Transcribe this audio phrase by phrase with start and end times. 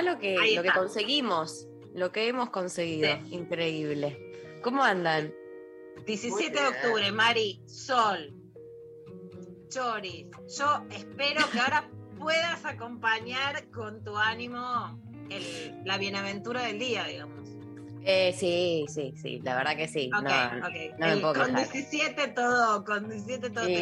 [0.00, 3.08] Mirá lo que, lo que conseguimos, lo que hemos conseguido.
[3.28, 3.34] Sí.
[3.34, 4.18] Increíble.
[4.62, 5.32] ¿Cómo andan?
[6.06, 8.34] 17 de octubre, Mari, sol.
[9.68, 10.26] Choris,
[10.58, 17.48] yo espero que ahora puedas acompañar con tu ánimo el- la bienaventura del día, digamos.
[18.02, 20.10] Eh, sí, sí, sí, la verdad que sí.
[20.16, 20.74] Ok, no, ok.
[20.98, 21.72] no me El- puedo con quejar.
[21.72, 23.76] 17 todo, con 17 todo te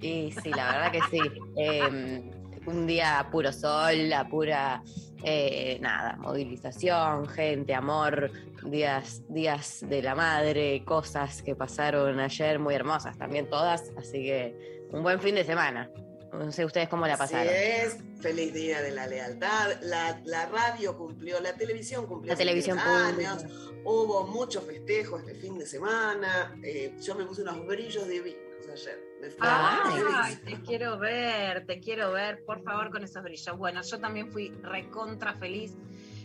[0.00, 1.20] Sí, sí, sí, la verdad que sí.
[1.56, 2.30] Eh,
[2.66, 4.82] un día a puro sol, a pura
[5.24, 8.30] eh, nada, movilización, gente, amor,
[8.64, 14.86] días, días de la madre, cosas que pasaron ayer muy hermosas también todas, así que
[14.92, 15.90] un buen fin de semana.
[16.32, 17.52] No sé ustedes cómo la Así pasaron.
[17.54, 19.82] es, feliz día de la lealtad.
[19.82, 23.44] La, la radio cumplió, la televisión cumplió La televisión 10 años.
[23.84, 26.58] Hubo mucho festejo este fin de semana.
[26.62, 28.98] Eh, yo me puse unos brillos divinos ayer.
[29.20, 33.56] Me fui Ay, te quiero ver, te quiero ver, por favor, con esos brillos.
[33.56, 35.76] Bueno, yo también fui recontra feliz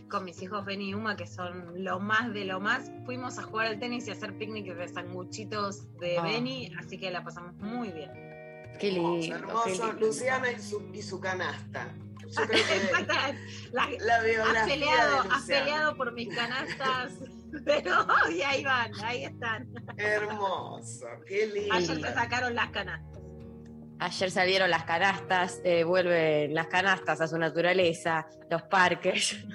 [0.10, 2.90] con mis hijos Beni y Uma, que son lo más de lo más.
[3.06, 6.24] Fuimos a jugar al tenis y a hacer picnic de sanguchitos de Ah.
[6.24, 8.12] Beni, así que la pasamos muy bien.
[8.80, 9.36] Qué lindo.
[9.36, 9.88] Hermoso, qué hermoso.
[9.92, 10.06] lindo.
[10.08, 11.90] Luciana y su, y su canasta.
[12.30, 12.96] Yo creo que
[13.72, 17.14] La- la has peleado por mis canastas,
[17.66, 17.92] pero
[18.36, 19.68] y ahí van, ahí están.
[19.98, 21.74] Hermoso, qué lindo.
[21.74, 23.22] Ayer te sacaron las canastas.
[24.00, 29.38] Ayer salieron las canastas, eh, vuelven las canastas a su naturaleza, los parques.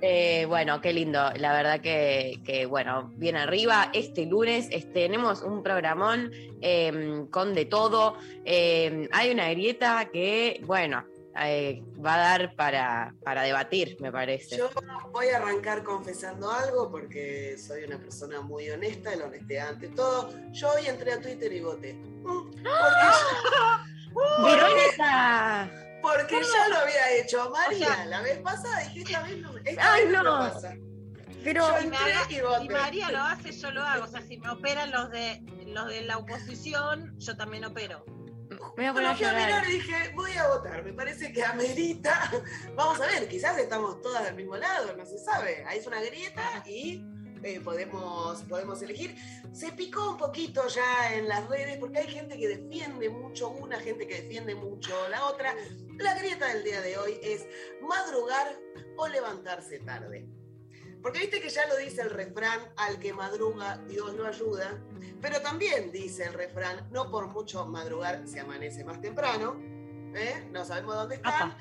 [0.00, 1.30] Eh, bueno, qué lindo.
[1.36, 3.90] La verdad que, que, bueno, bien arriba.
[3.92, 6.30] Este lunes es- tenemos un programón
[6.62, 8.16] eh, con de todo.
[8.46, 11.04] Eh, hay una grieta que, bueno,
[11.40, 14.56] eh, va a dar para, para debatir, me parece.
[14.56, 14.70] Yo
[15.12, 20.30] voy a arrancar confesando algo porque soy una persona muy honesta, la honestidad ante todo.
[20.52, 21.94] Yo hoy entré a Twitter y voté.
[21.94, 22.62] Mm, Porque,
[24.42, 25.70] ¡Verónica!
[26.02, 28.78] porque ya lo había hecho María O sea- la vez pasada.
[28.94, 30.74] Dije, esta vez no, esta Ay, vez no, pasa.
[31.44, 32.68] Pero, Yo Y, y y voté.
[32.70, 34.04] María lo hace, yo lo hago.
[34.04, 38.04] O sea, si me operan los de los de la oposición, yo también opero.
[38.76, 42.30] Me voy a poner mirar y dije, voy a votar, me parece que amerita.
[42.76, 45.64] Vamos a ver, quizás estamos todas del mismo lado, no se sabe.
[45.66, 47.02] Ahí es una grieta y
[47.42, 49.16] eh, podemos, podemos elegir.
[49.52, 53.80] Se picó un poquito ya en las redes porque hay gente que defiende mucho una,
[53.80, 55.54] gente que defiende mucho la otra.
[55.96, 57.46] La grieta del día de hoy es
[57.80, 58.58] madrugar
[58.98, 60.28] o levantarse tarde.
[61.06, 64.76] Porque viste que ya lo dice el refrán, al que madruga Dios lo ayuda,
[65.22, 69.54] pero también dice el refrán, no por mucho madrugar se amanece más temprano,
[70.16, 70.48] ¿eh?
[70.50, 71.52] no sabemos dónde están.
[71.52, 71.58] Apa.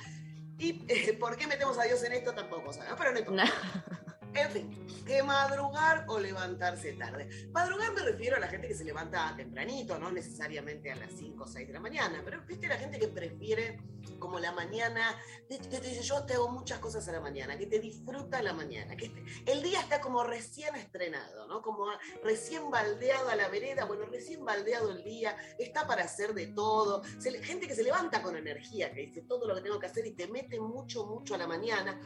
[0.57, 3.45] Y eh, por qué metemos a Dios en esto tampoco sabemos, pero no importa.
[3.45, 4.04] No.
[4.35, 7.29] En fin, que madrugar o levantarse tarde.
[7.51, 11.44] Madrugar me refiero a la gente que se levanta tempranito, no necesariamente a las 5
[11.44, 13.79] o 6 de la mañana, pero viste la gente que prefiere
[14.19, 15.16] como la mañana,
[15.50, 18.53] que te dice yo te hago muchas cosas a la mañana, que te disfruta la
[18.53, 21.62] mañana, que te- el día está como recién estrenado, ¿no?
[21.62, 21.85] Como
[22.23, 27.03] recién baldeado a la vereda, bueno, recién baldeado el día, está para hacer de todo.
[27.19, 30.06] Se gente que se levanta con energía, que dice todo lo que tengo que hacer
[30.06, 31.99] y te mete mucho, mucho a la mañana.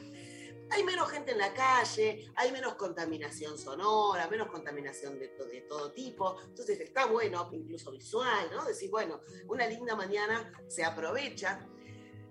[0.72, 5.62] Hay menos gente en la calle, hay menos contaminación sonora, menos contaminación de, to- de
[5.62, 6.40] todo tipo.
[6.44, 8.66] Entonces está bueno, incluso visual, ¿no?
[8.66, 11.66] Decir, bueno, una linda mañana se aprovecha.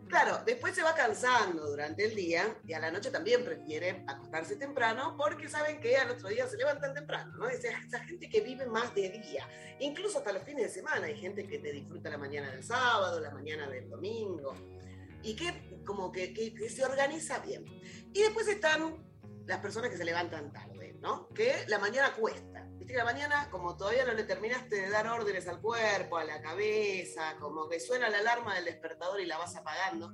[0.08, 4.56] Claro, después se va cansando durante el día y a la noche también prefiere acostarse
[4.56, 7.46] temprano porque saben que al otro día se levantan temprano, ¿no?
[7.46, 9.46] Esa, esa gente que vive más de día,
[9.81, 13.20] incluso hasta los fines de semana, hay gente que te disfruta la mañana del sábado,
[13.20, 14.55] la mañana del domingo
[15.23, 17.64] y que como que, que- que se organiza bien.
[18.12, 19.06] Y después están
[19.46, 21.31] las personas que se levantan tarde, ¿no?
[21.31, 22.67] Que la mañana cuesta.
[22.76, 26.25] Viste que la mañana, como todavía no le terminaste de dar órdenes al cuerpo, a
[26.25, 30.12] la cabeza, como que suena la alarma del despertador y la vas apagando,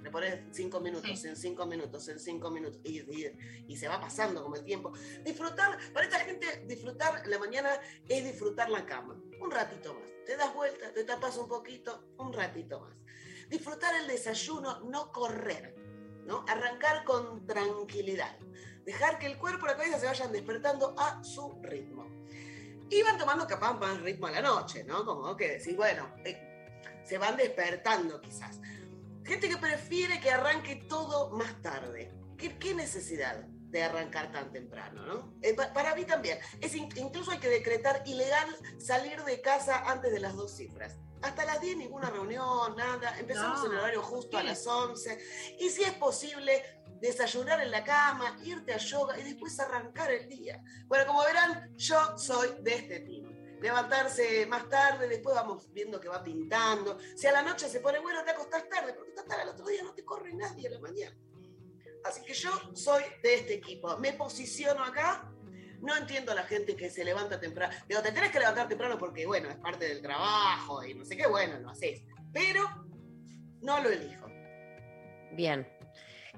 [0.00, 1.26] Le pones cinco minutos, Sí.
[1.26, 4.92] en cinco minutos, en cinco minutos, y, y- y se va pasando como el tiempo.
[5.24, 7.70] Disfrutar, para esta gente, disfrutar la mañana
[8.08, 9.20] es disfrutar la cama.
[9.40, 10.08] Un ratito más.
[10.24, 12.96] Te das vuelta, te tapas un poquito, un ratito más.
[13.48, 15.74] Disfrutar el desayuno, no correr,
[16.26, 16.44] ¿no?
[16.48, 18.36] Arrancar con tranquilidad.
[18.84, 22.06] Dejar que el cuerpo y la cabeza se vayan despertando a su ritmo.
[22.90, 25.04] Y van tomando capaz más ritmo a la noche, ¿no?
[25.04, 26.72] Como que decís, bueno, eh,
[27.04, 28.60] se van despertando quizás.
[29.24, 32.12] Gente que prefiere que arranque todo más tarde.
[32.38, 35.34] ¿Qué, qué necesidad de arrancar tan temprano, no?
[35.42, 36.38] Eh, pa- para mí también.
[36.62, 38.48] Es in- incluso hay que decretar ilegal
[38.78, 40.96] salir de casa antes de las dos cifras.
[41.22, 43.18] Hasta las 10 ninguna reunión, nada.
[43.18, 43.66] Empezamos No.
[43.66, 45.18] en el horario justo a las 11.
[45.58, 46.62] Y si es posible,
[47.00, 50.62] desayunar en la cama, irte a yoga y después arrancar el día.
[50.86, 53.58] Bueno, como verán, yo soy de este team.
[53.60, 56.98] Levantarse más tarde, después vamos viendo que va pintando.
[57.16, 59.82] Si a la noche se pone bueno, te acostás tarde, porque total al otro día
[59.82, 61.16] no te corre nadie a la mañana.
[62.04, 63.96] Así que yo soy de este equipo.
[63.98, 65.32] Me posiciono acá.
[65.80, 67.74] No entiendo a la gente que se levanta temprano.
[67.88, 71.16] Digo, te tenés que levantar temprano porque, bueno, es parte del trabajo y no sé
[71.16, 72.02] qué, bueno, lo haces.
[72.32, 72.64] Pero
[73.60, 74.26] no lo elijo.
[75.32, 75.66] Bien,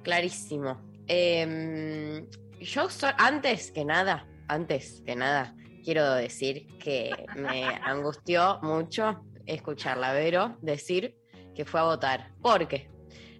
[0.03, 0.81] clarísimo.
[1.07, 2.27] Em,
[2.61, 2.89] yo
[3.19, 5.55] antes que nada, antes que nada,
[5.85, 11.17] quiero decir que me angustió mucho escucharla Vero decir
[11.55, 12.33] que fue a votar.
[12.41, 12.89] ¿Por qué?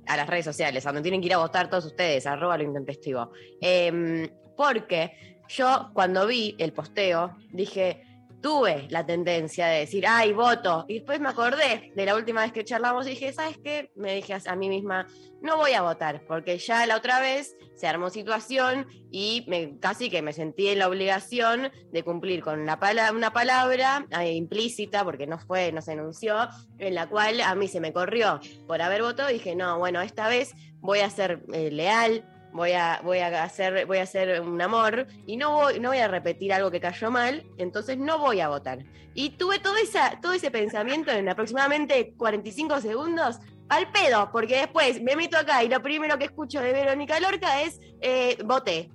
[0.07, 2.65] A las redes sociales, a donde tienen que ir a votar todos ustedes, arroba lo
[2.65, 3.31] intempestivo.
[3.61, 8.05] Em, porque yo cuando vi el posteo dije,
[8.41, 10.85] tuve la tendencia de decir, ay, voto.
[10.89, 13.91] Y después me acordé de la última vez que charlamos y dije, ¿sabes qué?
[13.97, 15.07] Me dije a mí misma,
[15.43, 19.47] no voy a votar, porque ya la otra vez se armó situación y
[19.81, 22.79] casi que me sentí en la obligación de cumplir con una,
[23.13, 26.49] una palabra eh, implícita, porque no fue, no se enunció,
[26.79, 30.01] en la cual a mí se me corrió por haber votado y dije, no, bueno,
[30.01, 32.25] esta vez voy a ser eh, leal.
[32.53, 35.99] Voy a, voy, a hacer, voy a hacer un amor y no voy, no voy
[35.99, 38.81] a repetir algo que cayó mal, entonces no voy a votar.
[39.15, 43.39] Y tuve todo, esa, todo ese pensamiento en aproximadamente 45 segundos
[43.69, 47.63] al pedo, porque después me meto acá y lo primero que escucho de Verónica Lorca
[47.63, 48.91] es eh, voté.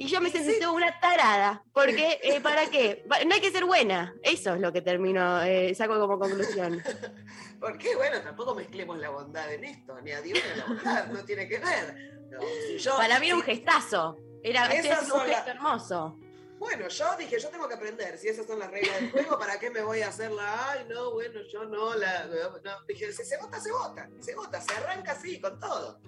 [0.00, 0.64] Y yo me sentí sí.
[0.64, 3.04] una tarada, porque eh, ¿para qué?
[3.26, 6.82] No hay que ser buena, eso es lo que termino, eh, saco como conclusión.
[7.60, 11.06] Porque, bueno, tampoco mezclemos la bondad en esto, ni a Dios ni a la bondad,
[11.08, 12.18] no tiene que ver.
[12.30, 16.18] No, si yo- Para mí era un gestazo, era haciendo un gesto hermoso.
[16.58, 18.16] Bueno, yo dije, yo tengo que aprender.
[18.16, 20.86] Si esas son las reglas del juego, ¿para qué me voy a hacer la, ay,
[20.88, 22.24] no, bueno, yo no, la.
[22.24, 22.86] No.
[22.88, 24.08] Dije, si se vota, se vota.
[24.20, 26.00] Se vota, se arranca así, con todo.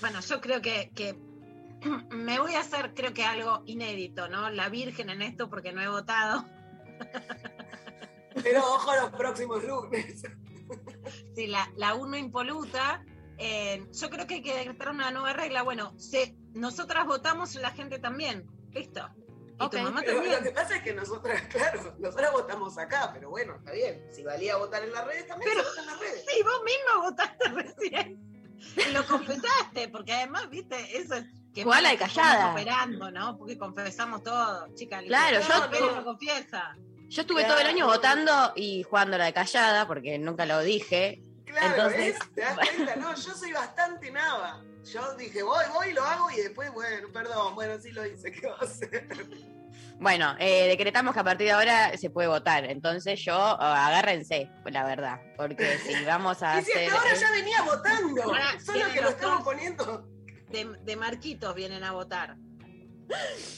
[0.00, 1.14] Bueno, yo creo que, que
[2.10, 4.50] me voy a hacer, creo que algo inédito, ¿no?
[4.50, 6.44] La virgen en esto porque no he votado.
[8.42, 10.22] Pero ojo a los próximos lunes.
[11.36, 13.04] Sí, la, la uno impoluta.
[13.38, 15.62] eh, yo creo que hay que decretar una nueva regla.
[15.62, 18.46] Bueno, se, nosotras votamos, la gente también.
[18.72, 19.06] Listo.
[19.60, 23.10] Y Ok, tu mamá Pero lo que pasa es que nosotras, claro, nosotras votamos acá,
[23.12, 24.06] pero bueno, está bien.
[24.10, 26.24] Si valía votar en las redes, también Pero- se vota en las redes.
[26.28, 28.88] Sí, vos misma votaste recién.
[28.88, 32.52] Y lo confesaste, porque además, viste, eso es que Igual que estamos callada.
[32.52, 33.38] operando, ¿no?
[33.38, 35.00] Porque confesamos todo, chica.
[35.06, 35.96] Claro, yo- pero no.
[35.98, 36.76] lo confiesa.
[37.08, 41.22] Yo estuve todo el año votando y jugando la de callada, porque nunca lo dije.
[41.44, 42.34] Claro, Entonces- ¿ves?
[42.34, 42.96] ¿Te das cuenta?
[42.96, 44.62] No, yo soy bastante nava.
[44.92, 48.46] Yo dije, voy, voy, lo hago y después, bueno, perdón, bueno, sí lo hice, ¿qué
[48.48, 49.06] va a hacer?
[50.00, 52.64] Bueno, eh, decretamos que a partir de ahora se puede votar.
[52.64, 55.20] Entonces yo, oh, agárrense, la verdad.
[55.36, 56.88] Porque si vamos a Y si hacer.
[56.88, 60.08] hasta ahora ya venía votando, Ahora solo que lo estamos poniendo.
[60.54, 62.36] De, de Marquitos vienen a votar.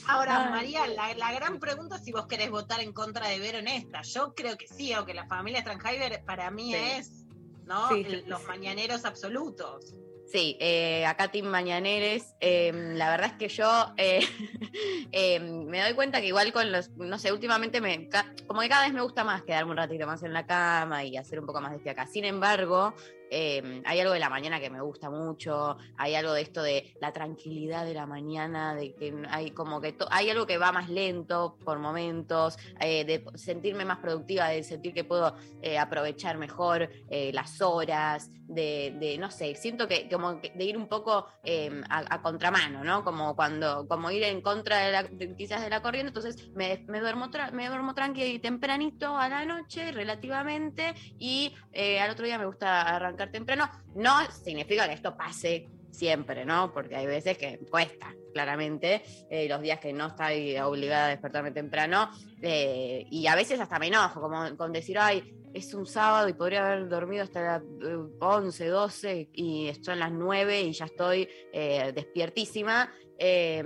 [0.09, 0.51] Ahora, Ay.
[0.51, 3.69] María, la, la gran pregunta es si vos querés votar en contra de Vero en
[3.69, 4.01] esta.
[4.01, 6.79] Yo creo que sí, aunque la familia Stranheimer para mí Sí.
[6.97, 7.27] es,
[7.67, 7.89] ¿no?
[7.91, 8.47] Sí, El- sí, los sí.
[8.47, 9.95] mañaneros absolutos.
[10.27, 12.35] Sí, eh, acá Team Mañaneres.
[12.41, 14.21] eh, la verdad es que yo eh,
[15.13, 18.09] eh, me doy cuenta que igual con los, no sé, últimamente me,
[18.49, 21.17] como que cada vez me gusta más quedarme un ratito más en la cama y
[21.17, 22.07] hacer un poco más de fiaca.
[22.07, 22.95] Sin embargo,
[23.31, 26.95] eh, hay algo de la mañana que me gusta mucho, hay algo de esto de
[27.01, 30.89] la tranquilidad de la mañana, de que hay como que hay algo que va más
[30.89, 36.89] lento por momentos, eh, de sentirme más productiva, de sentir que puedo eh, aprovechar mejor
[37.11, 41.83] eh, las horas, de, no sé, siento que como que de ir un poco eh,
[41.89, 43.03] a, contramano, ¿no?
[43.03, 47.29] Como cuando, como ir en contra de la, quizás de la corriente, entonces me, duermo
[47.53, 51.53] me duermo tranqui y tempranito a la noche, relativamente, y
[52.01, 53.71] al otro día me gusta arrancar temprano.
[53.95, 56.73] No significa que esto pase siempre, ¿no?
[56.73, 61.53] Porque hay veces que cuesta, claramente, eh, los días que no estoy obligada a despertarme
[61.53, 62.11] temprano,
[62.43, 66.35] eh, y a veces hasta me enojo, como con decir, ay, es un sábado y
[66.35, 71.29] podría haber dormido hasta las eh, 11, 12 y son las 9 y ya estoy
[71.53, 72.93] eh, despiertísima.
[73.19, 73.65] Eh,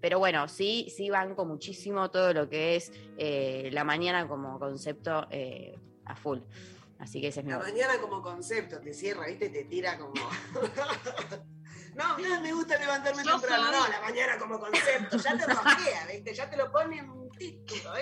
[0.00, 5.26] pero bueno, sí, sí banco muchísimo todo lo que es eh, la mañana como concepto
[5.30, 6.38] eh, a full.
[6.98, 9.48] Así que ese es mi La mañana como concepto te cierra, ¿viste?
[9.50, 10.12] Te tira como.
[11.94, 13.66] No, no me gusta levantarme Yo temprano.
[13.70, 15.16] soy- No, la mañana como concepto.
[15.16, 16.34] Ya te rojea, ¿viste?
[16.34, 17.92] Ya te lo pone en un título.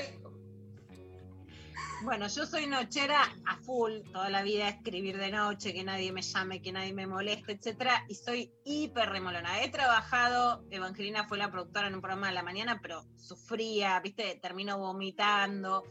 [2.03, 6.23] Bueno, yo soy nochera a full, toda la vida escribir de noche, que nadie me
[6.23, 9.63] llame, que nadie me moleste, etcétera, y soy hiper remolona.
[9.63, 14.39] He trabajado, Evangelina fue la productora en un programa de la mañana, pero sufría, viste,
[14.43, 15.85] termino vomitando.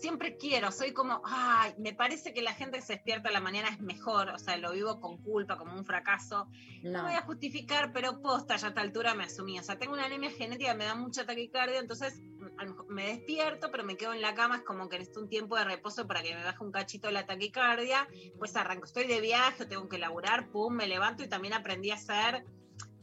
[0.00, 3.40] Siempre quiero, soy como, ay, me parece que la gente que se despierta a la
[3.40, 6.48] mañana es mejor, o sea, lo vivo con culpa, como un fracaso.
[6.82, 7.02] No No.
[7.04, 9.58] voy a justificar, pero posta, ya a esta altura me asumí.
[9.58, 12.20] O sea, tengo una anemia genética, me da mucha taquicardia, entonces
[12.58, 15.20] a lo mejor me despierto, pero me quedo en la cama, es como que necesito
[15.20, 18.06] un tiempo de reposo para que me baje un cachito la taquicardia.
[18.38, 21.94] Pues arranco, estoy de viaje, tengo que laburar, pum, me levanto y también aprendí a
[21.94, 22.44] hacer,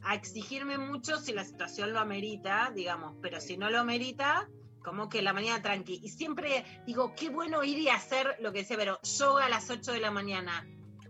[0.02, 4.48] a exigirme mucho si la situación lo amerita, digamos, pero si no lo amerita,
[4.84, 6.00] como que la mañana tranqui.
[6.02, 9.70] Y siempre digo, qué bueno ir y hacer lo que decía, pero yoga a las
[9.70, 10.64] 8 de la mañana.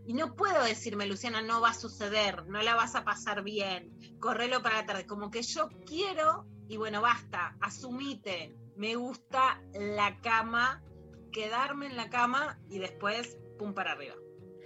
[0.06, 3.90] Y no puedo decirme, Luciana, no va a suceder, no la vas a pasar bien,
[4.20, 5.06] correlo para la tarde.
[5.06, 10.82] Como que yo quiero, y bueno, basta, asumite, me gusta la cama,
[11.32, 14.14] quedarme en la cama y después, pum para arriba.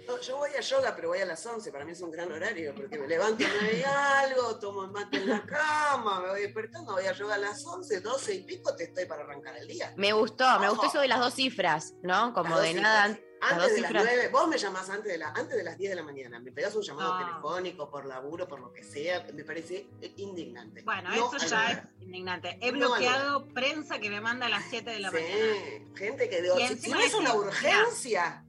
[0.09, 1.71] No, yo voy a yoga, pero voy a las 11.
[1.71, 5.17] Para mí es un gran horario, porque me levanto y me algo, tomo el mate
[5.17, 8.75] en la cama, me voy despertando, voy a yoga a las 11, 12 y pico,
[8.75, 9.93] te estoy para arrancar el día.
[9.97, 12.33] Me gustó, me gustó eso de las dos cifras, ¿no?
[12.33, 13.07] Como Las de nada.
[13.09, 14.03] las Antes dos de las cifras.
[14.05, 16.51] 9, vos me llamás antes de, la, antes de las 10 de la mañana, me
[16.51, 17.25] pegás un llamado Ah.
[17.25, 19.87] telefónico por laburo, por lo que sea, me parece
[20.17, 20.81] indignante.
[20.81, 21.89] Bueno, No eso ya lugar.
[21.97, 22.57] es indignante.
[22.61, 25.95] He No bloqueado prensa que me manda a las 7 de la Sí, mañana.
[25.95, 28.43] gente que digo, si, no es una urgencia,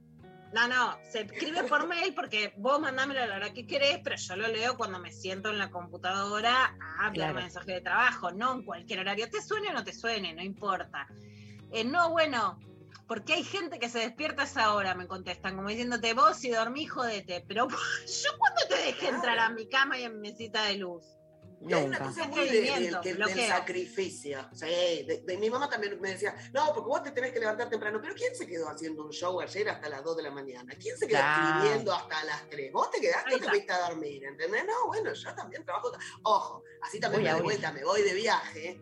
[0.53, 4.17] No, no, se escribe por mail porque vos mandámelo a la hora que querés, pero
[4.17, 7.35] yo lo leo cuando me siento en la computadora a enviar Claro.
[7.35, 9.29] mensaje de trabajo, no en cualquier horario.
[9.29, 11.07] Te suene o no te suene, no importa.
[11.71, 12.59] Eh, no, bueno,
[13.07, 16.49] porque hay gente que se despierta a esa hora, me contestan, como diciéndote, vos si
[16.49, 17.45] dormís, jodete.
[17.47, 17.67] Pero
[18.23, 21.05] yo cuando te dejé entrar a mi cama y a mi mesita de luz.
[21.67, 23.47] Y hay una cosa muy de- del- bloqueo.
[23.47, 24.49] sacrificio.
[24.53, 27.69] Sí, de- de- mi mamá también me decía, no, porque vos te tenés que levantar
[27.69, 27.99] temprano.
[28.01, 30.73] Pero ¿quién se quedó haciendo un show ayer hasta las 2 de la mañana?
[30.79, 31.57] ¿Quién se quedó Claro.
[31.59, 32.71] escribiendo hasta las 3?
[32.71, 34.65] Vos te quedaste o te fuiste a dormir, ¿entendés?
[34.65, 35.91] No, bueno, yo también trabajo.
[36.23, 38.81] Ojo, así también Uy, me de vuelta, me voy de viaje.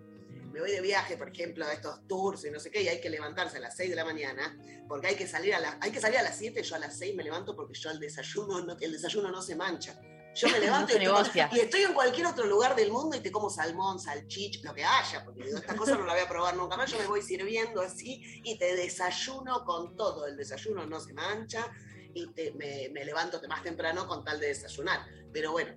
[0.54, 3.00] Me voy de viaje, por ejemplo, a estos tours y no sé qué, y hay
[3.00, 4.58] que levantarse a las 6 de la mañana,
[4.88, 6.98] porque hay que salir a, la, hay que salir a las 7, yo a las
[6.98, 10.00] 6 me levanto porque yo el desayuno no, el desayuno no se mancha.
[10.40, 13.32] Yo me levanto y, estoy- y estoy en cualquier otro lugar del mundo y te
[13.32, 16.56] como salmón, salchich, lo que haya, porque digo, esta cosa no la voy a probar
[16.56, 21.00] nunca más, yo me voy sirviendo así y te desayuno con todo, el desayuno no
[21.00, 21.66] se mancha
[22.14, 25.02] y te- me, me levanto más temprano con tal de desayunar.
[25.34, 25.76] Pero bueno,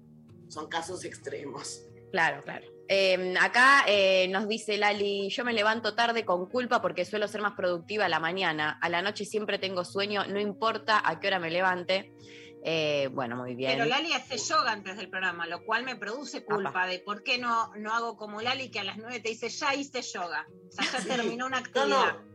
[0.48, 1.82] son casos extremos.
[2.10, 2.66] Claro, claro.
[2.88, 7.40] Eh, acá eh, nos dice Lali, yo me levanto tarde con culpa porque suelo ser
[7.40, 8.78] más productiva a la mañana.
[8.82, 12.12] A la noche siempre tengo sueño, no importa a qué hora me levante.
[12.64, 13.72] Eh, bueno, muy bien.
[13.72, 17.38] Pero Lali hace yoga antes del programa, lo cual me produce culpa de por qué
[17.38, 20.46] no, no hago como Lali que a las 9 te dice, ya hice yoga.
[20.68, 21.08] O sea, ya Sí.
[21.08, 21.88] terminó una No, actividad.
[22.14, 22.32] no.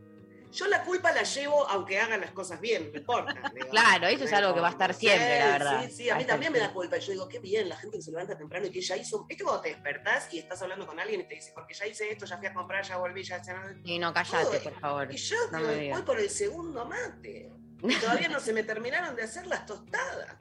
[0.50, 3.34] Yo la culpa la llevo aunque hagan las cosas bien, no importa.
[3.70, 5.84] Claro, eso es algo que va a estar siempre, la verdad.
[5.86, 6.96] Sí, sí, a mí también me da culpa.
[6.96, 9.24] Y yo digo, qué bien, la gente que se levanta temprano y que ya hizo.
[9.26, 12.10] ¿Viste cuando te despertás y estás hablando con alguien y te dice, porque ya hice
[12.10, 13.42] esto, ya fui a comprar, ya volví, ya.
[13.84, 15.12] Y no, callate, por favor.
[15.12, 17.50] Y yo No digo, voy por el segundo mate.
[17.82, 20.36] Y todavía no se me terminaron de hacer las tostadas.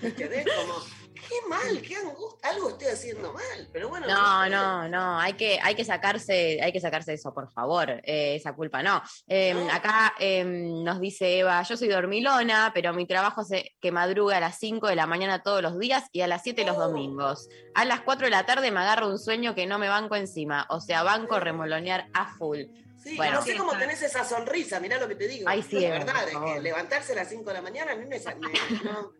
[0.00, 0.46] ¿Entendés?
[0.46, 0.74] Como,
[1.14, 2.50] qué mal, qué angustia.
[2.50, 3.68] Algo estoy haciendo mal.
[3.72, 4.06] Pero bueno.
[4.06, 8.36] No, no, no, hay que, hay que sacarse, hay que sacarse eso, por favor, eh,
[8.36, 9.02] esa culpa no.
[9.26, 9.72] Eh, No.
[9.72, 14.40] Acá eh, nos dice Eva, yo soy dormilona, pero mi trabajo hace que madruga a
[14.40, 16.88] las 5 de la mañana todos los días y a las 7 los Oh.
[16.88, 17.48] domingos.
[17.74, 20.66] A las 4 de la tarde me agarro un sueño que no me banco encima,
[20.70, 22.60] o sea, banco remolonear a full.
[23.02, 23.34] Sí, Bueno.
[23.34, 25.48] no sé cómo tenés esa sonrisa, mirá lo que te digo.
[25.48, 28.06] Ay, sí, la verdad es que levantarse a las 5 de la mañana a mí
[28.06, 29.12] me, me- no,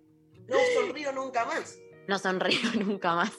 [0.46, 1.78] no sonrío nunca más.
[2.06, 3.32] No sonrío nunca más,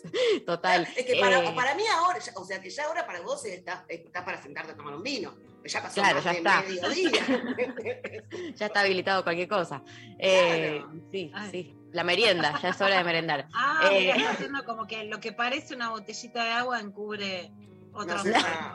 [0.46, 0.88] total.
[0.96, 3.44] Es que para, Eh, para mí ahora, ya- o sea que ya ahora para vos
[3.46, 5.36] estás está para sentarte a tomar un vino.
[5.66, 6.62] Ya pasó Claro, más ya de está.
[6.62, 7.22] mediodía.
[8.56, 9.82] ya está habilitado cualquier cosa.
[10.20, 11.02] Eh, Claro.
[11.12, 11.52] Sí, Ay.
[11.52, 11.78] sí.
[11.92, 13.48] La merienda, ya es hora de merendar.
[13.54, 14.00] Ah, Eh.
[14.00, 17.52] mira, está haciendo como que lo que parece una botellita de agua encubre
[17.94, 18.24] otros,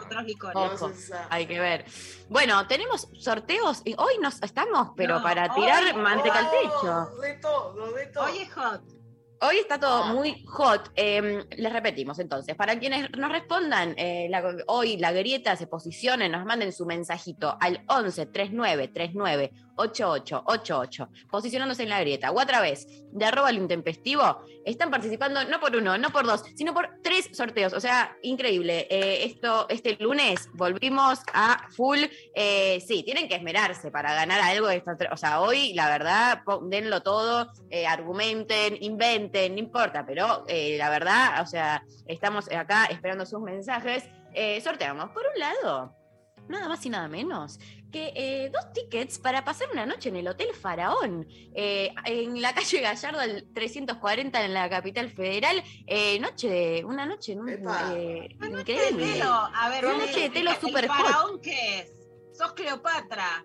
[0.04, 1.12] otros licores.
[1.30, 1.84] Hay que ver.
[2.28, 7.20] Bueno, tenemos sorteos y hoy nos estamos, pero No, para tirar hoy- manteca al techo.
[7.20, 8.24] De todo, de todo.
[8.24, 8.82] Oye, Hot,
[9.40, 10.12] Hoy está todo Ah.
[10.12, 10.90] muy hot.
[10.96, 16.32] Eh, les repetimos entonces, para quienes nos respondan, eh, la- hoy la grieta se posicionen,
[16.32, 22.30] nos manden su mensajito al 11 39 39 8888, posicionándose en la grieta.
[22.30, 26.42] O a través de arroba lo intempestivo, están participando no por uno, no por dos,
[26.54, 27.72] sino por tres sorteos.
[27.72, 28.86] O sea, increíble.
[28.90, 32.00] Eh, esto, este lunes volvimos a full.
[32.34, 35.10] Eh, sí, tienen que esmerarse para ganar algo de tres.
[35.12, 40.90] O sea, hoy, la verdad, denlo todo, eh, argumenten, inventen, no importa, pero eh, la
[40.90, 44.04] verdad, o sea, estamos acá esperando sus mensajes.
[44.62, 45.96] Sorteamos, por un lado,
[46.48, 47.58] nada más y nada menos
[47.90, 52.54] que eh, dos tickets para pasar una noche en el Hotel Faraón, eh, en la
[52.54, 55.62] calle Gallardo al 340 en la capital federal.
[55.86, 59.12] Eh, noche de, una noche en un, eh, Una noche de increíble.
[59.14, 59.32] telo.
[59.32, 60.98] A ver, Una vos noche de telo super ¿El hot.
[61.06, 61.92] faraón qué es?
[62.36, 63.44] Sos Cleopatra.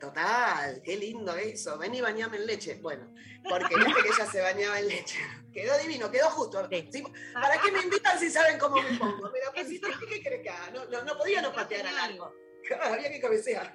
[0.00, 1.78] Total, qué lindo eso.
[1.78, 2.74] Ven y bañame en leche.
[2.82, 3.14] Bueno,
[3.48, 5.18] porque viste que ella se bañaba en leche.
[5.52, 6.66] Quedó divino, quedó justo.
[6.90, 7.04] Sí.
[7.34, 9.30] ¿Para qué me invitan si saben cómo me pongo?
[9.30, 9.68] Mira, pues.
[9.68, 10.70] ¿qué, querés que haga?
[10.70, 12.34] No, no, no podía no patear al arco.
[12.82, 13.72] Había que cabecear.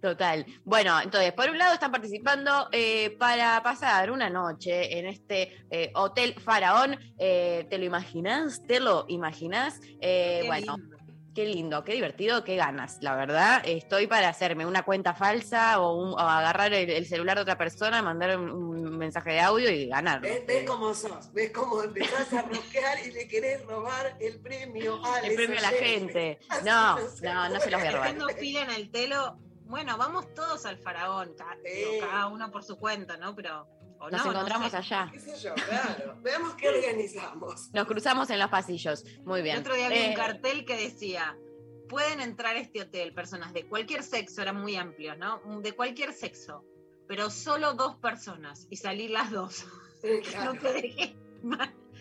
[0.00, 0.44] Total.
[0.64, 5.90] Bueno, entonces, por un lado están participando eh, para pasar una noche en este eh,
[5.94, 6.98] Hotel Faraón.
[7.18, 8.62] Eh, ¿Te lo imaginas?
[8.62, 9.80] ¿Te lo imaginas?
[10.00, 10.95] Eh, Qué bueno, lindo.
[11.36, 13.62] Qué lindo, qué divertido, qué ganas, la verdad.
[13.64, 17.58] Estoy para hacerme una cuenta falsa o, un- o agarrar el, el celular de otra
[17.58, 20.22] persona, mandar un, un mensaje de audio y ganarlo.
[20.26, 21.30] ¿Ves, ves cómo sos?
[21.34, 25.62] ¿Ves cómo empezás a rosquear y le querés robar el premio a El premio a
[25.62, 26.38] la gente.
[26.64, 28.06] No, no se no, no se los voy a robar.
[28.08, 29.38] Haciendo fila en el telo.
[29.66, 31.70] Bueno, vamos todos al faraón, ca- Sí.
[31.70, 33.34] digo, cada uno por su cuenta, ¿no?
[33.36, 33.68] Pero.
[34.06, 34.76] O Nos no, no encontramos sé.
[34.78, 35.08] allá.
[35.12, 35.54] ¿Qué sé yo?
[35.54, 36.16] Claro.
[36.22, 37.70] Veamos qué organizamos.
[37.72, 39.04] Nos cruzamos en los pasillos.
[39.24, 39.56] Muy bien.
[39.56, 41.36] El otro día vi Eh, un cartel que decía:
[41.88, 45.40] pueden entrar a este hotel personas de cualquier sexo, eran muy amplios, ¿no?
[45.60, 46.64] De cualquier sexo,
[47.08, 49.66] pero solo dos personas y salir las dos.
[50.30, 50.52] Claro.
[50.54, 51.14] No te dejes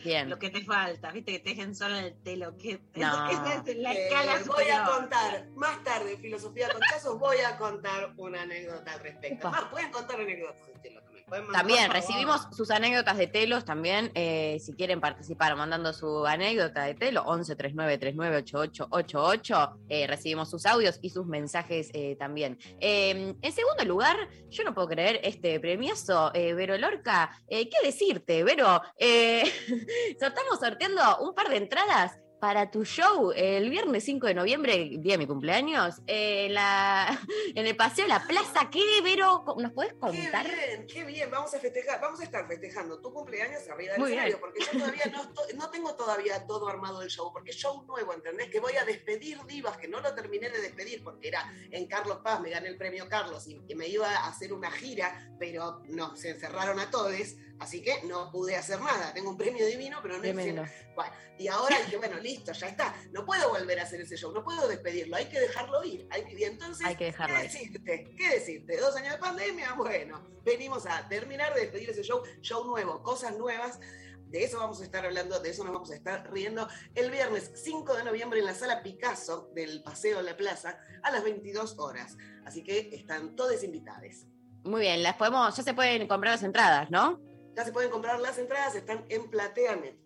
[0.04, 0.30] bien.
[0.30, 2.56] lo que te falta, viste que te dejen solo en el telo.
[2.58, 3.30] Que No.
[3.32, 7.58] esa es la Eh, escala voy a contar más tarde Filosofía con Casos, voy a
[7.58, 9.50] contar una anécdota al respecto.
[9.50, 11.05] Más, pueden contar anécdotas de lo
[11.52, 16.94] También recibimos sus anécdotas de telos, también eh, si quieren participar mandando su anécdota de
[16.94, 22.60] telo, 11 39 39 88 88, eh, recibimos sus audios y sus mensajes eh, también.
[22.80, 24.16] Eh, en segundo lugar,
[24.50, 28.82] yo no puedo creer este premiazo, eh, Vero Lorca, ¿qué decirte, Vero?
[28.98, 35.14] Estamos sorteando un par de entradas para tu show el viernes 5 de noviembre, día
[35.14, 37.20] de mi cumpleaños, eh, en, la,
[37.56, 38.70] en el Paseo La Plaza.
[38.70, 39.44] ¿Qué, Vero?
[39.58, 40.46] ¿Nos podés Qué contar?
[40.46, 44.40] bien, qué bien, vamos a festejar, vamos a estar festejando tu cumpleaños arriba del escenario,
[44.40, 47.84] porque yo todavía no, estoy- no tengo todavía todo armado el show, porque es show
[47.88, 48.48] nuevo, ¿entendés?
[48.52, 52.20] Que voy a despedir divas, que no lo terminé de despedir, porque era en Carlos
[52.24, 55.82] Paz, me gané el premio Carlos y, y me iba a hacer una gira, pero
[55.88, 57.12] no, se encerraron a todos,
[57.60, 59.14] así que no pude hacer nada.
[59.14, 60.64] Tengo un premio divino, pero no hice Tremendo.
[60.96, 62.96] Bueno, y ahora dije, bueno, listo, ya está.
[63.12, 66.08] No puedo volver a hacer ese show, no puedo despedirlo, hay que dejarlo ir.
[66.12, 67.52] Hay que- y entonces, Hay que dejarlo ¿qué ir.
[67.52, 68.16] decirte?
[68.18, 68.78] ¿Qué decirte?
[68.78, 73.38] Dos años de pandemia, bueno, venimos a terminar de despedir ese show, show nuevo, cosas
[73.38, 73.80] nuevas.
[74.28, 77.52] De eso vamos a estar hablando, de eso nos vamos a estar riendo el viernes
[77.56, 82.18] 5 de noviembre en la sala Picasso del Paseo La Plaza a las 22 horas.
[82.44, 84.26] Así que están todos invitados.
[84.64, 87.22] Muy bien, las podemos, ya se pueden comprar las entradas, ¿no?
[87.56, 90.05] Ya se pueden comprar las entradas, están en PlateaNet.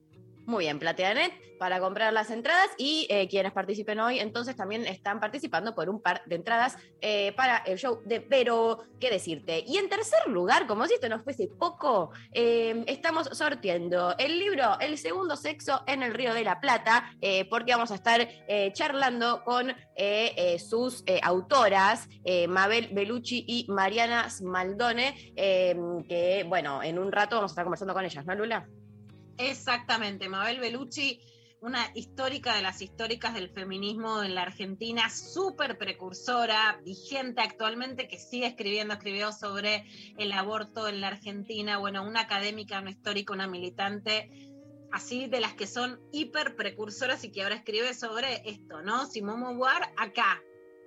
[0.49, 5.19] Muy bien, PlateaNet para comprar las entradas y eh, quienes participen hoy entonces también están
[5.19, 9.63] participando por un par de entradas eh, para el show de Pero, ¿qué decirte?
[9.67, 14.79] Y en tercer lugar, como si esto nos fuese poco, eh, estamos sorteando el libro
[14.79, 17.11] El segundo sexo en el Río de la Plata,
[17.51, 18.27] porque vamos a estar
[18.73, 19.75] charlando con
[20.57, 22.07] sus autoras,
[22.47, 28.05] Mabel Belucci y Mariana Smaldone, que bueno, en un rato vamos a estar conversando con
[28.05, 28.67] ellas, ¿no, Lula?
[29.39, 31.21] Exactamente, Mabel Belucci,
[31.61, 38.19] una histórica de las históricas del feminismo en la Argentina, súper precursora, vigente actualmente, que
[38.19, 39.85] sigue escribiendo, escribió sobre
[40.17, 44.29] el aborto en la Argentina, bueno, una académica, una histórica, una militante,
[44.91, 49.05] así de las que son hiper precursoras y que ahora escribe sobre esto, ¿no?
[49.05, 50.43] Simón Beauvoir, acá,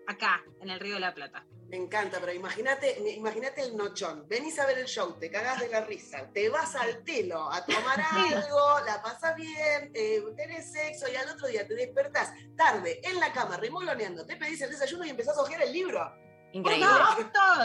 [0.06, 1.46] acá, en el Río de la Plata.
[1.72, 4.28] Me encanta, pero imagínate, imagínate el nochón.
[4.28, 7.64] Venís a ver el show, te cagás de la risa, te vas al telo a
[7.64, 13.00] tomar algo, la pasas bien, eh, tenés sexo y al otro día te despertás tarde
[13.02, 16.14] en la cama remoloneando, te pedís el desayuno y empezás a ojear el libro.
[16.52, 16.85] Increíble.
[16.87, 17.64] No, todo.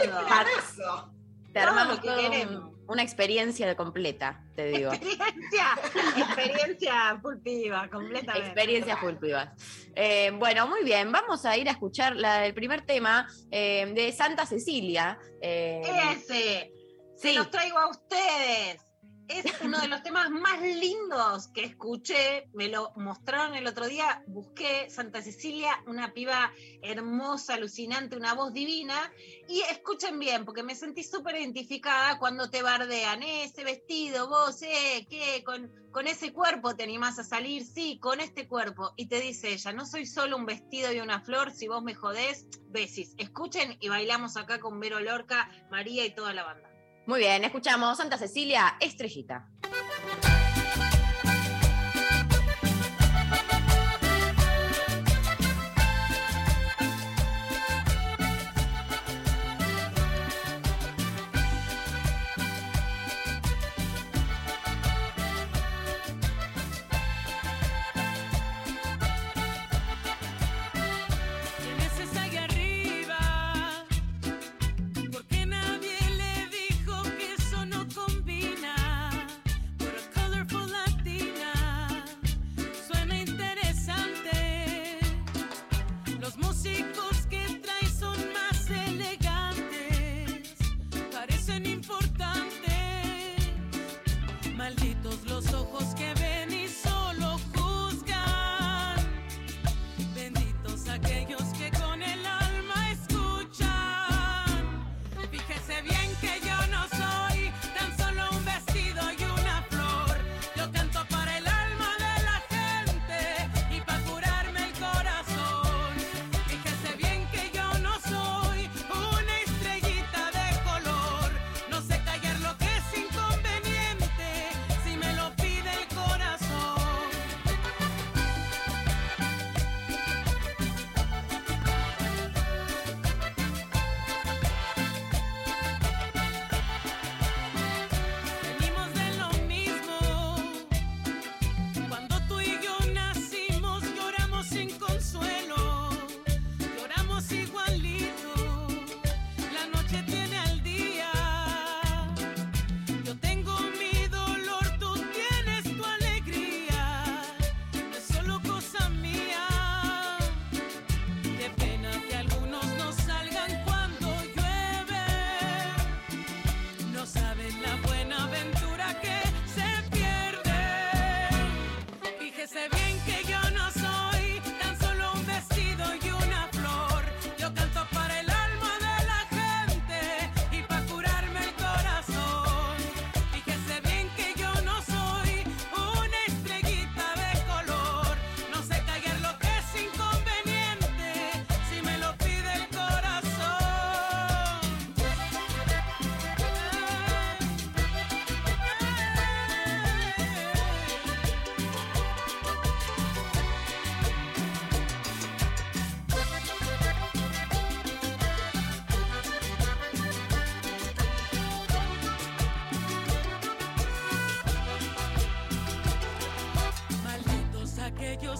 [0.58, 1.17] Eso.
[1.52, 2.72] Te Todo armamos lo que todo queremos.
[2.88, 4.92] una experiencia completa, te digo.
[4.92, 5.66] Experiencia,
[6.16, 8.46] experiencia pulpiva, completamente.
[8.48, 9.50] Experiencias pulpivas.
[9.94, 11.10] Eh, bueno, muy bien.
[11.10, 15.18] Vamos a ir a escuchar la, el primer tema eh, de Santa Cecilia.
[15.40, 15.80] Eh,
[16.12, 16.72] Ese,
[17.16, 18.82] sí, se los traigo a ustedes.
[19.28, 22.48] Es uno de los temas más lindos que escuché.
[22.54, 24.22] Me lo mostraron el otro día.
[24.26, 26.50] Busqué Santa Cecilia, una piba
[26.82, 29.12] hermosa, alucinante, una voz divina.
[29.48, 33.22] Y escuchen bien, porque me sentí súper identificada cuando te bardean.
[33.22, 35.42] "Eh, Ese vestido, vos, eh, ¿qué?
[35.44, 37.64] Con, con ese cuerpo te animás a salir.
[37.64, 38.92] Sí, con este cuerpo.
[38.96, 41.50] Y te dice ella, no soy solo un vestido y una flor.
[41.52, 43.14] Si vos me jodés, besis.
[43.18, 46.67] Escuchen y bailamos acá con Vero Lorca, María y toda la banda.
[47.08, 49.48] Muy bien, escuchamos Santa Cecilia, Estrellita.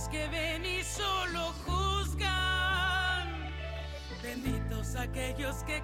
[0.06, 3.26] Que ven y solo juzgan.
[4.22, 5.80] Benditos aquellos que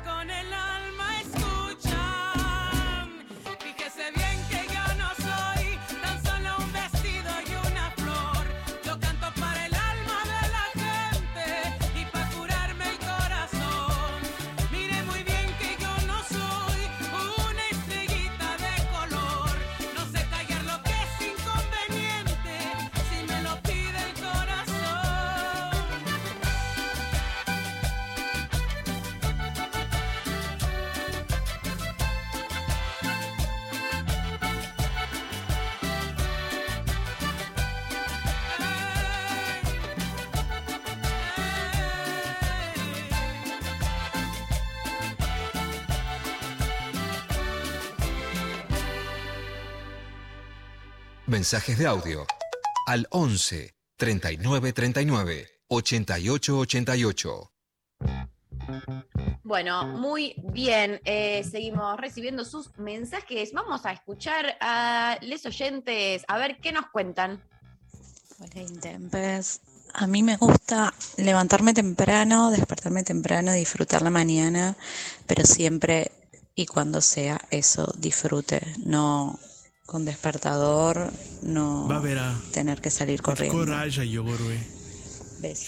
[51.34, 52.24] Mensajes de audio
[52.86, 57.52] al 11 39 39 88 88.
[59.42, 61.00] Bueno, muy bien.
[61.04, 63.52] eh, seguimos recibiendo sus mensajes.
[63.52, 67.42] Vamos a escuchar a les oyentes a ver qué nos cuentan.
[68.38, 69.60] Hola, Intempes.
[69.92, 74.76] A mí me gusta levantarme temprano, despertarme temprano, disfrutar la mañana,
[75.26, 76.12] pero siempre
[76.54, 79.36] y cuando sea eso, disfrute, no
[79.86, 81.10] con despertador,
[81.42, 81.86] no
[82.52, 83.58] tener que salir corriendo.
[85.40, 85.66] Besos.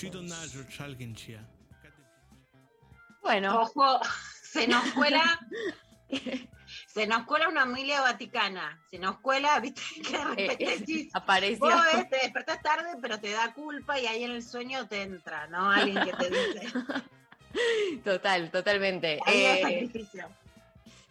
[3.22, 4.00] Bueno, Ojo,
[4.42, 5.38] se nos cuela.
[6.88, 8.80] Se nos cuela una Emilia Vaticana.
[8.90, 11.58] Se nos cuela, viste, que de repente Eh, decís, Apareció.
[11.66, 15.02] Vos ves, te despertás tarde, pero te da culpa y ahí en el sueño te
[15.02, 15.70] entra, ¿no?
[15.70, 16.72] Alguien que te dice.
[18.04, 19.18] Total, totalmente.
[19.26, 20.28] Ahí es Eh, sacrificio.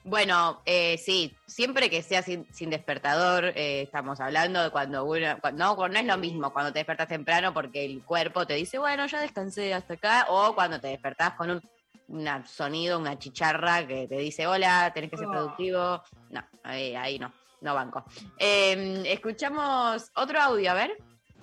[0.08, 5.38] Bueno, eh, sí, siempre que sea sin, sin despertador, eh, estamos hablando de cuando uno,
[5.41, 8.78] cuando, no, no es lo mismo cuando te despertas temprano porque el cuerpo te dice,
[8.78, 11.62] bueno, ya descansé hasta acá, o cuando te despertás con un
[12.08, 15.32] una sonido, una chicharra que te dice, hola, tenés que ser Oh.
[15.32, 16.04] productivo.
[16.30, 18.06] No, ahí, ahí no, no banco.
[18.38, 20.91] Eh, escuchamos otro audio, a ver.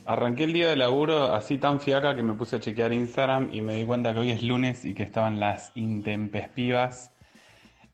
[0.06, 3.60] Arranqué el día de laburo así tan fiaca que me puse a chequear Instagram y
[3.60, 7.11] me di cuenta que hoy es lunes y que estaban las intempestivas.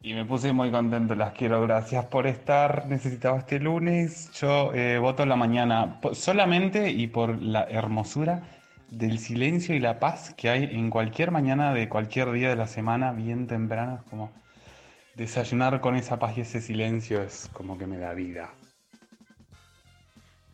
[0.01, 2.87] Y me puse muy contento, las quiero, gracias por estar.
[2.87, 4.31] Necesitaba este lunes.
[4.41, 8.43] Yo eh, voto en la mañana solamente y por la hermosura
[8.91, 12.69] del silencio y la paz que hay en cualquier mañana de cualquier día de la
[12.69, 13.97] semana, bien temprano.
[13.97, 14.33] Es como
[15.17, 18.55] desayunar con esa paz y ese silencio es como que me da vida.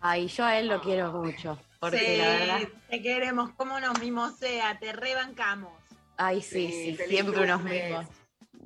[0.00, 1.58] Ay, yo a él lo quiero mucho.
[1.80, 2.68] Porque sí, la verdad.
[2.88, 5.72] te queremos, cómo nos mimosea, te rebancamos.
[6.16, 8.06] Ay, sí, Sí, siempre unos mimos.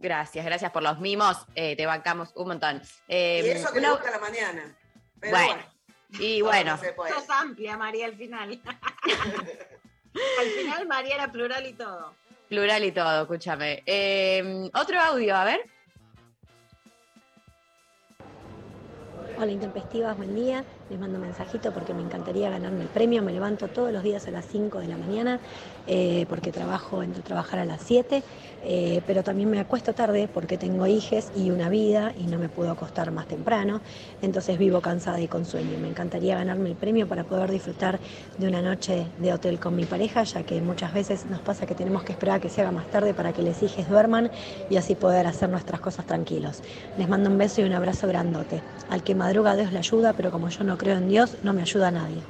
[0.01, 1.37] Gracias, gracias por los mimos.
[1.55, 2.77] eh, te bancamos un montón.
[3.09, 4.77] Y Eh, eso que una- le gusta la mañana.
[5.21, 5.49] Pero Bueno,
[6.09, 7.13] bueno, y bueno, no se puede.
[7.13, 8.61] Sos amplia, María, al final.
[10.41, 12.15] al final, María era plural y todo.
[12.49, 13.83] plural y todo, escúchame.
[13.87, 15.61] Eh, otro audio, a ver.
[19.37, 20.65] Hola Intempestivas, buen día.
[20.91, 23.23] Les mando un mensajito porque me encantaría ganarme el premio.
[23.23, 25.39] Me levanto todos los días a las 5 de la mañana
[25.87, 28.23] eh, porque trabajo, entro a trabajar a las 7,
[28.65, 32.49] eh, pero también me acuesto tarde porque tengo hijes y una vida y no me
[32.49, 33.83] puedo acostar más temprano.
[34.23, 35.79] Entonces vivo cansada y con sueño.
[35.79, 38.01] Me encantaría ganarme el premio para poder disfrutar
[38.39, 41.75] de una noche de hotel con mi pareja, ya que muchas veces nos pasa que
[41.75, 44.31] tenemos que esperar a que se haga más tarde para que los hijes duerman
[44.71, 46.63] y así poder hacer nuestras cosas tranquilos.
[46.97, 48.63] Les mando un beso y un abrazo grandote.
[48.89, 51.63] Al que madruga Dios le ayuda, pero como yo no creo en Dios, no me
[51.63, 52.23] ayuda a nadie.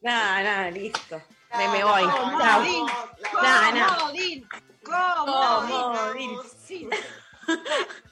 [0.00, 1.22] Nada, nada, listo.
[1.56, 2.02] Me, me voy.
[2.02, 2.62] no, ¿Cómo, Chao.
[2.62, 2.86] Din?
[3.34, 3.96] No, no.
[3.98, 4.48] ¿Cómo, Din?
[4.84, 6.30] ¿Cómo, ¿Cómo, Din?
[6.30, 6.38] Din?
[6.66, 6.88] Sí.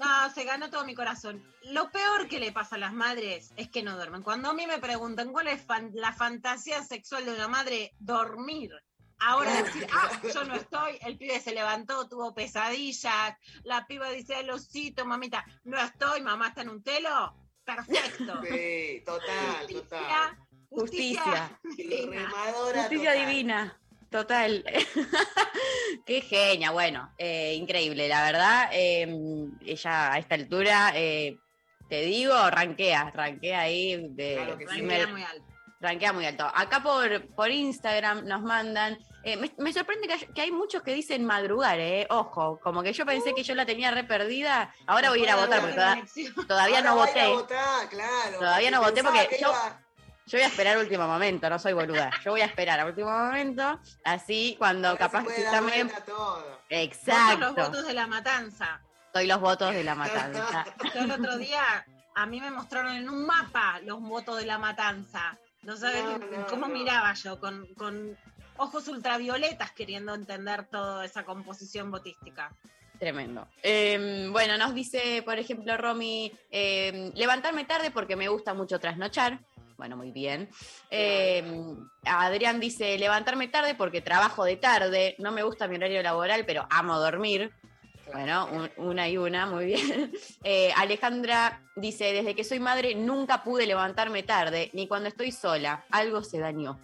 [0.00, 1.40] No, se ganó todo mi corazón.
[1.70, 4.22] Lo peor que le pasa a las madres es que no duermen.
[4.24, 8.72] Cuando a mí me preguntan cuál es fan- la fantasía sexual de una madre, dormir.
[9.20, 14.40] Ahora decir, ah, yo no estoy, el pibe se levantó, tuvo pesadillas, la piba dice,
[14.40, 17.32] el osito, mamita, no estoy, mamá está en un telo.
[17.76, 18.40] Perfecto.
[18.50, 20.37] Sí, total, total.
[20.70, 21.59] Justicia.
[21.61, 21.61] Justicia.
[21.76, 22.22] divina.
[22.28, 23.26] Remadora Justicia total.
[23.26, 23.76] divina.
[24.11, 24.64] Total.
[26.06, 28.68] Qué genia, bueno, eh, increíble, la verdad.
[28.72, 29.06] eh,
[29.64, 31.37] ella a esta altura, eh,
[31.88, 34.72] te digo, rankea, rankea ahí de Claro que sí.
[34.74, 35.44] primer- Rankea muy alto.
[35.80, 36.50] rankea muy alto.
[36.54, 38.98] Acá por, por Instagram nos mandan.
[39.22, 42.06] Eh, me, me sorprende que hay, que hay muchos que dicen madrugar, eh.
[42.11, 44.74] Ojo, como que yo pensé que yo la tenía re perdida.
[44.87, 45.98] Ahora voy a ir a votar porque toda-
[46.46, 47.28] todavía no Ahora a a voté.
[47.28, 48.38] votar, claro.
[48.38, 49.80] Todavía no voté porque que yo- iba-
[50.26, 52.11] Yo voy a esperar al último momento, no soy boluda.
[52.24, 55.52] Yo voy a esperar al último momento, así cuando ahora se capaz puede que dar
[55.54, 55.92] también.
[56.06, 56.37] todo.
[56.37, 57.54] Sos los Exacto.
[57.54, 58.80] votos de la matanza.
[59.12, 60.64] Soy los votos de la matanza.
[60.94, 64.56] Yo el otro día, a mí me mostraron en un mapa los votos de la
[64.59, 65.37] matanza.
[65.62, 66.72] No sabes No, no, cómo no.
[66.74, 68.16] miraba yo, con, con
[68.61, 72.55] ojos ultravioletas queriendo entender toda esa composición botística.
[72.99, 73.49] Tremendo.
[73.62, 79.40] Eh, bueno, nos dice, por ejemplo, Romy, eh, levantarme tarde porque me gusta mucho trasnochar.
[79.79, 80.51] Bueno, muy bien.
[80.90, 81.42] Eh,
[82.05, 85.14] Adrián dice, levantarme tarde porque trabajo de tarde.
[85.18, 87.51] No me gusta mi horario laboral, pero amo dormir.
[88.12, 90.12] Bueno, un- una y una, muy bien.
[90.44, 95.85] Eh, Alejandra dice, desde que soy madre nunca pude levantarme tarde, ni cuando estoy sola.
[95.90, 96.79] Algo se dañó.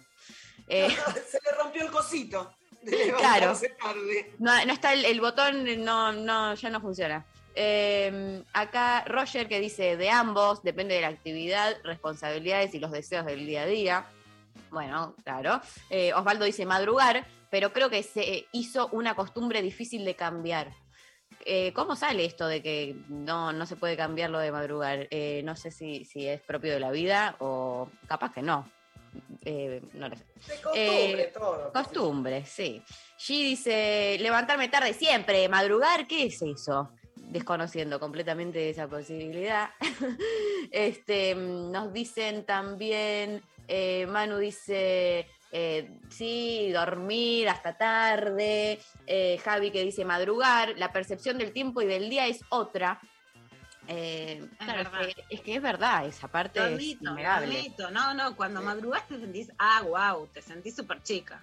[0.67, 0.89] Eh,
[1.29, 2.51] Se le rompió el cosito.
[2.81, 3.53] de Claro.
[3.81, 4.33] tarde.
[4.39, 7.25] no, no está el, el botón, no, no, ya no funciona.
[7.59, 13.25] Eh, acá Roger que dice de ambos, depende de la actividad, responsabilidades y los deseos
[13.25, 14.05] del día a día.
[14.69, 15.59] Bueno, claro.
[15.89, 20.71] Eh, Osvaldo dice madrugar, pero creo que se hizo una costumbre difícil de cambiar.
[21.45, 25.07] Eh, ¿Cómo sale esto de que no, no se puede cambiar lo de madrugar?
[25.11, 28.69] Eh, no sé si, si es propio de la vida o capaz que no.
[29.43, 30.23] Eh, no lo sé.
[30.47, 31.71] De costumbre Eh, todo.
[31.71, 32.81] Costumbre, sí.
[33.17, 36.91] G dice, levantarme tarde siempre, madrugar, ¿qué es eso?
[37.15, 39.69] Desconociendo completamente esa posibilidad.
[40.71, 48.79] este, mm, nos dicen también, eh, Manu dice, eh, sí, dormir hasta tarde.
[49.05, 52.99] Eh, Javi que dice madrugar, la percepción del tiempo y del día es otra.
[53.87, 57.89] Eh, claro, es, que, es que es verdad, esa parte es admito, admito.
[57.91, 61.41] No, no, cuando madrugás te sentís, ah, wow, te sentís súper chica.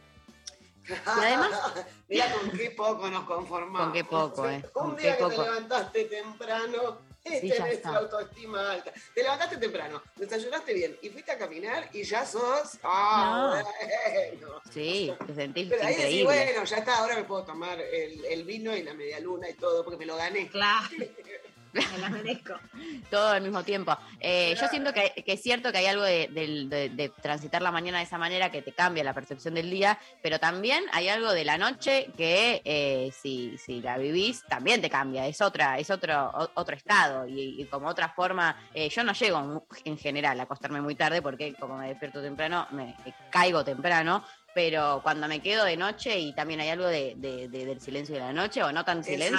[0.87, 1.51] Y además-
[2.09, 3.81] Mira con qué poco nos conformamos.
[3.85, 5.43] Con qué poco, eh, Un con día qué que poco.
[5.43, 7.89] te levantaste temprano Sí, tenés está.
[7.89, 8.93] tu autoestima alta.
[9.15, 12.79] Te levantaste temprano, desayunaste bien y fuiste a caminar y ya sos.
[12.83, 14.61] Ah, bueno.
[14.71, 18.45] Sí, te sentís Pero ahí decís, bueno, ya está, ahora me puedo tomar el, el
[18.45, 20.49] vino y la media luna y todo, porque me lo gané.
[20.49, 20.87] Claro.
[21.93, 22.55] Me la merezco.
[23.11, 23.97] Todo al mismo tiempo.
[24.21, 28.17] Eh, Yo siento que, es cierto que hay algo de, transitar la mañana de esa
[28.17, 32.11] manera que te cambia la percepción del día, pero también hay algo de la noche
[32.17, 37.27] que eh, si, si la vivís también te cambia, es otra, es otro, otro estado
[37.27, 38.57] y, como otra forma.
[38.73, 42.69] eh, yo no llego en general a acostarme muy tarde porque como me despierto temprano,
[42.71, 42.95] me
[43.31, 44.25] caigo temprano.
[44.55, 48.15] Pero cuando me quedo de noche y también hay algo de, de- de- del silencio
[48.15, 49.37] de la noche o no tan silencio,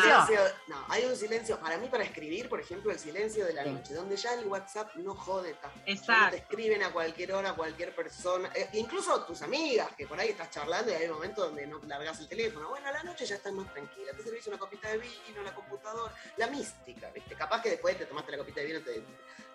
[0.67, 1.58] no, hay un silencio.
[1.58, 4.93] Para mí, para escribir, por ejemplo, el silencio de la noche, donde ya el WhatsApp
[4.95, 5.78] no jode tanto.
[5.78, 6.32] No Exacto.
[6.32, 10.30] te escriben a cualquier hora, a cualquier persona, eh, incluso tus amigas, que por ahí
[10.30, 12.67] estás charlando y hay momentos donde no largas el teléfono.
[12.69, 14.12] Bueno, a la noche ya estás más tranquila.
[14.17, 17.36] Te servís una copita de vino, la computadora, la mística, ¿viste?
[17.36, 19.01] Capaz que después te tomaste la copita de vino, te,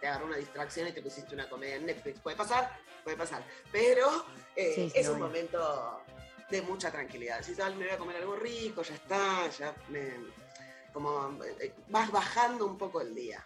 [0.01, 2.21] te agarró una distracción y te pusiste una comedia en Netflix.
[2.21, 3.45] Puede pasar, puede pasar.
[3.71, 4.25] Pero
[4.57, 6.03] eh, Sí, sí, es un momento
[6.51, 7.43] de mucha tranquilidad.
[7.43, 10.15] Si sabes, me voy a comer algo rico, ya está, ya me,
[10.93, 13.45] como eh, vas bajando un poco el día.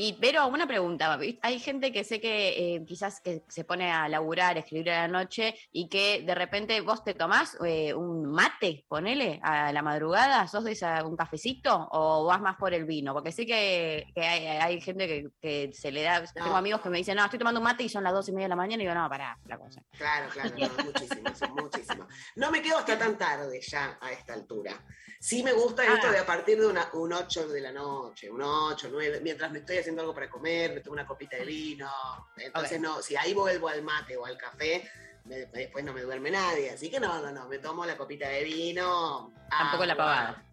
[0.00, 4.08] Y, pero una pregunta, hay gente que sé que eh, quizás que se pone a
[4.08, 8.24] laburar, a escribir a la noche y que de repente vos te tomás eh, un
[8.30, 12.84] mate, ponele, a la madrugada, ¿sos de esa, un cafecito o vas más por el
[12.84, 13.12] vino?
[13.12, 16.90] Porque sé que, que hay, hay gente que, que se le da, tengo amigos que
[16.90, 18.56] me dicen, no, estoy tomando un mate y son las dos y media de la
[18.56, 19.82] mañana y digo, no, pará, la cosa.
[19.96, 22.06] Claro, claro, no, muchísimo, muchísimo.
[22.36, 24.80] No me quedo hasta tan tarde ya a esta altura.
[25.20, 26.12] Sí me gusta esto Ah.
[26.12, 29.58] de a partir de una, un 8 de la noche, un 8, 9, mientras me
[29.58, 31.90] estoy haciendo algo para comer, me tomo una copita de vino.
[32.36, 34.88] Entonces, no, si ahí vuelvo al mate o al café,
[35.24, 36.70] me- después no me duerme nadie.
[36.70, 39.32] Así que no, no, no, me tomo la copita de vino.
[39.50, 40.04] Tampoco la agua.
[40.04, 40.44] pavada.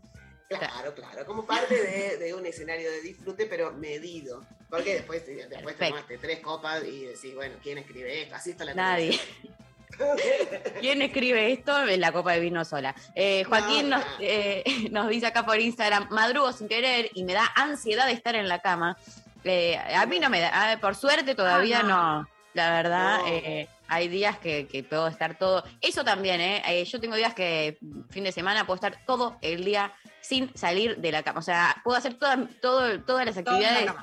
[0.47, 4.45] Claro, claro, como parte de, de un escenario de disfrute, pero medido.
[4.69, 8.35] Porque después, después te tomaste tres copas y decís, bueno, ¿quién escribe esto?
[8.35, 9.19] Así está la Nadie.
[10.81, 12.93] ¿Quién escribe esto en la copa de vino sola?
[13.15, 14.11] Eh, Joaquín No, nos, no.
[14.19, 18.35] eh, nos dice acá por Instagram, madrugo sin querer y me da ansiedad de estar
[18.35, 18.97] en la cama.
[19.45, 22.19] Eh, a mí no me da, ah, por suerte todavía Ah, no.
[22.21, 22.29] no.
[22.53, 23.27] La verdad, No.
[23.27, 25.63] eh, hay días que, que puedo estar todo.
[25.81, 26.63] Eso también, ¿eh?
[26.65, 27.77] Eh, Yo tengo días que
[28.09, 31.39] fin de semana puedo estar todo el día sin salir de la cama.
[31.39, 33.95] O sea, puedo hacer toda, todo, todas las Todo en la actividades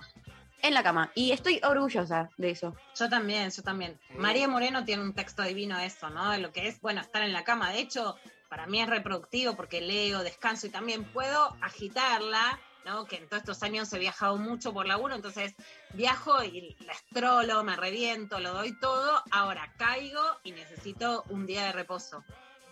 [0.61, 1.11] en la cama.
[1.16, 2.76] Y estoy orgullosa de eso.
[2.96, 3.98] Yo también, yo también.
[4.16, 6.31] María Moreno tiene un texto divino de eso, ¿no?
[6.31, 7.70] De lo que es, bueno, estar en la cama.
[7.72, 8.16] De hecho,
[8.48, 13.05] para mí es reproductivo porque leo, descanso y también puedo agitarla, ¿no?
[13.05, 15.55] Que en todos estos años he viajado mucho por laburo, entonces
[15.95, 19.23] viajo y la estrolo, me reviento, lo doy todo.
[19.31, 22.25] Ahora caigo y necesito un día de reposo.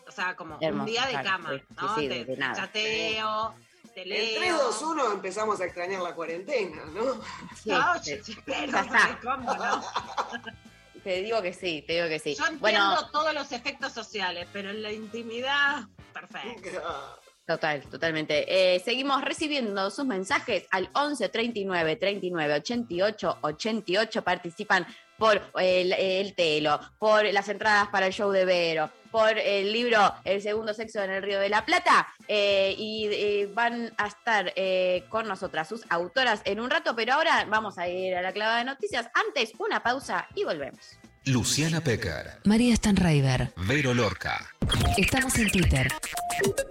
[0.07, 1.95] O sea, como un día de claro, cama, sí, ¿no?
[1.95, 2.55] sí, te, de nada.
[2.57, 3.55] chateo,
[3.95, 4.41] te En leo.
[4.41, 7.15] 3, 2, 1 empezamos a extrañar la cuarentena, ¿no?
[7.55, 9.19] Sí, No, yo- pero ya está.
[9.23, 9.83] ¿cómo no?
[11.05, 12.35] Te digo que sí, te digo que sí.
[12.35, 17.20] Yo entiendo Bueno, todos los efectos sociales, pero en la intimidad, perfecto.
[17.51, 18.45] Total, totalmente.
[18.47, 24.23] Eh, seguimos recibiendo sus mensajes al 11 39 39 88 88.
[24.23, 24.87] Participan
[25.19, 30.15] por el, el telo, por las entradas para el show de Vero, por el libro
[30.25, 32.07] El segundo sexo en el Río de la Plata.
[32.29, 37.15] eh, y eh, van a estar eh, con nosotras sus autoras en un rato, pero
[37.15, 39.11] ahora vamos a ir a la clavada de noticias.
[39.13, 41.00] Antes, una pausa y volvemos.
[41.27, 43.53] Luciana Pecker, María Stanraiver.
[43.57, 44.55] Vero Lorca.
[44.97, 45.89] Estamos en Twitter.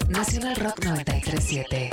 [0.09, 1.91] Nacional Rock 937.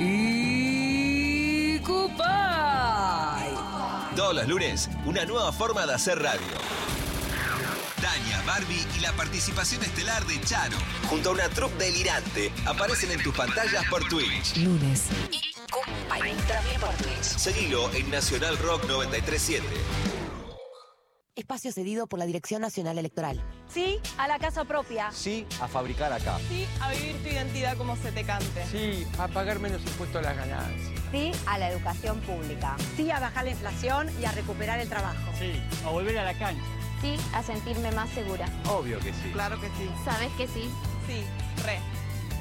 [0.00, 3.52] Y Cupay.
[4.16, 6.40] Todos los lunes, una nueva forma de hacer radio.
[8.02, 10.76] Tania, Barbie y la participación estelar de Charo.
[11.08, 14.56] Junto a una troupe delirante, aparecen en tus pantallas por Twitch.
[14.56, 15.04] Lunes.
[16.08, 16.36] También
[16.80, 17.22] por Twitch.
[17.22, 19.64] Seguilo en Nacional Rock 937.
[21.36, 23.40] Espacio cedido por la Dirección Nacional Electoral.
[23.72, 25.12] Sí a la casa propia.
[25.12, 26.38] Sí a fabricar acá.
[26.48, 28.66] Sí a vivir tu identidad como se te cante.
[28.66, 31.00] Sí a pagar menos impuestos a las ganancias.
[31.12, 32.76] Sí a la educación pública.
[32.96, 35.32] Sí a bajar la inflación y a recuperar el trabajo.
[35.38, 35.52] Sí
[35.86, 36.81] a volver a la cancha.
[37.02, 38.46] Sí a sentirme más segura.
[38.70, 39.30] Obvio que sí.
[39.32, 39.90] Claro que sí.
[40.04, 40.70] ¿Sabes que sí?
[41.06, 41.24] Sí,
[41.64, 41.80] re.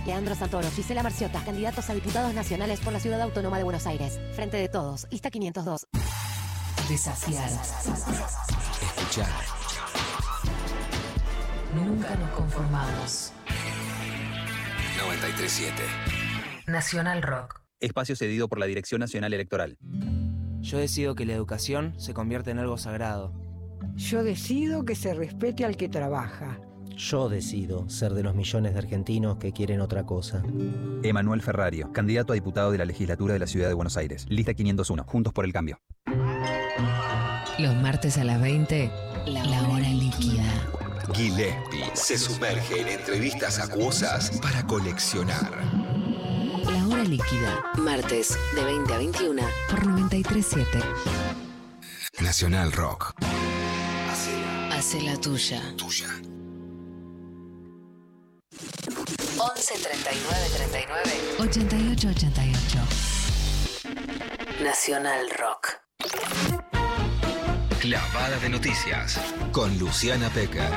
[0.06, 4.20] Leandro Santoro, Gisela Marciota, candidatos a diputados nacionales por la Ciudad Autónoma de Buenos Aires.
[4.36, 5.88] Frente de todos, Ista 502.
[6.88, 7.50] Desafiar.
[8.82, 9.30] Escuchar.
[11.76, 13.34] Nunca nos conformamos.
[14.98, 15.74] 937.
[16.68, 17.62] Nacional Rock.
[17.80, 19.78] Espacio cedido por la Dirección Nacional Electoral.
[20.60, 23.41] Yo decido que la educación se convierte en algo sagrado.
[23.96, 26.60] Yo decido que se respete al que trabaja.
[26.96, 30.44] Yo decido ser de los millones de argentinos que quieren otra cosa.
[31.04, 34.26] Emanuel Ferrario, candidato a diputado de la legislatura de la Ciudad de Buenos Aires.
[34.30, 35.80] Lista 501, Juntos por el Cambio.
[37.58, 38.92] Los martes a las 20,
[39.28, 40.44] la hora líquida.
[41.14, 45.52] Gillespie se sumerge en entrevistas acuosas para coleccionar.
[46.64, 47.64] La hora líquida.
[47.78, 50.80] Martes de 20 a 21 por 937.
[52.22, 53.16] Nacional Rock.
[54.82, 55.62] Hace la tuya.
[55.78, 56.08] Tuya.
[59.38, 62.80] 11 39 39 88 88.
[64.64, 65.68] Nacional Rock.
[67.80, 69.20] Clavada de noticias.
[69.52, 70.68] Con Luciana Peca.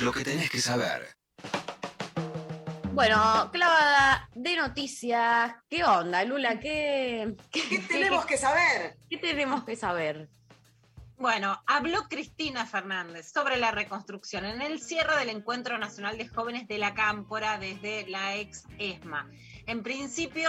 [0.00, 1.16] Lo que tenés que saber.
[2.92, 5.52] Bueno, clavada de noticias.
[5.68, 6.60] ¿Qué onda, Lula?
[6.60, 8.96] ¿Qué, ¿Qué tenemos que saber?
[9.10, 10.30] ¿Qué tenemos que saber?
[11.18, 16.68] Bueno, habló Cristina Fernández sobre la reconstrucción en el cierre del Encuentro Nacional de Jóvenes
[16.68, 19.28] de la Cámpora desde la ex ESMA.
[19.66, 20.48] En principio,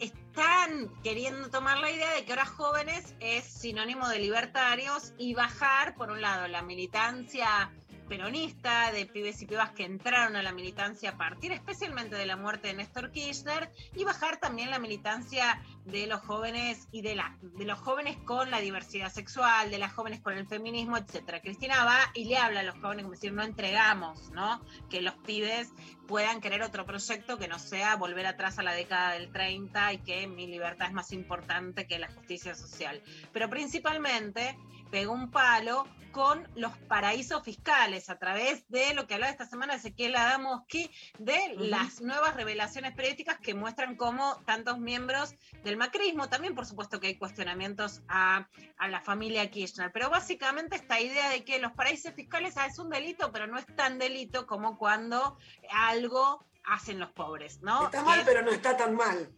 [0.00, 5.94] están queriendo tomar la idea de que ahora jóvenes es sinónimo de libertarios y bajar,
[5.94, 7.72] por un lado, la militancia
[8.04, 12.36] peronista, de pibes y pibas que entraron a la militancia a partir especialmente de la
[12.36, 17.36] muerte de Néstor Kirchner y bajar también la militancia de los jóvenes y de, la,
[17.42, 21.40] de los jóvenes con la diversidad sexual, de las jóvenes con el feminismo, etcétera.
[21.40, 24.62] Cristina va y le habla a los jóvenes como decir, no entregamos, ¿no?
[24.88, 25.72] Que los pibes
[26.06, 29.98] puedan querer otro proyecto que no sea volver atrás a la década del 30 y
[29.98, 33.02] que mi libertad es más importante que la justicia social.
[33.32, 34.56] Pero principalmente
[34.94, 39.74] pegó un palo con los paraísos fiscales a través de lo que hablaba esta semana
[39.74, 40.88] Ezequiel Adamowski,
[41.18, 45.34] de las nuevas revelaciones periodísticas que muestran cómo tantos miembros
[45.64, 50.76] del macrismo, también por supuesto que hay cuestionamientos a, a la familia Kirchner, pero básicamente
[50.76, 53.98] esta idea de que los paraísos fiscales ah, es un delito, pero no es tan
[53.98, 55.36] delito como cuando
[55.72, 57.84] algo hacen los pobres, ¿no?
[57.86, 59.30] Está mal, es- pero no está tan mal.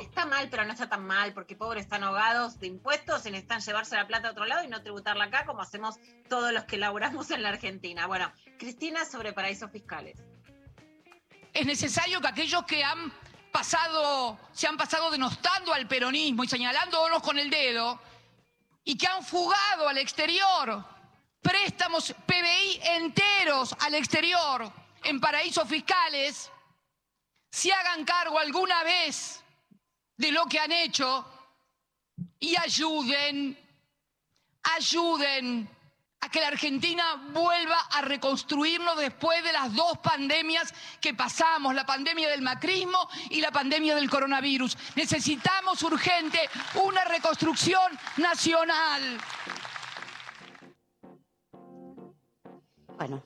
[0.00, 3.60] Está mal, pero no está tan mal, porque pobres están ahogados de impuestos y necesitan
[3.60, 5.96] llevarse la plata a otro lado y no tributarla acá, como hacemos
[6.28, 8.06] todos los que laburamos en la Argentina.
[8.06, 10.18] Bueno, Cristina sobre paraísos fiscales.
[11.54, 13.10] es necesario que aquellos que han
[13.50, 17.98] pasado, se han pasado denostando al peronismo y señalándonos con el dedo,
[18.84, 20.84] y que han fugado al exterior
[21.40, 24.70] préstamos PBI enteros al exterior
[25.06, 26.50] en paraísos fiscales,
[27.50, 29.42] se hagan cargo alguna vez
[30.16, 31.24] de lo que han hecho
[32.38, 33.58] y ayuden,
[34.62, 35.68] ayuden
[36.20, 41.86] a que la Argentina vuelva a reconstruirnos después de las dos pandemias que pasamos, la
[41.86, 44.76] pandemia del macrismo y la pandemia del coronavirus.
[44.96, 46.40] Necesitamos urgente
[46.74, 49.18] una reconstrucción nacional.
[52.96, 53.22] Bueno,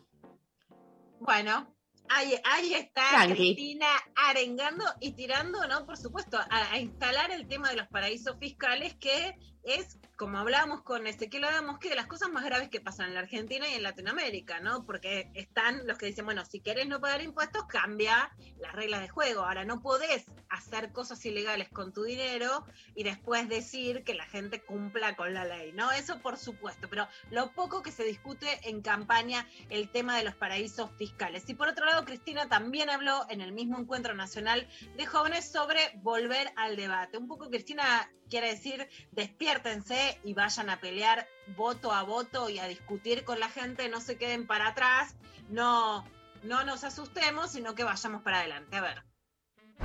[1.21, 1.77] Bueno,
[2.09, 3.55] ahí, ahí está Tranqui.
[3.55, 5.87] Cristina arengando y tirando, ¿no?
[5.87, 10.83] Por supuesto, a, a instalar el tema de los paraísos fiscales, que es, como hablábamos
[10.83, 13.73] con Ezequiel Adamos, que de las cosas más graves que pasan en la Argentina y
[13.73, 14.85] en Latinoamérica, ¿no?
[14.85, 19.09] Porque están los que dicen, bueno, si querés no pagar impuestos, cambia las reglas de
[19.09, 19.41] juego.
[19.47, 24.61] Ahora, no podés hacer cosas ilegales con tu dinero y después decir que la gente
[24.61, 25.91] cumpla con la ley, ¿no?
[25.91, 30.35] Eso por supuesto, pero lo poco que se discute en campaña el tema de los
[30.35, 31.49] paraísos fiscales.
[31.49, 34.69] Y por otro lado, Cristina también habló en el mismo encuentro nacional
[34.99, 37.17] de jóvenes sobre volver al debate.
[37.17, 42.67] Un poco Cristina quiere decir, despiértense y vayan a pelear voto a voto y a
[42.67, 45.15] discutir con la gente, no se queden para atrás,
[45.49, 46.05] no,
[46.43, 48.77] no nos asustemos, sino que vayamos para adelante.
[48.77, 49.03] A ver.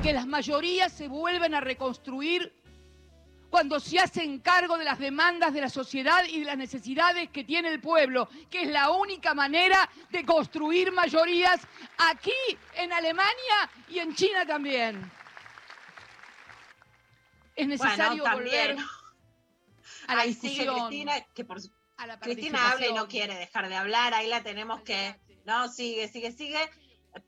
[0.02, 2.54] Que las mayorías se vuelven a reconstruir
[3.50, 7.46] cuando se hacen cargo de las demandas de la sociedad y de las necesidades que
[7.46, 11.66] tiene el pueblo, que es la única manera de construir mayorías
[11.98, 12.32] aquí,
[12.76, 15.10] en Alemania y en China también.
[17.56, 18.78] Es necesario Bueno, volver
[20.08, 20.66] a la sigue.
[20.68, 21.60] Cristina, que por
[21.98, 25.70] a la Cristina habla y no quiere dejar de hablar, ahí la tenemos que, no,
[25.70, 26.60] sigue, sigue, sigue.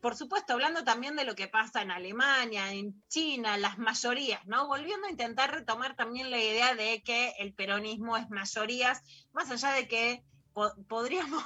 [0.02, 4.66] Por supuesto, hablando también de lo que pasa en Alemania, en China, las mayorías, ¿no?
[4.66, 9.02] Volviendo a intentar retomar también la idea de que el peronismo es mayorías,
[9.32, 10.22] más allá de que
[10.52, 11.42] po- podríamos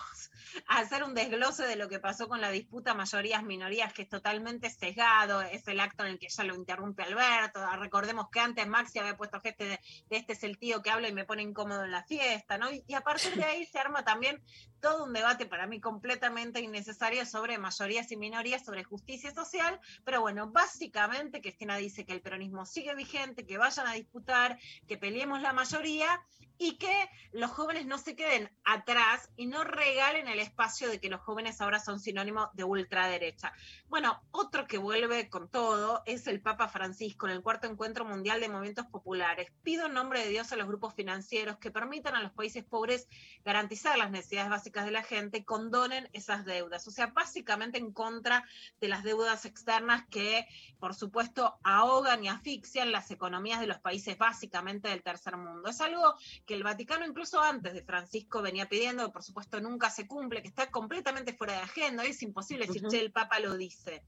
[0.66, 5.42] hacer un desglose de lo que pasó con la disputa mayorías-minorías, que es totalmente sesgado,
[5.42, 9.16] es el acto en el que ya lo interrumpe Alberto, recordemos que antes Maxi había
[9.16, 11.92] puesto gente de, de este es el tío que habla y me pone incómodo en
[11.92, 12.70] la fiesta, ¿no?
[12.70, 14.42] Y, y a partir de ahí se arma también
[14.80, 20.20] todo un debate para mí completamente innecesario sobre mayorías y minorías, sobre justicia social, pero
[20.20, 25.40] bueno, básicamente Cristina dice que el peronismo sigue vigente, que vayan a disputar, que peleemos
[25.40, 26.22] la mayoría
[26.58, 31.08] y que los jóvenes no se queden atrás y no regalen el espacio de que
[31.08, 33.52] los jóvenes ahora son sinónimo de ultraderecha.
[33.88, 38.40] Bueno, otro que vuelve con todo es el Papa Francisco en el cuarto encuentro mundial
[38.40, 39.48] de movimientos populares.
[39.62, 43.08] Pido en nombre de Dios a los grupos financieros que permitan a los países pobres
[43.44, 46.86] garantizar las necesidades básicas de la gente y condonen esas deudas.
[46.88, 48.44] O sea, básicamente en contra
[48.80, 50.46] de las deudas externas que,
[50.78, 55.68] por supuesto, ahogan y asfixian las economías de los países básicamente del tercer mundo.
[55.68, 56.14] Es algo
[56.46, 60.21] que el Vaticano incluso antes de Francisco venía pidiendo, que por supuesto nunca se cumple,
[60.30, 64.02] que está completamente fuera de agenda, es imposible decir, che, el Papa lo dice.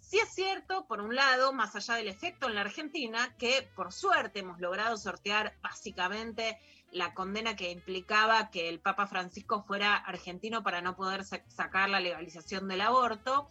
[0.00, 3.92] Sí es cierto, por un lado, más allá del efecto en la Argentina, que por
[3.92, 6.58] suerte hemos logrado sortear básicamente
[6.92, 12.00] la condena que implicaba que el Papa Francisco fuera argentino para no poder sacar la
[12.00, 13.48] legalización del aborto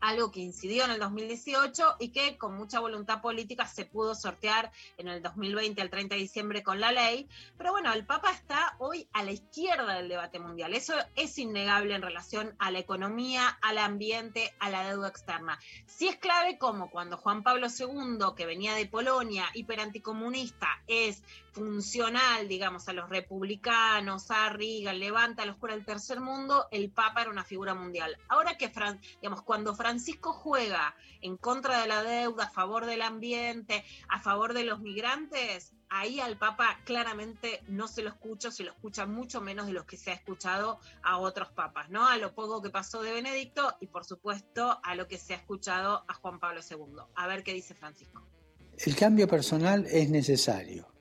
[0.00, 4.72] algo que incidió en el 2018 y que con mucha voluntad política se pudo sortear
[4.98, 7.28] en el 2020 al 30 de diciembre con la ley.
[7.56, 10.74] Pero bueno, el Papa está hoy a la izquierda del debate mundial.
[10.74, 15.58] Eso es innegable en relación a la economía, al ambiente, a la deuda externa.
[15.86, 21.22] Sí es clave como cuando Juan Pablo II, que venía de Polonia, hiperanticomunista, es
[21.56, 26.90] funcional, digamos, a los republicanos, a Reagan, levanta a los por el tercer mundo, el
[26.90, 28.14] Papa era una figura mundial.
[28.28, 28.70] Ahora que,
[29.22, 34.52] digamos, cuando Francisco juega en contra de la deuda, a favor del ambiente, a favor
[34.52, 39.40] de los migrantes, ahí al Papa claramente no se lo escucho, se lo escucha mucho
[39.40, 42.06] menos de los que se ha escuchado a otros papas, ¿no?
[42.06, 45.38] A lo poco que pasó de Benedicto y por supuesto a lo que se ha
[45.38, 46.98] escuchado a Juan Pablo II.
[47.14, 48.26] A ver qué dice Francisco.
[48.76, 50.95] El cambio personal es necesario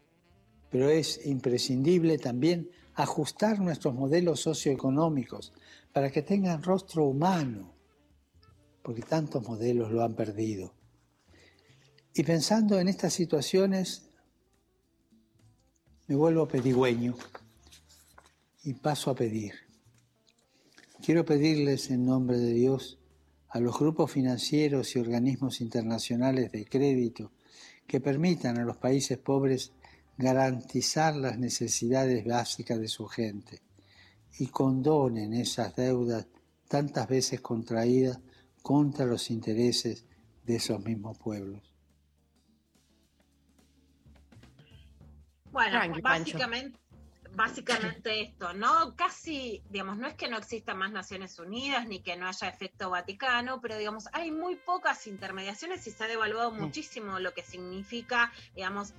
[0.69, 5.53] pero es imprescindible también ajustar nuestros modelos socioeconómicos
[5.91, 7.73] para que tengan rostro humano,
[8.81, 10.73] porque tantos modelos lo han perdido.
[12.13, 14.09] Y pensando en estas situaciones,
[16.07, 17.15] me vuelvo pedigüeño
[18.63, 19.53] y paso a pedir.
[21.03, 22.99] Quiero pedirles en nombre de Dios
[23.49, 27.31] a los grupos financieros y organismos internacionales de crédito
[27.87, 29.71] que permitan a los países pobres
[30.17, 33.61] garantizar las necesidades básicas de su gente
[34.39, 36.27] y condonen esas deudas
[36.67, 38.19] tantas veces contraídas
[38.61, 40.05] contra los intereses
[40.43, 41.61] de esos mismos pueblos.
[45.51, 46.77] Bueno, básicamente,
[47.33, 48.95] básicamente esto, ¿no?
[48.95, 52.89] Casi, digamos, no es que no existan más Naciones Unidas ni que no haya efecto
[52.89, 56.59] Vaticano, pero digamos, hay muy pocas intermediaciones y se ha devaluado mm.
[56.59, 58.93] muchísimo lo que significa, digamos,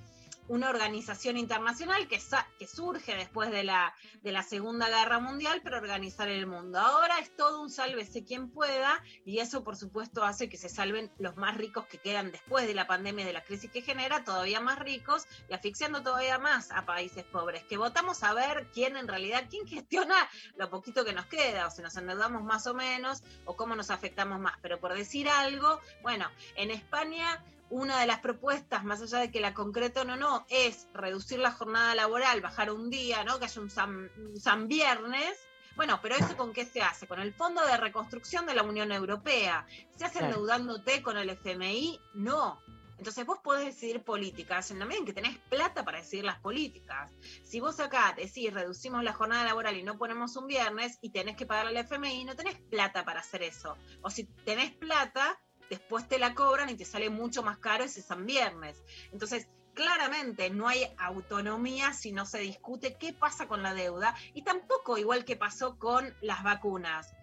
[0.47, 2.19] una organización internacional que,
[2.57, 3.93] que surge después de la,
[4.23, 6.79] de la Segunda Guerra Mundial para organizar el mundo.
[6.79, 11.11] Ahora es todo un sálvese quien pueda y eso por supuesto hace que se salven
[11.17, 14.23] los más ricos que quedan después de la pandemia y de la crisis que genera,
[14.23, 18.97] todavía más ricos y asfixiando todavía más a países pobres, que votamos a ver quién
[18.97, 20.15] en realidad, quién gestiona
[20.55, 23.89] lo poquito que nos queda, o si nos endeudamos más o menos, o cómo nos
[23.89, 24.55] afectamos más.
[24.61, 29.39] Pero por decir algo, bueno, en España una de las propuestas, más allá de que
[29.39, 33.39] la concreto no, no, es reducir la jornada laboral, bajar un día, ¿no?
[33.39, 35.37] Que haya un San, Viernes.
[35.75, 37.07] Bueno, pero ¿eso con qué se hace?
[37.07, 39.67] Con el Fondo de Reconstrucción de la Unión Europea.
[39.95, 41.99] ¿Se hace endeudándote con el FMI?
[42.15, 42.59] No.
[42.97, 46.39] Entonces vos podés decidir políticas en la medida en que tenés plata para decidir las
[46.39, 47.11] políticas.
[47.43, 51.35] Si vos acá decís reducimos la jornada laboral y no ponemos un viernes y tenés
[51.35, 53.77] que pagar al FMI, no tenés plata para hacer eso.
[54.01, 55.39] O si tenés plata,
[55.69, 58.83] después te la cobran y te sale mucho más caro ese San Viernes.
[59.11, 64.41] Entonces, claramente no hay autonomía si no se discute qué pasa con la deuda y
[64.41, 67.13] tampoco igual que pasó con las vacunas.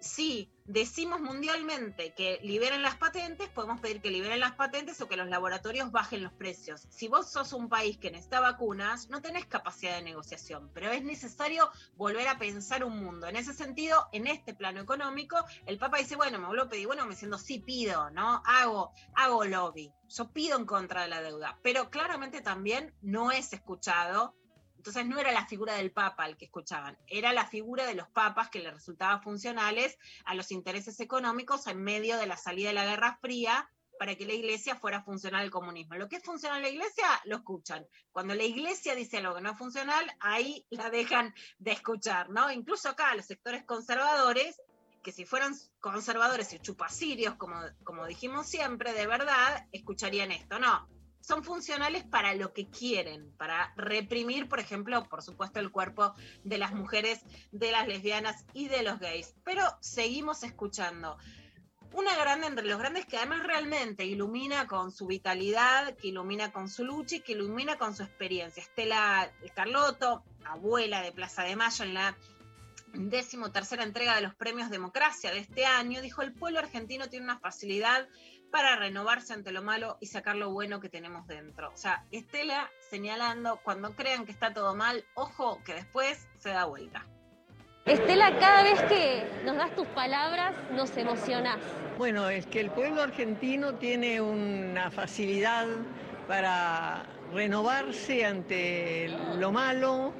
[0.00, 5.16] Sí, decimos mundialmente que liberen las patentes, podemos pedir que liberen las patentes o que
[5.16, 6.86] los laboratorios bajen los precios.
[6.90, 11.02] Si vos sos un país que necesita vacunas, no tenés capacidad de negociación, pero es
[11.02, 13.26] necesario volver a pensar un mundo.
[13.26, 16.86] En ese sentido, en este plano económico, el Papa dice, bueno, me vuelvo a pedir,
[16.86, 18.42] bueno, me siento, sí pido, ¿no?
[18.44, 19.92] Hago, hago lobby.
[20.08, 24.34] Yo pido en contra de la deuda, pero claramente también no es escuchado
[24.86, 28.08] entonces no era la figura del Papa el que escuchaban, era la figura de los
[28.08, 32.74] papas que le resultaban funcionales a los intereses económicos en medio de la salida de
[32.74, 33.68] la Guerra Fría
[33.98, 35.96] para que la iglesia fuera funcional al comunismo.
[35.96, 37.84] Lo que es funcional la iglesia, lo escuchan.
[38.12, 42.52] Cuando la iglesia dice algo que no es funcional, ahí la dejan de escuchar, ¿no?
[42.52, 44.60] Incluso acá los sectores conservadores,
[45.02, 50.60] que si fueran conservadores y chupacirios, como, como dijimos siempre, de verdad, escucharían esto.
[50.60, 50.88] No,
[51.26, 56.14] son funcionales para lo que quieren, para reprimir, por ejemplo, por supuesto, el cuerpo
[56.44, 57.20] de las mujeres,
[57.50, 59.34] de las lesbianas y de los gays.
[59.44, 61.18] Pero seguimos escuchando.
[61.92, 66.68] una grande entre los grandes que además realmente ilumina con su vitalidad, que ilumina con
[66.68, 68.62] su lucha y que ilumina con su experiencia.
[68.62, 72.16] Estela Carlotto, abuela de Plaza de Mayo en la
[72.92, 77.24] décimo tercera entrega de los premios Democracia de este año, dijo el pueblo argentino tiene
[77.24, 78.08] una facilidad
[78.50, 81.70] para renovarse ante lo malo y sacar lo bueno que tenemos dentro.
[81.72, 86.64] O sea, Estela señalando, cuando crean que está todo mal, ojo que después se da
[86.64, 87.06] vuelta.
[87.84, 91.58] Estela, cada vez que nos das tus palabras, nos emocionás.
[91.96, 95.68] Bueno, es que el pueblo argentino tiene una facilidad
[96.26, 100.12] para renovarse ante lo malo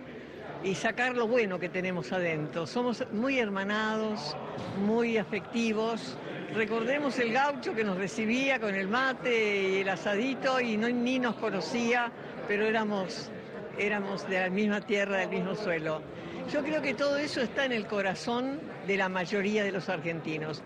[0.63, 2.67] y sacar lo bueno que tenemos adentro.
[2.67, 4.37] Somos muy hermanados,
[4.79, 6.17] muy afectivos.
[6.55, 11.37] Recordemos el gaucho que nos recibía con el mate y el asadito y ni nos
[11.37, 12.11] conocía,
[12.49, 13.31] pero éramos,
[13.79, 16.03] éramos de la misma tierra, del mismo suelo.
[16.53, 20.63] Yo creo que todo eso está en el corazón de la mayoría de los argentinos.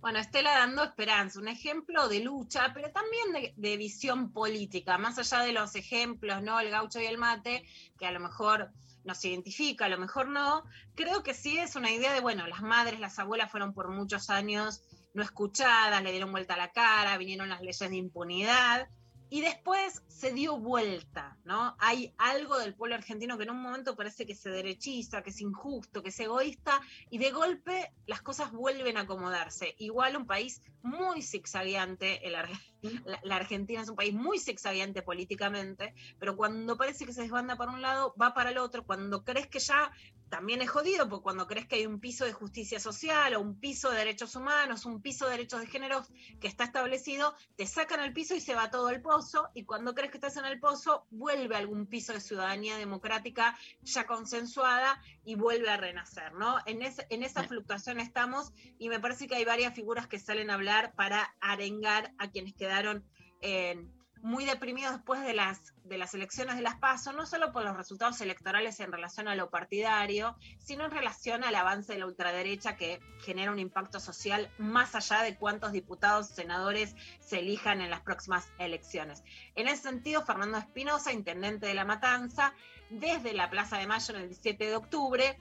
[0.00, 5.44] Bueno, Estela dando esperanza, un ejemplo de lucha, pero también de, visión política, más allá
[5.44, 6.60] de los ejemplos, ¿no?
[6.60, 7.64] El gaucho y el mate,
[7.98, 8.70] que a lo mejor
[9.04, 12.62] nos identifica, a lo mejor no, creo que sí es una idea de, bueno, las
[12.62, 14.82] madres, las abuelas fueron por muchos años
[15.14, 18.88] no escuchadas, le dieron vuelta a la cara, vinieron las leyes de impunidad,
[19.30, 21.76] y después se dio vuelta, ¿no?
[21.78, 25.40] Hay algo del pueblo argentino que en un momento parece que se derechiza, que es
[25.40, 26.80] injusto, que es egoísta,
[27.10, 29.74] y de golpe las cosas vuelven a acomodarse.
[29.78, 32.36] Igual un país muy zigzagueante, el,
[32.82, 37.56] la, la, Argentina es un país muy zigzagueante políticamente, pero cuando parece que se desbanda
[37.56, 39.90] para un lado, va para el otro, cuando crees que ya
[40.28, 43.58] también es jodido, porque cuando crees que hay un piso de justicia social o un
[43.58, 46.04] piso de derechos humanos, un piso de derechos de género
[46.40, 49.94] que está establecido, te sacan al piso y se va todo el pozo, y cuando
[49.94, 55.34] crees que estás en el pozo, vuelve algún piso de ciudadanía democrática ya consensuada y
[55.34, 56.56] vuelve a renacer, ¿no?
[56.66, 60.54] En, en esa fluctuación estamos, y me parece que hay varias figuras que salen a
[60.54, 63.02] hablar para arengar a quienes quedaron
[63.40, 63.90] en
[64.20, 67.76] muy deprimidos después de las, de las elecciones de las PASO, no solo por los
[67.76, 72.76] resultados electorales en relación a lo partidario, sino en relación al avance de la ultraderecha
[72.76, 78.00] que genera un impacto social más allá de cuántos diputados, senadores se elijan en las
[78.00, 79.22] próximas elecciones.
[79.54, 82.52] En ese sentido, Fernando Espinosa, intendente de La Matanza,
[82.90, 85.38] desde la Plaza de Mayo en el 17 de octubre,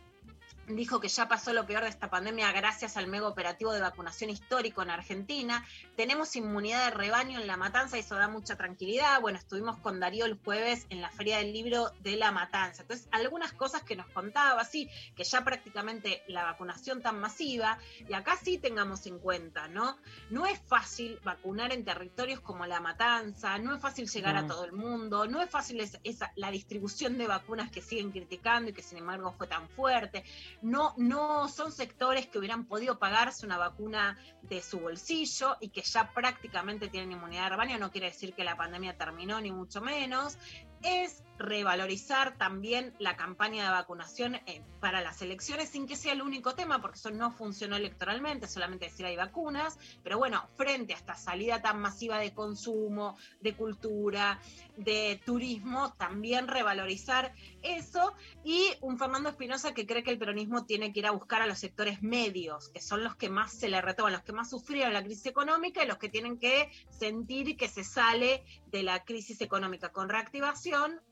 [0.68, 4.30] dijo que ya pasó lo peor de esta pandemia gracias al mega operativo de vacunación
[4.30, 5.66] histórico en Argentina.
[5.96, 9.22] Tenemos inmunidad de rebaño en La Matanza y eso da mucha tranquilidad.
[9.22, 12.82] Bueno, estuvimos con Darío el jueves en la Feria del Libro de La Matanza.
[12.82, 18.14] Entonces, algunas cosas que nos contaba, sí, que ya prácticamente la vacunación tan masiva, y
[18.14, 19.98] acá sí tengamos en cuenta, ¿no?
[20.30, 24.42] No es fácil vacunar en territorios como La Matanza, no es fácil llegar no.
[24.42, 28.12] a todo el mundo, no es fácil esa, esa, la distribución de vacunas que siguen
[28.12, 30.26] criticando y que sin embargo fue tan fuerte
[30.62, 35.82] no, no son sectores que hubieran podido pagarse una vacuna de su bolsillo y que
[35.82, 37.78] ya prácticamente tienen inmunidad de.
[37.78, 40.38] No quiere decir que la pandemia terminó, ni mucho menos.
[40.84, 46.22] Es revalorizar también la campaña de vacunación eh, para las elecciones sin que sea el
[46.22, 50.98] único tema, porque eso no funcionó electoralmente, solamente decir hay vacunas, pero bueno, frente a
[50.98, 54.40] esta salida tan masiva de consumo, de cultura,
[54.78, 58.14] de turismo, también revalorizar eso.
[58.44, 61.48] Y un Fernando Espinosa que cree que el peronismo tiene que ir a buscar a
[61.48, 64.94] los sectores medios, que son los que más se le retoman, los que más sufrieron
[64.94, 69.42] la crisis económica y los que tienen que sentir que se sale de la crisis
[69.42, 69.90] económica.
[69.90, 70.67] Con reactivación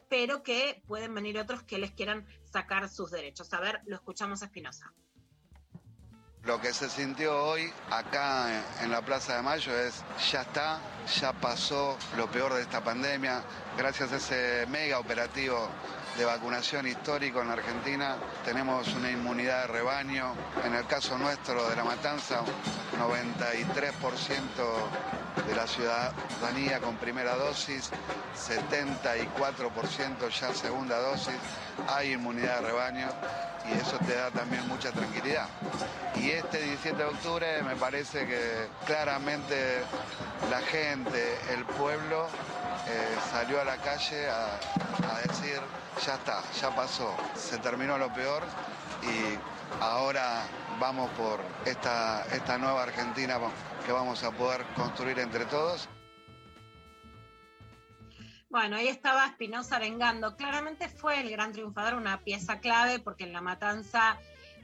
[0.09, 3.51] pero que pueden venir otros que les quieran sacar sus derechos.
[3.53, 4.93] A ver, lo escuchamos a Espinosa.
[6.43, 10.79] Lo que se sintió hoy acá en la Plaza de Mayo es, ya está,
[11.19, 13.43] ya pasó lo peor de esta pandemia,
[13.75, 15.67] gracias a ese mega operativo
[16.17, 21.69] de vacunación histórico en la Argentina, tenemos una inmunidad de rebaño, en el caso nuestro
[21.69, 22.41] de La Matanza,
[22.97, 27.91] 93% de la ciudadanía con primera dosis,
[28.35, 31.35] 74% ya segunda dosis,
[31.87, 33.09] hay inmunidad de rebaño
[33.69, 35.47] y eso te da también mucha tranquilidad.
[36.15, 39.83] Y este 17 de octubre me parece que claramente
[40.49, 42.27] la gente, el pueblo,
[42.87, 44.59] eh, salió a la calle a,
[45.27, 45.59] decir,
[46.05, 48.43] ya está, ya pasó, se terminó lo peor
[49.01, 49.37] y
[49.81, 50.43] ahora
[50.79, 53.39] vamos por esta, esta nueva Argentina
[53.85, 55.87] que vamos a poder construir entre todos.
[58.49, 60.37] Bueno, ahí estaba Espinosa arengando.
[60.37, 64.17] Claramente fue el gran triunfador, una pieza clave, porque en la matanza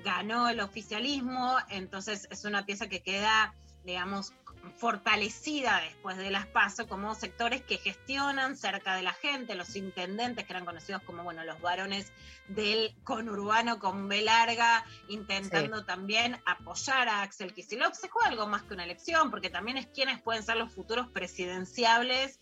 [0.04, 3.54] ganó el oficialismo, entonces es una pieza que queda,
[3.84, 4.34] digamos,
[4.78, 10.46] fortalecida después de las PASO como sectores que gestionan cerca de la gente, los intendentes
[10.46, 12.12] que eran conocidos como, bueno, los varones
[12.48, 17.96] del conurbano con B larga, intentando también apoyar a Axel Kicillof.
[17.96, 21.08] Se juega algo más que una elección, porque también es quienes pueden ser los futuros
[21.10, 22.40] presidenciables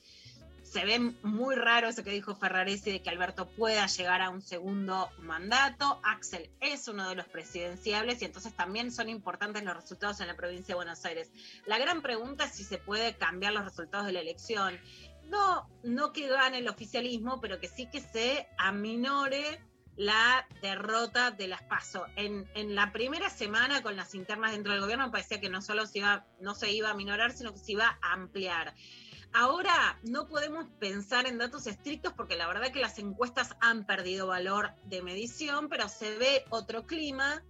[0.72, 4.42] se ve muy raro eso que dijo Ferraresi de que Alberto pueda llegar a un
[4.42, 6.00] segundo mandato.
[6.04, 10.36] Axel es uno de los presidenciables y entonces también son importantes los resultados en la
[10.36, 11.32] provincia de Buenos Aires.
[11.66, 14.80] La gran pregunta es si se puede cambiar los resultados de la elección.
[15.26, 19.60] No, no que gane el oficialismo, pero que sí que se aminore
[19.96, 22.06] la derrota de las PASO.
[22.16, 25.88] En, en, la primera semana con las internas dentro del gobierno parecía que no solo
[25.88, 28.76] se iba, no se iba a aminorar, sino que se iba a ampliar.
[29.32, 34.28] Ahora no podemos pensar en datos estrictos porque la verdad que las encuestas han perdido
[34.28, 37.44] valor de medición, pero se ve otro clima.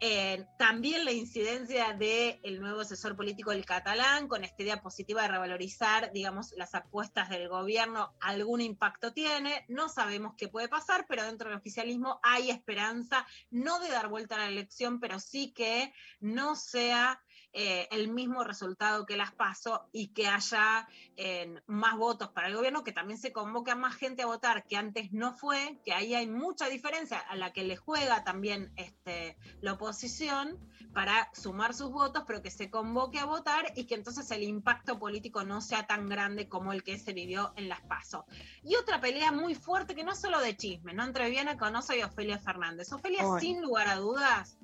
[0.00, 5.28] Eh, también la incidencia del nuevo asesor político del catalán, con esta idea positiva de
[5.28, 9.64] revalorizar, digamos, las apuestas del gobierno, algún impacto tiene.
[9.68, 14.34] No sabemos qué puede pasar, pero dentro del oficialismo hay esperanza, no de dar vuelta
[14.34, 17.22] a la elección, pero sí que no sea
[17.56, 22.56] eh, el mismo resultado que las PASO y que haya eh, más votos para el
[22.56, 25.92] gobierno, que también se convoque a más gente a votar que antes no fue, que
[25.92, 30.58] ahí hay mucha diferencia a la que le juega también este, la oposición
[30.92, 34.98] para sumar sus votos, pero que se convoque a votar y que entonces el impacto
[34.98, 38.26] político no sea tan grande como el que se vivió en las PASO.
[38.64, 41.04] Y otra pelea muy fuerte que no solo de chisme, ¿no?
[41.04, 42.92] Entre Viviana Canosa y Ofelia Fernández.
[42.92, 44.58] Ofelia, sin lugar a dudas,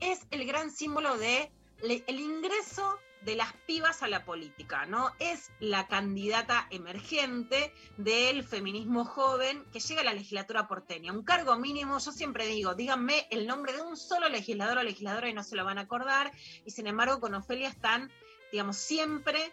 [0.00, 1.50] es el gran símbolo de
[1.82, 5.12] el ingreso de las pibas a la política, ¿no?
[5.18, 11.12] Es la candidata emergente del feminismo joven que llega a la legislatura porteña.
[11.12, 15.28] Un cargo mínimo, yo siempre digo, díganme el nombre de un solo legislador o legisladora
[15.28, 16.32] y no se lo van a acordar.
[16.64, 18.10] Y sin embargo, con Ofelia están,
[18.52, 19.52] digamos, siempre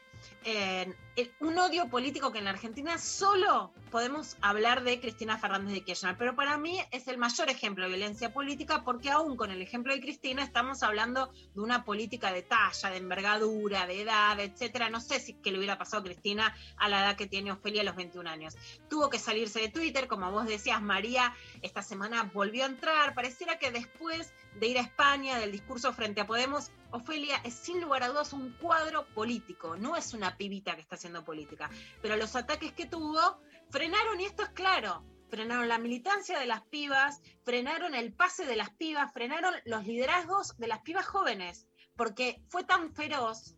[1.40, 6.18] un odio político que en la Argentina solo podemos hablar de Cristina Fernández de Kirchner,
[6.18, 9.94] pero para mí es el mayor ejemplo de violencia política porque aún con el ejemplo
[9.94, 14.90] de Cristina estamos hablando de una política de talla, de envergadura, de edad, etcétera.
[14.90, 17.82] No sé si qué le hubiera pasado a Cristina a la edad que tiene Ofelia
[17.82, 18.56] a los 21 años.
[18.90, 23.58] Tuvo que salirse de Twitter, como vos decías, María esta semana volvió a entrar, pareciera
[23.58, 28.04] que después de ir a España, del discurso frente a Podemos, Ofelia es sin lugar
[28.04, 31.70] a dudas un cuadro político, no es una pibita que está haciendo política.
[32.02, 33.40] Pero los ataques que tuvo
[33.70, 38.56] frenaron, y esto es claro, frenaron la militancia de las pibas, frenaron el pase de
[38.56, 43.56] las pibas, frenaron los liderazgos de las pibas jóvenes, porque fue tan feroz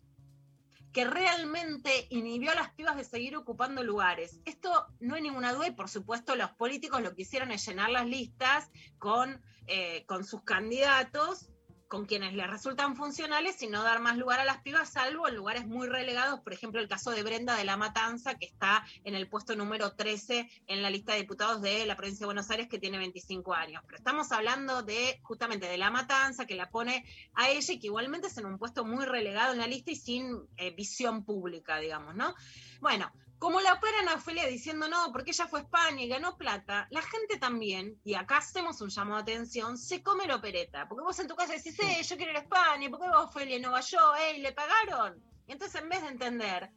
[0.94, 4.40] que realmente inhibió a las pibas de seguir ocupando lugares.
[4.46, 7.92] Esto no hay ninguna duda y por supuesto los políticos lo que hicieron es llenar
[7.92, 11.50] las listas con, eh, con sus candidatos
[11.88, 15.36] con quienes les resultan funcionales y no dar más lugar a las pibas, salvo en
[15.36, 19.16] lugares muy relegados, por ejemplo el caso de Brenda de la Matanza, que está en
[19.16, 22.68] el puesto número 13 en la lista de diputados de la provincia de Buenos Aires,
[22.68, 23.82] que tiene 25 años.
[23.86, 27.88] Pero estamos hablando de justamente de la Matanza, que la pone a ella y que
[27.88, 31.78] igualmente es en un puesto muy relegado en la lista y sin eh, visión pública,
[31.78, 32.36] digamos, ¿no?
[32.82, 36.38] Bueno, como la operan a Ofelia diciendo no, porque ella fue a España y ganó
[36.38, 40.88] plata, la gente también, y acá hacemos un llamado de atención, se come la opereta.
[40.88, 43.24] Porque vos en tu casa decís, eh, yo quiero ir a España, ¿por qué va
[43.24, 44.16] Ofelia no va yo?
[44.16, 44.40] ¿Eh?
[44.40, 45.24] ¿Le pagaron?
[45.48, 46.72] Y entonces en vez de entender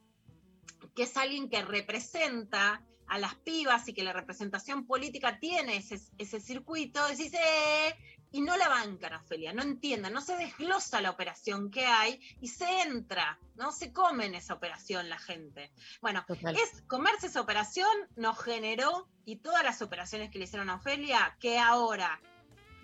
[0.95, 6.01] que es alguien que representa a las pibas y que la representación política tiene ese,
[6.19, 7.97] ese circuito, decís, eh,
[8.33, 12.49] y no la bancan, Ofelia, no entiendan, no se desglosa la operación que hay y
[12.49, 13.73] se entra, ¿no?
[13.73, 15.73] Se come en esa operación la gente.
[16.01, 20.77] Bueno, es comerse esa operación nos generó, y todas las operaciones que le hicieron a
[20.77, 22.21] Ofelia, que ahora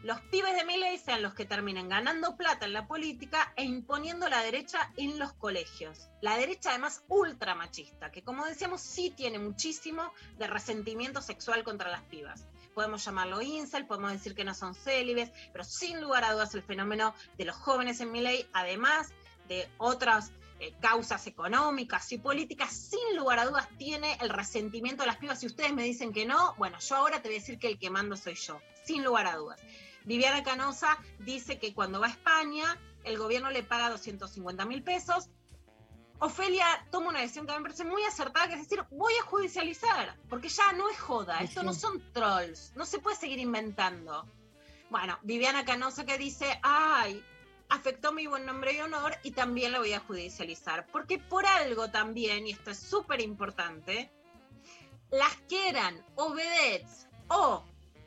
[0.03, 4.29] los pibes de Miley sean los que terminen ganando plata en la política e imponiendo
[4.29, 6.09] la derecha en los colegios.
[6.21, 11.91] La derecha además ultra machista, que como decíamos sí tiene muchísimo de resentimiento sexual contra
[11.91, 12.47] las pibas
[12.77, 16.63] podemos llamarlo incel, podemos decir que no son célibes, pero sin lugar a dudas el
[16.63, 19.15] fenómeno de los jóvenes en mi ley, además
[19.49, 25.07] de otras eh, causas económicas y políticas, sin lugar a dudas tiene el resentimiento de
[25.07, 25.41] las pibas.
[25.41, 27.79] Si ustedes me dicen que no, bueno, yo ahora te voy a decir que el
[27.79, 29.59] que mando soy yo, sin lugar a dudas.
[30.05, 35.31] Viviana Canosa dice que cuando va a España, el gobierno le paga 250 mil pesos
[36.19, 40.17] Ofelia toma una decisión que me parece muy acertada, que es decir, voy a judicializar,
[40.31, 44.27] porque ya no es joda, esto no son trolls, no se puede seguir inventando.
[44.89, 47.23] Bueno, Viviana Canosa que dice, ay,
[47.69, 51.91] afectó mi buen nombre y honor y también la voy a judicializar, porque por algo
[51.91, 54.11] también, y esto es súper importante,
[55.11, 57.63] las que eran obedets o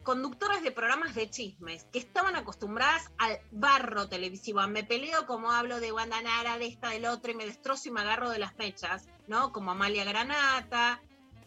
[0.09, 5.79] conductoras de programas de chismes que estaban acostumbradas al barro televisivo, me peleo como hablo
[5.79, 8.57] de Wanda Nara, de esta, del otro, y me destrozo y me agarro de las
[8.57, 9.51] mechas, ¿no?
[9.51, 10.99] Como Amalia Granata,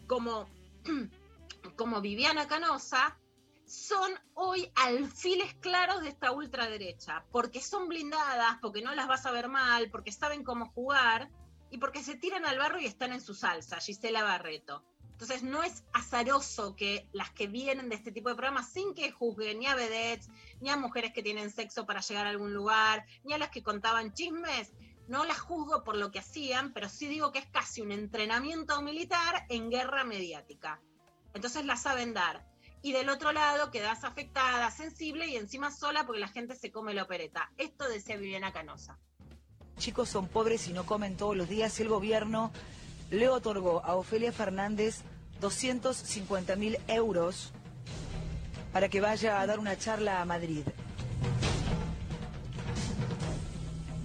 [0.07, 0.47] como,
[1.75, 3.19] como Viviana Canosa,
[3.65, 9.31] son hoy alfiles claros de esta ultraderecha, porque son blindadas, porque no las vas a
[9.31, 11.29] ver mal, porque saben cómo jugar
[11.69, 14.85] y porque se tiran al barro y están en su salsa, Gisela Barreto.
[15.13, 19.11] Entonces no es azaroso que las que vienen de este tipo de programas, sin que
[19.11, 23.05] juzguen ni a vedettes, ni a mujeres que tienen sexo para llegar a algún lugar,
[23.23, 24.73] ni a las que contaban chismes,
[25.07, 28.81] no las juzgo por lo que hacían, pero sí digo que es casi un entrenamiento
[28.81, 30.81] militar en guerra mediática.
[31.33, 32.45] Entonces la saben dar.
[32.81, 36.93] Y del otro lado quedas afectada, sensible y encima sola porque la gente se come
[36.93, 37.51] la opereta.
[37.57, 38.99] Esto decía Viviana Canosa.
[39.77, 41.79] Chicos son pobres y no comen todos los días.
[41.79, 42.51] El gobierno
[43.11, 45.01] le otorgó a Ofelia Fernández
[45.41, 47.51] 250 mil euros
[48.71, 50.63] para que vaya a dar una charla a Madrid.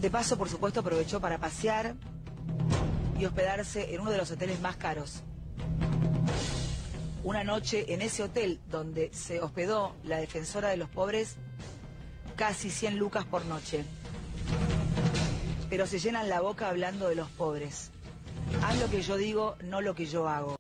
[0.00, 1.94] De paso, por supuesto, aprovechó para pasear
[3.18, 5.22] y hospedarse en uno de los hoteles más caros.
[7.24, 11.36] Una noche en ese hotel donde se hospedó la defensora de los pobres,
[12.36, 13.84] casi 100 lucas por noche.
[15.68, 17.90] Pero se llenan la boca hablando de los pobres.
[18.62, 20.58] Haz lo que yo digo, no lo que yo hago.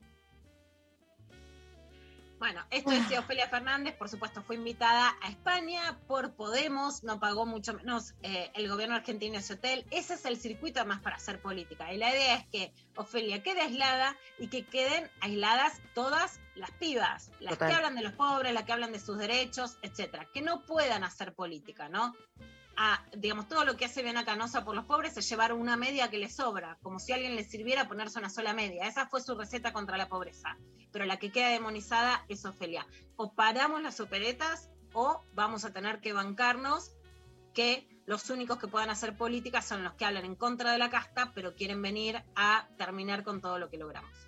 [2.38, 7.46] Bueno, esto decía Ofelia Fernández, por supuesto fue invitada a España por Podemos, no pagó
[7.46, 9.84] mucho menos eh, el gobierno argentino ese hotel.
[9.90, 11.92] Ese es el circuito más para hacer política.
[11.92, 17.32] Y la idea es que Ofelia quede aislada y que queden aisladas todas las pibas,
[17.40, 17.70] las Total.
[17.70, 21.02] que hablan de los pobres, las que hablan de sus derechos, etcétera, que no puedan
[21.02, 22.14] hacer política, ¿no?
[22.80, 26.10] A, digamos, todo lo que hace Viana Canosa por los pobres es llevar una media
[26.10, 28.86] que le sobra, como si a alguien le sirviera ponerse una sola media.
[28.86, 30.56] Esa fue su receta contra la pobreza.
[30.92, 32.86] Pero la que queda demonizada es Ofelia.
[33.16, 36.92] O paramos las operetas o vamos a tener que bancarnos
[37.52, 40.88] que los únicos que puedan hacer política son los que hablan en contra de la
[40.88, 44.27] casta, pero quieren venir a terminar con todo lo que logramos.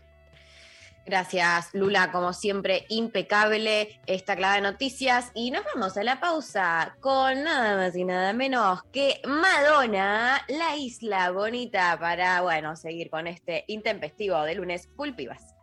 [1.07, 5.33] Gracias, Lula, como siempre, impecable esta clave de noticias.
[5.35, 10.77] Y nos vamos a la pausa con nada más y nada menos que Madonna, la
[10.77, 15.55] isla bonita, para, bueno, seguir con este intempestivo de lunes full pibas.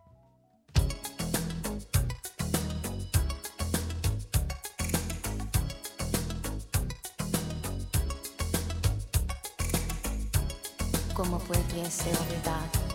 [11.14, 11.68] ¿Cómo olvidar?
[12.48, 12.87] Last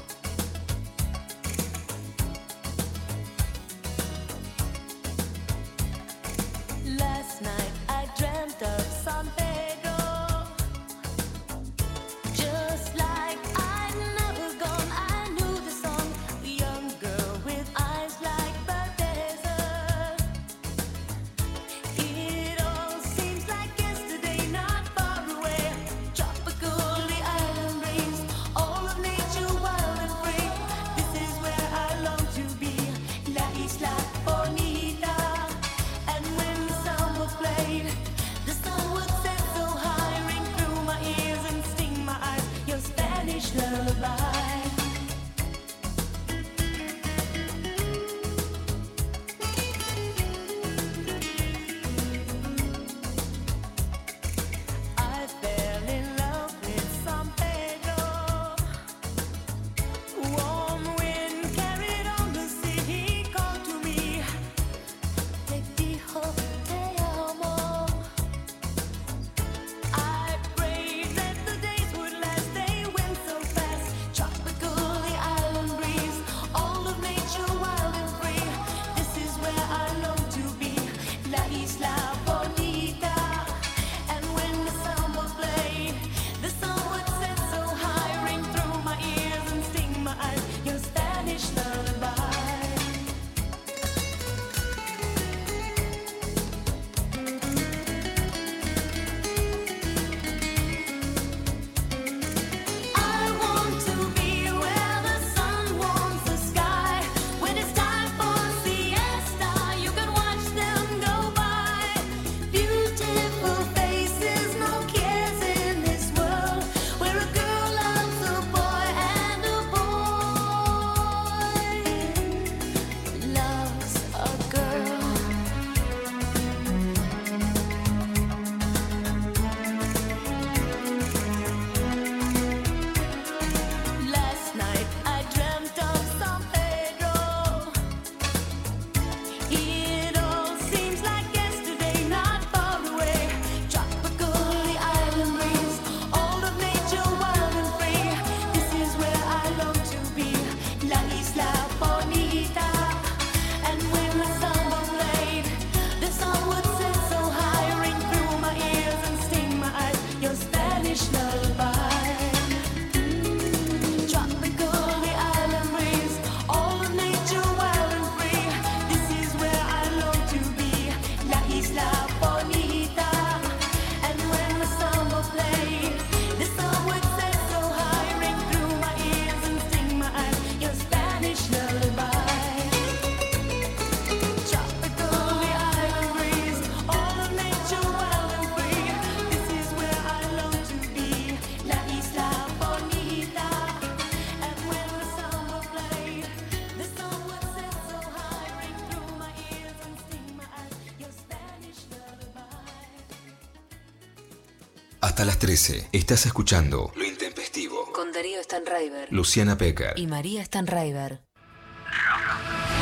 [205.24, 205.88] Hasta las 13.
[205.94, 207.94] Estás escuchando Lo Intempestivo.
[207.94, 209.08] Con Darío Stanraiver.
[209.10, 209.98] Luciana Pecker.
[209.98, 211.22] Y María Stanraiver.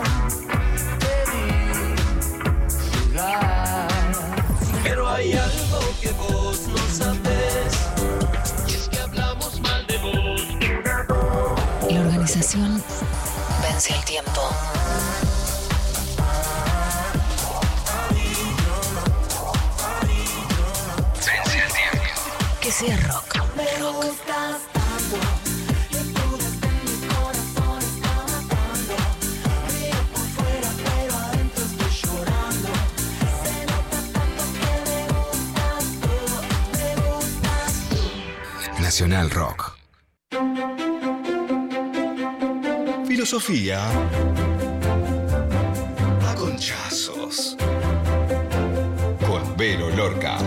[5.17, 7.73] hay algo que vos no sabes.
[8.67, 10.41] Y es que hablamos mal de vos.
[11.89, 12.83] La organización
[13.63, 14.41] vence el tiempo.
[21.25, 22.09] Vence el tiempo.
[22.61, 23.37] Que sea rock.
[23.55, 23.65] Me
[38.97, 39.77] Nacional Rock.
[43.05, 43.87] Filosofía.
[46.25, 47.55] A conchazos.
[49.27, 50.39] Con Vero Lorca.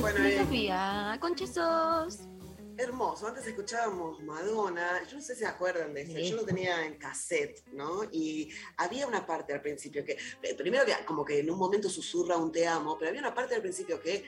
[0.00, 2.33] Bueno, eh, Sofía, conchazos.
[2.76, 6.84] Hermoso, antes escuchábamos Madonna, yo no sé si se acuerdan de eso, yo lo tenía
[6.84, 8.04] en cassette, ¿no?
[8.10, 11.88] Y había una parte al principio que, eh, primero que como que en un momento
[11.88, 14.24] susurra un te amo, pero había una parte al principio que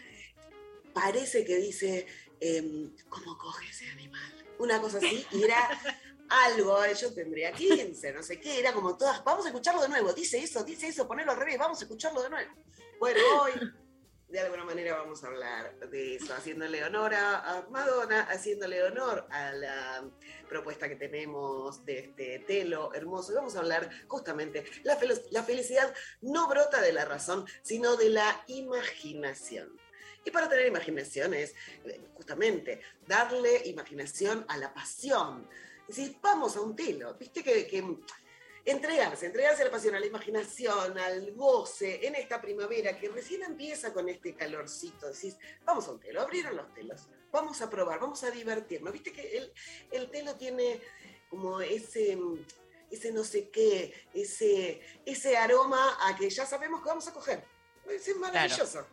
[0.92, 2.07] parece que dice,
[2.40, 4.47] em, ¿cómo coge ese animal?
[4.59, 5.68] Una cosa así, y era
[6.28, 9.88] algo, eh, yo tendría 15, no sé qué, era como todas, vamos a escucharlo de
[9.88, 12.53] nuevo, dice eso, dice eso, ponelo al revés, vamos a escucharlo de nuevo.
[12.99, 13.53] Bueno, hoy
[14.29, 19.53] de alguna manera vamos a hablar de eso, haciéndole honor a, Madonna, haciéndole honor a
[19.53, 20.11] la
[20.49, 23.33] propuesta que tenemos de este telo hermoso.
[23.33, 24.99] Y vamos a hablar justamente, la,
[25.31, 29.79] la felicidad no brota de la razón, sino de la imaginación.
[30.24, 31.55] Y para tener imaginación es
[31.85, 35.49] eh, justamente darle imaginación a la pasión.
[35.87, 37.14] Decir, vamos a un telo.
[37.14, 37.68] Viste que
[38.66, 43.44] entregarse, entregarse a la pasión, a la imaginación, al goce en esta primavera que recién
[43.44, 45.06] empieza con este calorcito.
[45.06, 48.92] Decís, vamos a un telo, abrieron los telos, vamos a probar, vamos a divertirnos.
[48.92, 49.52] Viste que el,
[49.92, 50.80] el telo tiene
[51.30, 52.18] como ese,
[52.90, 57.44] ese no sé qué, ese, ese aroma a que ya sabemos que vamos a coger.
[57.88, 58.84] Es maravilloso.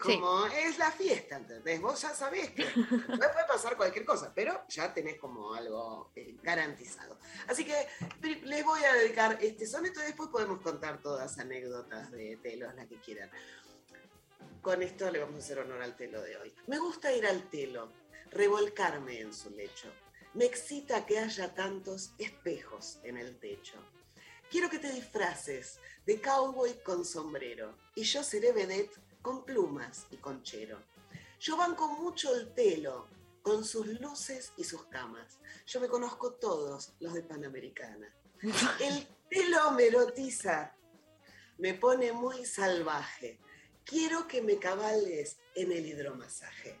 [0.00, 1.80] Como es la fiesta, ¿entendés?
[1.80, 7.18] Vos ya sabés que puede pasar cualquier cosa, pero ya tenés como algo eh, garantizado.
[7.48, 7.86] Así que
[8.44, 12.86] les voy a dedicar este soneto y después podemos contar todas anécdotas de telos, las
[12.86, 13.30] que quieran.
[14.60, 16.54] Con esto le vamos a hacer honor al telo de hoy.
[16.68, 17.92] Me gusta ir al telo,
[18.30, 19.88] revolcarme en su lecho.
[20.34, 23.74] Me excita que haya tantos espejos en el techo.
[24.50, 30.16] Quiero que te disfraces de cowboy con sombrero y yo seré vedette con plumas y
[30.16, 30.82] con chero.
[31.40, 33.08] Yo banco mucho el telo
[33.42, 35.40] con sus luces y sus camas.
[35.66, 38.12] Yo me conozco todos los de Panamericana.
[38.80, 40.74] El telo me erotiza,
[41.58, 43.40] me pone muy salvaje.
[43.84, 46.78] Quiero que me cabales en el hidromasaje.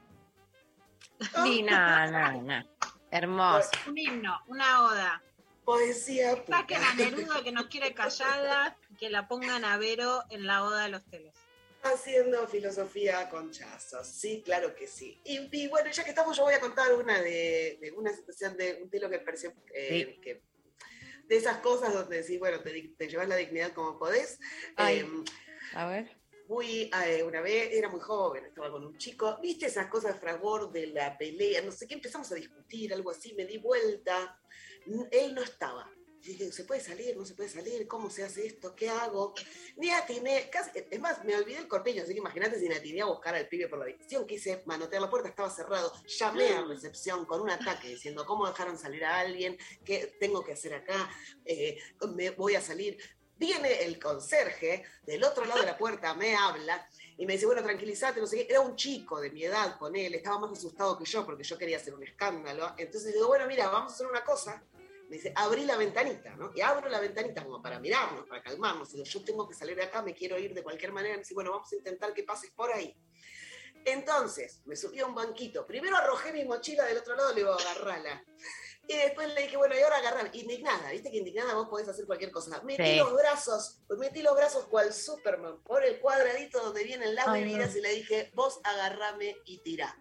[1.44, 2.64] Sí, no, no, no.
[3.12, 3.70] Hermoso.
[3.86, 5.22] Un himno, una oda.
[5.64, 6.42] Poesía.
[6.44, 10.82] Saquen a Neruda que nos quiere callada, que la pongan a Vero en la oda
[10.82, 11.32] de los telos.
[11.82, 15.20] Haciendo filosofía con chazos, sí, claro que sí.
[15.24, 18.56] Y, y bueno, ya que estamos, yo voy a contar una de, de una situación
[18.56, 20.42] de un telo que pareció eh, que
[21.28, 24.38] de esas cosas donde decís, bueno, te, llevas la dignidad como podés.
[24.76, 25.24] Ay, Em,
[25.74, 26.22] A ver.
[26.46, 30.20] Fui eh, una vez, era muy joven, estaba con un chico, viste esas cosas de
[30.20, 34.38] fragor de la pelea, no sé qué, empezamos a discutir, algo así, me di vuelta,
[35.10, 35.90] él no estaba,
[36.30, 37.16] dije, ¿se puede salir?
[37.16, 37.86] ¿No se puede salir?
[37.88, 38.74] ¿Cómo se hace esto?
[38.74, 39.34] ¿Qué hago?
[39.76, 43.02] Ni atiné, casi, es más, me olvidé el corpiño, así que imagínate si me atiné
[43.02, 46.62] a buscar al pibe por la habitación, quise manotear la puerta, estaba cerrado, llamé a
[46.62, 49.58] recepción con un ataque diciendo, ¿cómo dejaron salir a alguien?
[49.84, 51.10] ¿Qué tengo que hacer acá?
[51.44, 51.78] Eh,
[52.14, 52.98] me voy a salir.
[53.36, 57.62] Viene el conserje del otro lado de la puerta, me habla y me dice, bueno,
[57.62, 58.46] tranquilízate, no sé qué.
[58.50, 61.58] Era un chico de mi edad con él, estaba más asustado que yo porque yo
[61.58, 62.74] quería hacer un escándalo.
[62.78, 64.62] Entonces digo, bueno, mira, vamos a hacer una cosa.
[65.12, 66.52] Me dice, abrí la ventanita, ¿no?
[66.54, 68.88] Y abro la ventanita como para mirarnos, para calmarnos.
[68.94, 71.16] Y digo, yo tengo que salir de acá, me quiero ir de cualquier manera.
[71.16, 72.96] Me dice, bueno, vamos a intentar que pases por ahí.
[73.84, 75.66] Entonces, me subí a un banquito.
[75.66, 78.24] Primero arrojé mi mochila del otro lado, le digo, agarrala.
[78.88, 80.30] Y después le dije, bueno, y ahora agarrar.
[80.34, 82.62] Indignada, viste que indignada vos podés hacer cualquier cosa.
[82.62, 82.96] Metí Sí.
[82.96, 87.72] los brazos, metí los brazos cual Superman por el cuadradito donde vienen las Ay, bebidas
[87.72, 87.78] no.
[87.78, 89.94] y le dije, vos agarrame y tirá.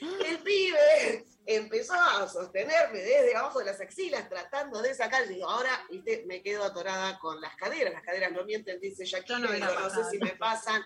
[0.26, 5.26] El pibe empezó a sostenerme desde abajo de las axilas, tratando de sacar.
[5.26, 7.92] Digo, ahora, viste, me quedo atorada con las caderas.
[7.92, 9.38] Las caderas no mienten, dice Shakira.
[9.38, 10.82] no Digo, no sé si me pasan.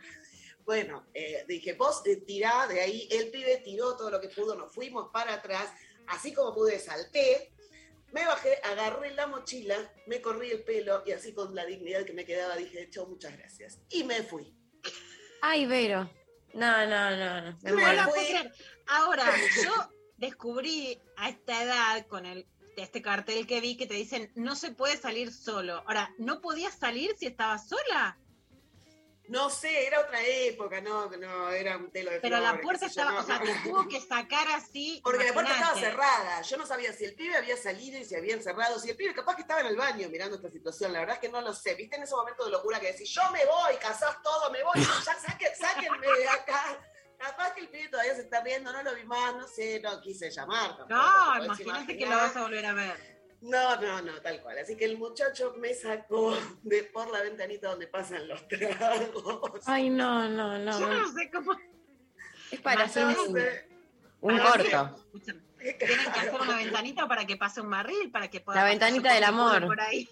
[0.65, 3.09] Bueno, eh, dije, vos eh, tirá de ahí.
[3.11, 5.71] El pibe tiró todo lo que pudo, nos fuimos para atrás.
[6.07, 7.53] Así como pude, salté.
[8.13, 9.77] Me bajé, agarré la mochila,
[10.07, 13.37] me corrí el pelo y así con la dignidad que me quedaba dije, chao, muchas
[13.37, 13.81] gracias.
[13.91, 14.55] Y me fui.
[15.43, 16.09] Ay, Vero.
[16.55, 17.59] No, no, no, no.
[17.75, 18.53] Me.
[18.87, 19.25] Ahora,
[19.63, 19.73] yo
[20.17, 22.47] descubrí a esta edad con el
[22.77, 25.85] este cartel que vi que te dicen no se puede salir solo.
[25.87, 28.19] Ahora, ¿no podías salir si estabas sola?
[29.27, 33.13] No sé, era otra época, no, no, era un telo de Pero la puerta estaba,
[33.13, 35.01] no, o sea, te tuvo que sacar así.
[35.03, 36.43] Porque la puerta estaba cerrada.
[36.43, 38.79] Yo no sabía si el pibe había salido y si habían cerrado.
[38.79, 40.93] Si el pibe capaz que estaba en el baño mirando esta situación.
[40.93, 41.75] La verdad es que no lo sé.
[41.75, 44.75] ¿Viste en ese momento de locura que decís, yo me voy, casás todo, me voy,
[44.83, 46.79] ya saquen- sáquenme de acá?
[47.25, 50.01] Capaz que el pibe todavía se está riendo, no lo vi más, no sé, no
[50.01, 50.77] quise llamar.
[50.77, 53.15] tampoco, No, imagínate que lo vas a volver a ver.
[53.41, 54.59] No, no, no, tal cual.
[54.59, 59.63] Así que el muchacho me sacó de por la ventanita donde pasan los tragos.
[59.67, 60.81] Ay, no, no, no.
[60.81, 61.53] Yo no sé cómo.
[62.51, 63.69] Es para hacer No un, sé.
[64.21, 65.09] un Para corto.
[65.59, 69.13] Tienen que hacer una ventanita para que pase un barril, para que pueda La ventanita
[69.15, 69.67] del amor.
[69.67, 70.09] Por ahí.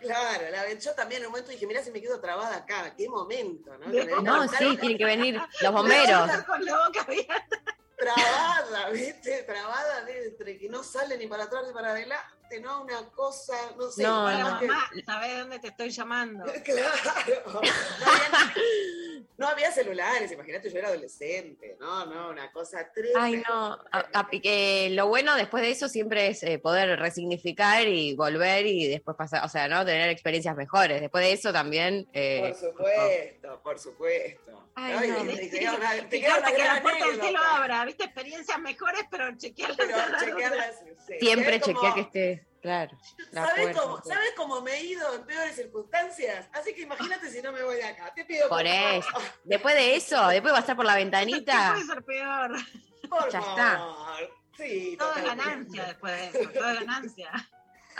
[0.00, 3.08] Claro, la, yo también en un momento dije, mirá si me quedo trabada acá, qué
[3.08, 3.90] momento, ¿no?
[3.90, 6.30] Que No, sí, tienen que venir los bomberos.
[6.44, 7.62] Con la boca abierta.
[7.96, 9.42] Trabada, ¿viste?
[9.42, 12.24] Trabada entre que no sale ni para atrás ni para adelante,
[12.60, 12.82] ¿no?
[12.82, 14.02] Una cosa, no sé.
[14.02, 14.26] No,
[14.58, 16.44] que- Mamá, ¿sabes dónde te estoy llamando?
[16.64, 17.42] Claro.
[17.46, 18.54] No había,
[19.38, 23.22] no había celulares, imagínate, yo era adolescente, no, no, una cosa tremenda.
[23.22, 23.72] Ay, no.
[23.92, 28.14] A- a- y que lo bueno después de eso siempre es eh, poder resignificar y
[28.16, 29.84] volver y después pasar, o sea, ¿no?
[29.84, 31.00] Tener experiencias mejores.
[31.00, 32.08] Después de eso también.
[32.12, 34.64] eh, Por supuesto, por supuesto.
[34.74, 35.24] Ay, Ay, no.
[35.34, 38.04] te queda una, te Fíjate queda una que la puerta usted lo abra, ¿viste?
[38.04, 39.76] Experiencias mejores, pero chequearlas.
[39.76, 40.74] Pero chequearlas,
[41.06, 41.14] sí.
[41.20, 42.96] siempre chequear que esté, claro.
[43.32, 44.08] La ¿Sabes cómo, sí.
[44.08, 46.48] ¿Sabes cómo me he ido en peores circunstancias?
[46.52, 48.12] Así que imagínate si no me voy de acá.
[48.14, 48.94] Te pido Por favor.
[48.94, 49.32] eso.
[49.44, 51.72] Después de eso, después pasar por la ¿Qué ventanita.
[51.72, 52.56] puede ser peor?
[53.08, 54.30] Por Ya favor.
[54.56, 55.44] Sí, Todo es totalmente.
[55.44, 57.30] ganancia después de eso, todo es ganancia.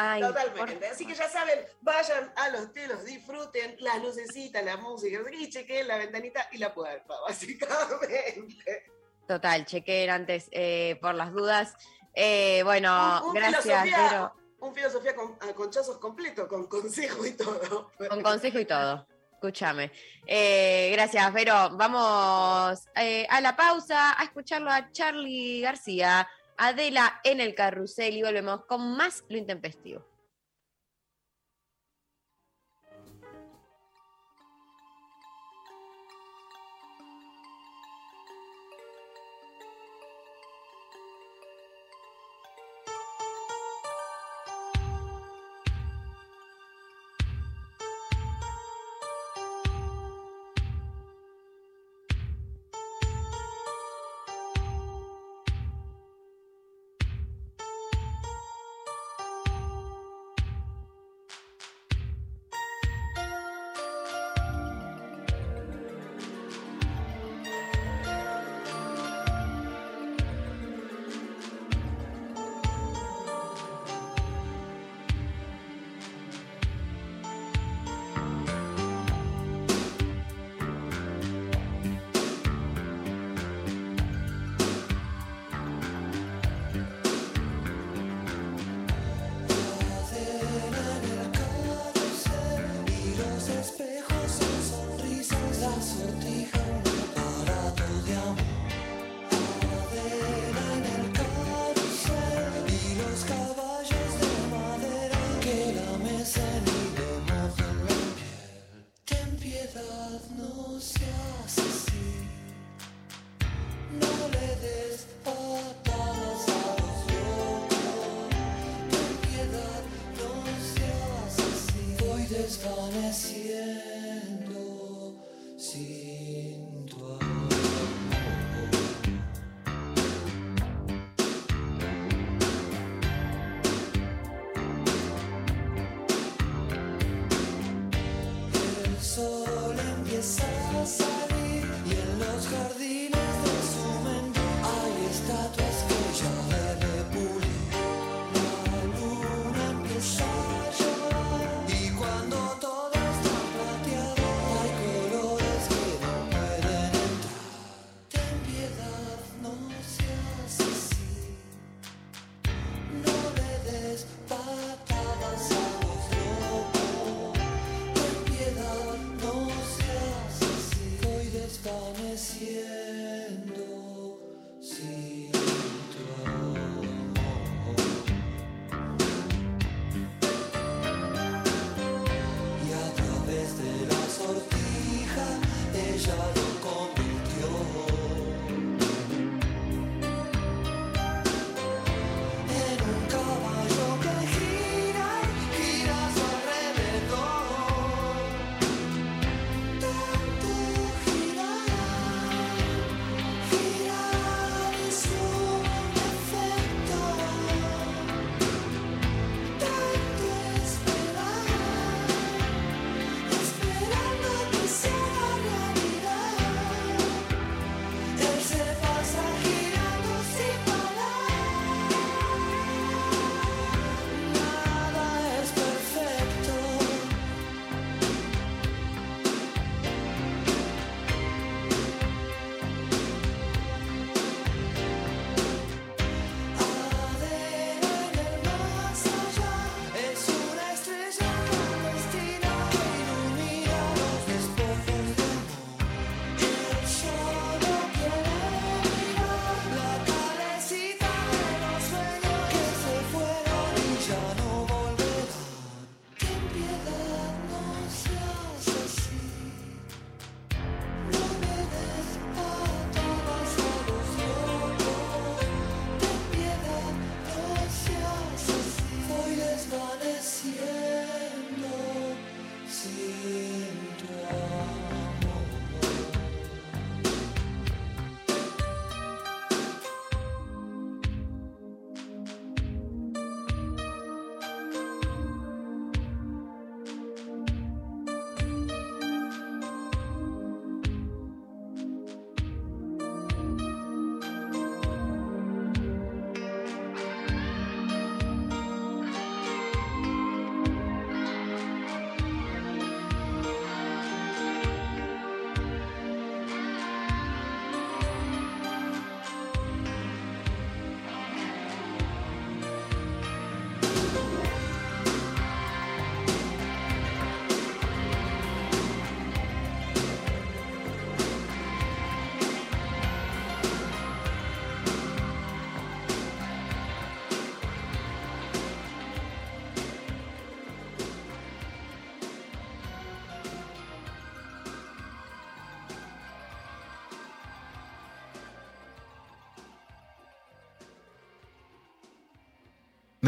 [0.00, 0.86] Ay, Totalmente.
[0.88, 5.88] Así que ya saben, vayan a los telos, disfruten las lucecitas, la música, y chequen
[5.88, 8.84] la ventanita y la puerta, básicamente.
[9.26, 11.74] Total, chequeen antes eh, por las dudas.
[12.14, 17.24] Eh, bueno, Un- un gracias, filosofía- pero Un filosofía con, a conchazos completo, con consejo
[17.24, 17.90] y todo.
[18.08, 19.06] con consejo y todo.
[19.32, 19.92] Escúchame.
[20.26, 21.70] Eh, gracias, Vero.
[21.76, 28.22] Vamos eh, a la pausa a escucharlo a Charlie García, Adela en el carrusel y
[28.22, 30.04] volvemos con más lo intempestivo.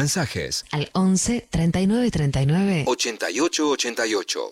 [0.01, 4.49] Mensajes Al 11 39 39 8888.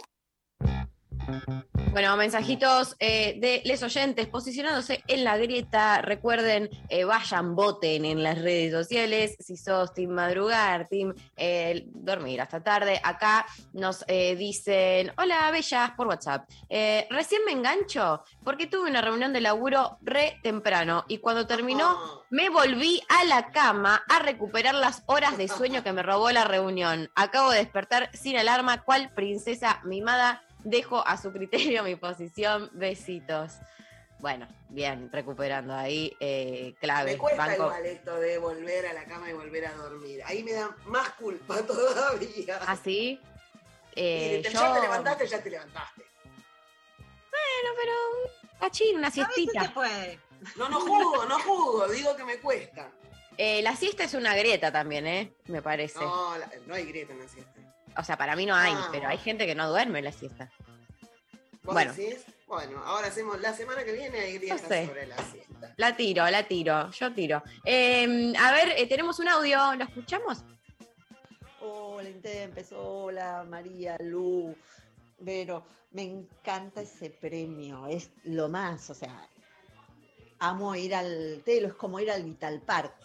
[1.91, 6.03] Bueno, mensajitos eh, de les oyentes posicionándose en la grieta.
[6.03, 9.35] Recuerden, eh, vayan, voten en las redes sociales.
[9.39, 12.99] Si sos Team Madrugar, Team eh, Dormir hasta tarde.
[13.03, 16.49] Acá nos eh, dicen: Hola, bellas, por WhatsApp.
[16.69, 22.23] Eh, recién me engancho porque tuve una reunión de laburo re temprano y cuando terminó
[22.29, 26.45] me volví a la cama a recuperar las horas de sueño que me robó la
[26.45, 27.11] reunión.
[27.15, 30.43] Acabo de despertar sin alarma, cual princesa mimada.
[30.63, 32.69] Dejo a su criterio mi posición.
[32.73, 33.59] Besitos.
[34.19, 37.13] Bueno, bien, recuperando ahí eh, clave.
[37.13, 37.63] Me cuesta banco.
[37.67, 40.21] igual esto de volver a la cama y volver a dormir.
[40.25, 42.59] Ahí me da más culpa todavía.
[42.67, 43.19] ¿Ah, sí?
[43.95, 46.01] Y Eh, te- yo- Ya te levantaste, ya te levantaste.
[46.97, 47.93] Bueno, pero
[48.59, 49.73] cachín, una siestita.
[50.57, 52.89] No, no jugo, no jugo, digo que me cuesta.
[53.37, 55.33] Eh, la siesta es una grieta también, ¿eh?
[55.47, 55.99] Me parece.
[55.99, 57.59] No, la- no hay grieta en la siesta.
[57.97, 58.89] O sea, para mí no hay, Ah.
[58.91, 60.51] pero hay gente que no duerme la siesta.
[61.63, 61.93] ¿Vos Bueno.
[61.93, 62.19] decís?
[62.49, 64.87] Bueno, ahora hacemos la semana que viene hay grietas sé.
[64.87, 65.71] sobre la siesta.
[65.77, 67.43] La tiro, la tiro, yo tiro.
[67.63, 70.43] Eh, a ver, eh, tenemos un audio, ¿lo escuchamos?
[71.61, 74.55] Hola Intempes, hola María, Lu,
[75.19, 79.29] Vero, me encanta ese premio, es lo más, o sea,
[80.39, 82.95] amo ir al telo, es como ir al Vital Park.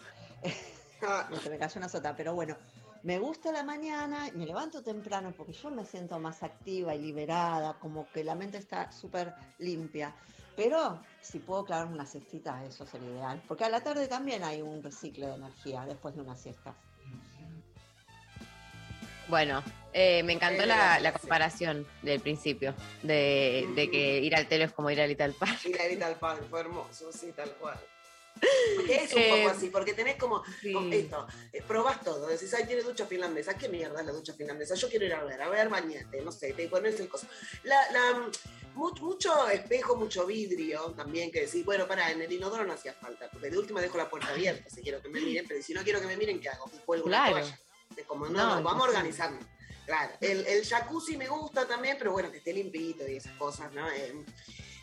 [1.29, 2.57] no se me cayó una sota, pero bueno,
[3.05, 7.75] me gusta la mañana, me levanto temprano porque yo me siento más activa y liberada,
[7.79, 10.15] como que la mente está súper limpia.
[10.55, 13.43] Pero si puedo clavarme una cestita, eso sería ideal.
[13.47, 16.73] Porque a la tarde también hay un reciclo de energía después de una siesta.
[19.27, 19.61] Bueno,
[19.93, 22.73] eh, me encantó la, la comparación del principio,
[23.03, 25.63] de, de que ir al telo es como ir al Little Park.
[25.65, 27.77] Ir a Little Park, fue hermoso, sí, tal cual.
[28.75, 30.43] Porque es un Eh, poco así, porque tenés como,
[30.73, 34.33] como esto, eh, probás todo, decís, ay, tiene ducha finlandesa, ¿qué mierda es la ducha
[34.33, 34.75] finlandesa?
[34.75, 37.27] Yo quiero ir a ver, a ver, bañate, no sé, te pones el coso.
[37.63, 38.19] La, la,
[38.75, 42.93] mu- mucho espejo, mucho vidrio también, que decís, bueno, para, en el inodoro no hacía
[42.93, 45.73] falta, porque de última dejo la puerta abierta si quiero que me miren, pero si
[45.73, 46.67] no quiero que me miren, ¿qué hago?
[46.67, 47.31] Me cuelgo Claro.
[47.37, 47.59] toalla.
[47.95, 49.45] Es como, no, No, no, vamos a organizarnos.
[49.85, 53.71] Claro, el, el jacuzzi me gusta también, pero bueno, que esté limpito y esas cosas,
[53.71, 53.89] ¿no?
[53.91, 54.25] Eh,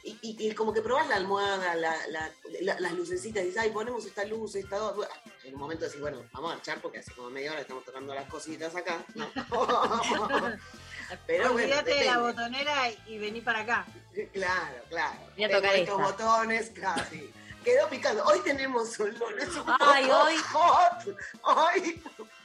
[0.05, 2.31] y, y- y como que probás la almohada, la, la-
[2.61, 5.09] la- las lucecitas, y dices, ay, ponemos esta luz, esta otra.
[5.45, 8.15] En un momento decís, bueno, vamos a marchar porque hace como media hora estamos tocando
[8.15, 9.31] las cositas acá, ¿no?
[11.27, 13.87] Pero bueno, Olvídate de la botonera y vení para acá.
[14.33, 15.19] Claro, claro.
[15.37, 16.25] Voy a Tengo tocar estos esta.
[16.25, 17.31] botones, casi.
[17.65, 18.25] Quedó picando.
[18.25, 20.37] Hoy tenemos un lunes un Ay, poco hoy.
[20.53, 21.17] hot.
[21.43, 22.03] Hoy.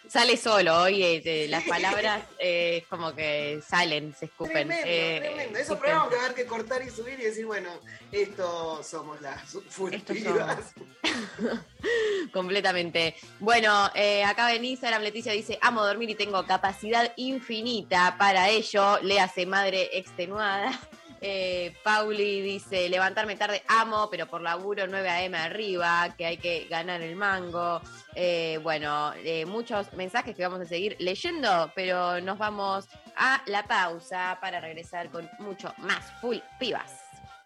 [0.10, 4.68] Sale solo, oye, eh, las palabras eh, como que salen, se escupen.
[4.68, 5.60] Tremendo, eh, tremendo.
[5.60, 7.70] Esos programas que va a haber que cortar y subir y decir, bueno,
[8.12, 10.74] esto somos las furtivas.
[12.34, 13.16] Completamente.
[13.40, 19.00] Bueno, eh, acá en Instagram Leticia dice, amo dormir y tengo capacidad infinita para ello.
[19.02, 20.80] Léase madre extenuada.
[21.22, 25.38] Eh, Pauli dice, levantarme tarde, amo, pero por laburo 9 a.m.
[25.38, 27.82] arriba, que hay que ganar el mango.
[28.16, 32.86] Eh, bueno, eh, muchos mensajes que vamos a seguir leyendo, pero nos vamos
[33.16, 36.92] a la pausa para regresar con mucho más full pibas.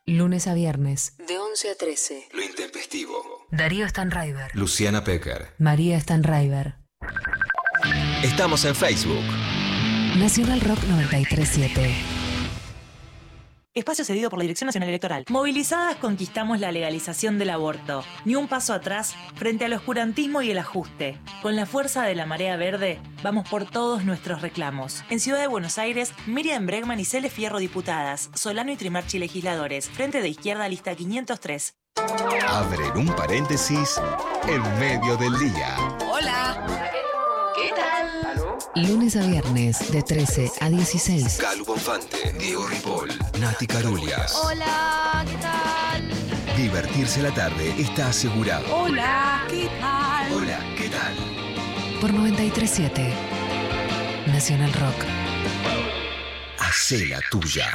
[0.06, 1.16] Lunes a viernes.
[1.28, 2.30] De 11 a 13.
[2.34, 3.48] Lo intempestivo.
[3.52, 4.52] Darío Stanraiver.
[4.56, 5.54] Luciana Pecker.
[5.60, 6.76] María Stanraiver.
[8.24, 9.24] Estamos en Facebook.
[10.18, 12.21] Nacional Rock 937.
[13.74, 15.24] Espacio cedido por la Dirección Nacional Electoral.
[15.30, 18.04] Movilizadas conquistamos la legalización del aborto.
[18.26, 21.18] Ni un paso atrás frente al oscurantismo y el ajuste.
[21.42, 25.06] Con la fuerza de la marea verde, vamos por todos nuestros reclamos.
[25.10, 29.90] En Ciudad de Buenos Aires, Miriam Bregman y Cele Fierro diputadas, Solano y Trimarchi legisladores.
[29.90, 31.74] Frente de izquierda, lista 503.
[32.50, 34.02] Abren un paréntesis
[34.50, 35.78] en medio del día.
[36.12, 36.92] Hola.
[37.56, 38.31] ¿Qué tal?
[38.76, 41.40] Lunes a viernes de 13 a 16.
[41.42, 43.10] Calu Bonfante, Diego Ripoll,
[43.42, 44.34] Nati Carulias.
[44.46, 46.56] Hola, ¿qué tal?
[46.56, 48.64] Divertirse la tarde está asegurado.
[48.74, 50.32] Hola, ¿qué tal?
[50.32, 51.14] Hola, ¿qué tal?
[52.00, 53.14] Por 937.
[54.28, 55.06] Nacional Rock.
[56.58, 57.68] Hacé la tuya.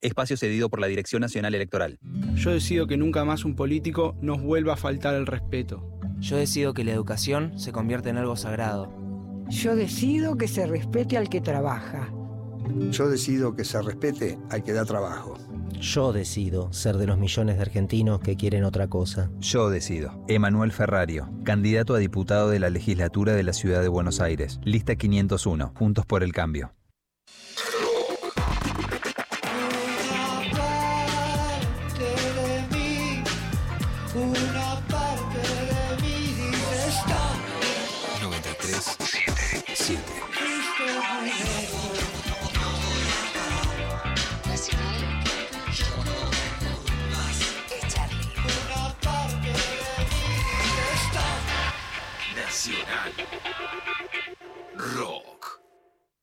[0.00, 2.00] Espacio cedido por la Dirección Nacional Electoral.
[2.34, 5.88] Yo decido que nunca más un político nos vuelva a faltar el respeto.
[6.18, 9.03] Yo decido que la educación se convierta en algo sagrado.
[9.48, 12.12] Yo decido que se respete al que trabaja.
[12.90, 15.36] Yo decido que se respete al que da trabajo.
[15.80, 19.30] Yo decido ser de los millones de argentinos que quieren otra cosa.
[19.40, 20.24] Yo decido.
[20.28, 24.60] Emanuel Ferrario, candidato a diputado de la legislatura de la Ciudad de Buenos Aires.
[24.64, 25.72] Lista 501.
[25.76, 26.72] Juntos por el cambio.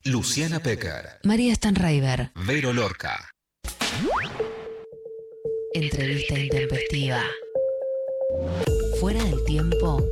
[0.03, 1.19] Luciana Pecker.
[1.23, 2.32] María Stanraiver.
[2.48, 3.30] Vero Lorca.
[5.73, 7.22] Entrevista intempestiva.
[8.99, 10.03] Fuera del tiempo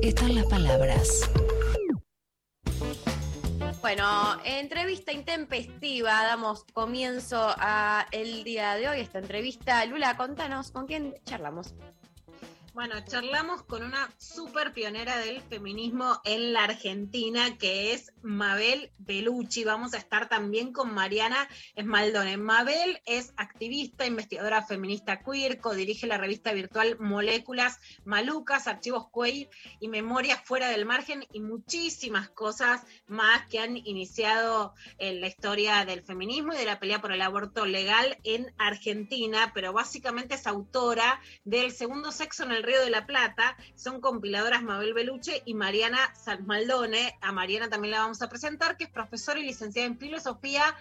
[0.00, 1.30] están las palabras.
[3.82, 9.84] Bueno, entrevista intempestiva, damos comienzo a el día de hoy, esta entrevista.
[9.84, 11.74] Lula, contanos, ¿con quién charlamos?
[12.78, 19.64] Bueno, charlamos con una súper pionera del feminismo en la Argentina, que es Mabel Belucci.
[19.64, 22.36] Vamos a estar también con Mariana Esmaldone.
[22.36, 29.48] Mabel es activista, investigadora feminista queer, codirige la revista virtual Moléculas Malucas, Archivos Queer
[29.80, 35.84] y Memorias Fuera del Margen y muchísimas cosas más que han iniciado en la historia
[35.84, 40.46] del feminismo y de la pelea por el aborto legal en Argentina, pero básicamente es
[40.46, 43.56] autora del Segundo Sexo en el Río de la Plata.
[43.74, 47.18] Son compiladoras Mabel Beluche y Mariana Salmaldone.
[47.22, 50.76] A Mariana también la vamos a presentar, que es profesora y licenciada en filosofía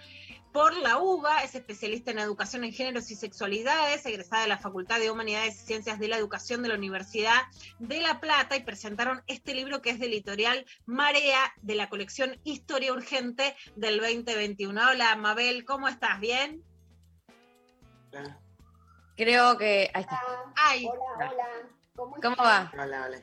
[0.51, 4.99] por la UBA, es especialista en educación en géneros y sexualidades, egresada de la Facultad
[4.99, 7.43] de Humanidades y Ciencias de la Educación de la Universidad
[7.79, 12.39] de La Plata y presentaron este libro que es del editorial Marea de la colección
[12.43, 14.81] Historia Urgente del 2021.
[14.91, 16.19] Hola Mabel, ¿cómo estás?
[16.19, 16.63] ¿Bien?
[19.15, 19.91] Creo que.
[19.93, 20.21] Ahí está.
[20.55, 20.87] Ay.
[20.87, 21.76] Hola, hola.
[21.97, 22.71] ¿Cómo, va?
[22.73, 23.21] Hola, hola.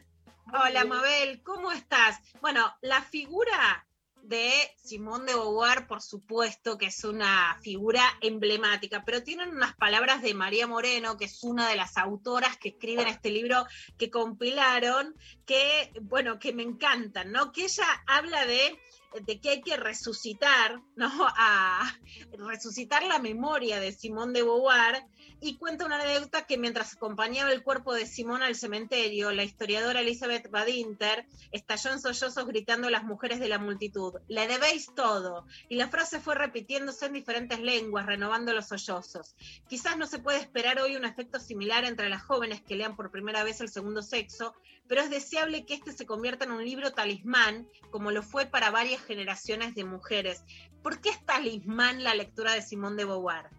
[0.52, 2.18] Hola Mabel, ¿cómo estás?
[2.40, 3.86] Bueno, la figura
[4.20, 4.50] de
[4.82, 10.34] Simón de Beauvoir, por supuesto que es una figura emblemática, pero tienen unas palabras de
[10.34, 13.64] María Moreno, que es una de las autoras que escriben este libro
[13.96, 15.14] que compilaron,
[15.46, 17.52] que, bueno, que me encantan, ¿no?
[17.52, 18.76] Que ella habla de
[19.20, 21.08] de que hay que resucitar, ¿no?
[21.36, 21.96] A
[22.32, 25.06] resucitar la memoria de Simón de Beauvoir
[25.40, 30.00] y cuenta una anécdota que mientras acompañaba el cuerpo de Simón al cementerio, la historiadora
[30.00, 35.46] Elizabeth Badinter estalló en sollozos gritando a las mujeres de la multitud, le debéis todo.
[35.68, 39.34] Y la frase fue repitiéndose en diferentes lenguas, renovando los sollozos.
[39.68, 43.10] Quizás no se puede esperar hoy un efecto similar entre las jóvenes que lean por
[43.10, 44.54] primera vez el segundo sexo,
[44.86, 48.70] pero es deseable que este se convierta en un libro talismán, como lo fue para
[48.70, 50.42] varias generaciones de mujeres.
[50.82, 53.50] ¿Por qué es talismán la lectura de Simón de Beauvoir?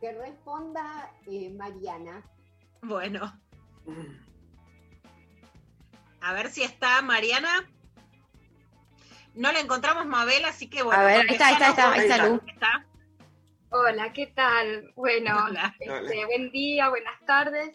[0.00, 2.22] Que responda eh, Mariana.
[2.82, 3.40] Bueno.
[6.20, 7.68] A ver si está Mariana.
[9.34, 11.00] No la encontramos Mabel, así que bueno.
[11.00, 12.40] A ver, ahí está, ahí está, está, ahí está Lu.
[12.46, 12.86] ¿Está?
[13.70, 14.92] Hola, ¿qué tal?
[14.96, 15.74] Bueno, Hola.
[15.78, 17.74] este, buen día, buenas tardes.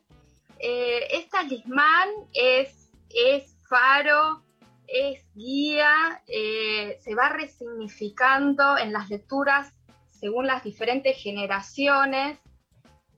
[0.59, 4.43] Eh, es talismán, es, es faro,
[4.87, 9.73] es guía, eh, se va resignificando en las lecturas
[10.21, 12.39] según las diferentes generaciones.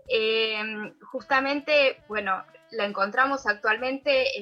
[0.07, 4.39] Eh, justamente, bueno, la encontramos actualmente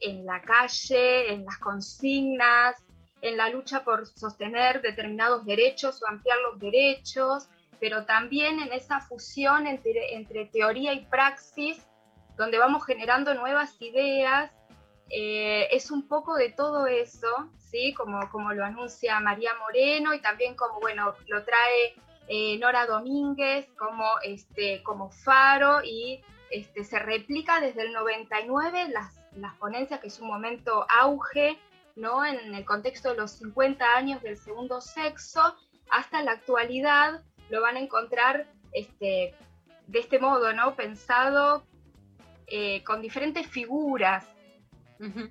[0.00, 2.76] en la, calle, en las consignas,
[3.20, 7.48] en la lucha por sostener determinados derechos o ampliar los derechos,
[7.80, 11.86] pero también en esa fusión entre, entre teoría y praxis,
[12.36, 14.50] donde vamos generando nuevas ideas.
[15.10, 17.94] Eh, es un poco de todo eso, ¿sí?
[17.94, 21.94] Como, como lo anuncia María Moreno y también como, bueno, lo trae
[22.28, 29.14] eh, Nora Domínguez como, este, como faro y este, se replica desde el 99 las,
[29.36, 31.58] las ponencias, que es un momento auge,
[31.96, 32.24] ¿no?
[32.24, 35.56] En el contexto de los 50 años del segundo sexo,
[35.90, 39.34] hasta la actualidad lo van a encontrar este,
[39.86, 40.74] de este modo, ¿no?
[40.74, 41.66] Pensado
[42.46, 44.26] eh, con diferentes figuras.
[45.00, 45.30] Ujú.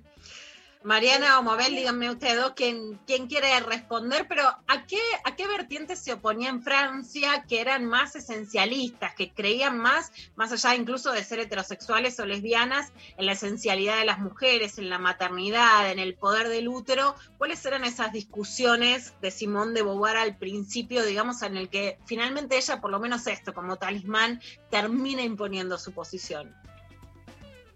[0.88, 5.46] Mariana o Mabel, díganme ustedes dos quién, quién quiere responder, pero ¿a qué, ¿a qué
[5.46, 11.12] vertiente se oponía en Francia que eran más esencialistas, que creían más, más allá incluso
[11.12, 15.98] de ser heterosexuales o lesbianas, en la esencialidad de las mujeres, en la maternidad, en
[15.98, 17.14] el poder del útero?
[17.36, 22.56] ¿Cuáles eran esas discusiones de Simón de Beauvoir al principio, digamos, en el que finalmente
[22.56, 24.40] ella, por lo menos esto, como talismán,
[24.70, 26.56] termina imponiendo su posición?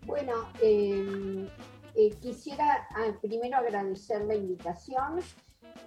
[0.06, 1.47] Bueno, eh,
[1.94, 5.20] eh, quisiera ah, primero agradecer la invitación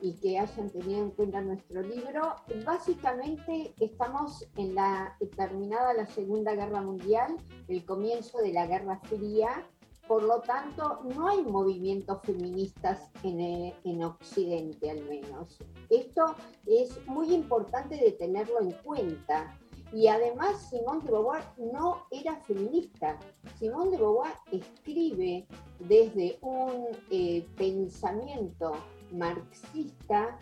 [0.01, 2.35] y que hayan tenido en cuenta nuestro libro.
[2.65, 7.35] Básicamente estamos en la terminada la Segunda Guerra Mundial,
[7.67, 9.65] el comienzo de la Guerra Fría,
[10.07, 15.57] por lo tanto no hay movimientos feministas en, eh, en Occidente al menos.
[15.89, 16.35] Esto
[16.67, 19.57] es muy importante de tenerlo en cuenta.
[19.95, 23.17] Y además Simone de Beauvoir no era feminista.
[23.57, 25.47] Simone de Beauvoir escribe
[25.79, 28.73] desde un eh, pensamiento
[29.13, 30.37] marxista,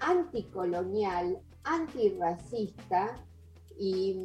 [0.00, 3.16] anticolonial, antirracista
[3.78, 4.18] y,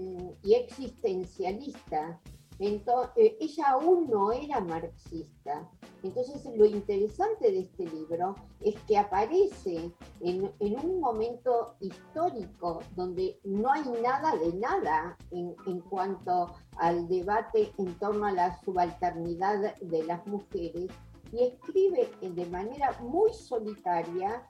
[0.44, 2.20] y existencialista.
[2.60, 5.70] Entonces, ella aún no era marxista.
[6.04, 9.92] Entonces, lo interesante de este libro es que aparece
[10.22, 17.08] en, en un momento histórico donde no hay nada de nada en, en cuanto al
[17.08, 20.92] debate en torno a la subalternidad de las mujeres
[21.32, 24.48] y escribe de manera muy solitaria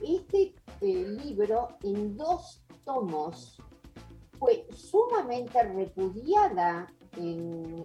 [0.00, 3.60] este eh, libro en dos tomos.
[4.38, 6.86] Fue sumamente repudiada
[7.16, 7.84] en,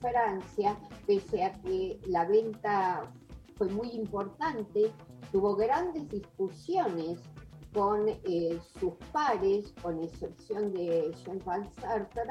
[0.00, 3.10] Francia, pese a que la venta
[3.56, 4.92] fue muy importante,
[5.32, 7.18] tuvo grandes discusiones
[7.74, 12.22] con eh, sus pares, con excepción de Jean-Paul Sartre.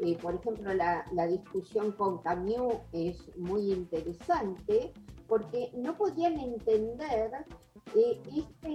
[0.00, 4.92] Eh, por ejemplo, la, la, discusión con Camus es muy interesante
[5.28, 7.46] porque no podían entender
[7.94, 8.68] eh, esta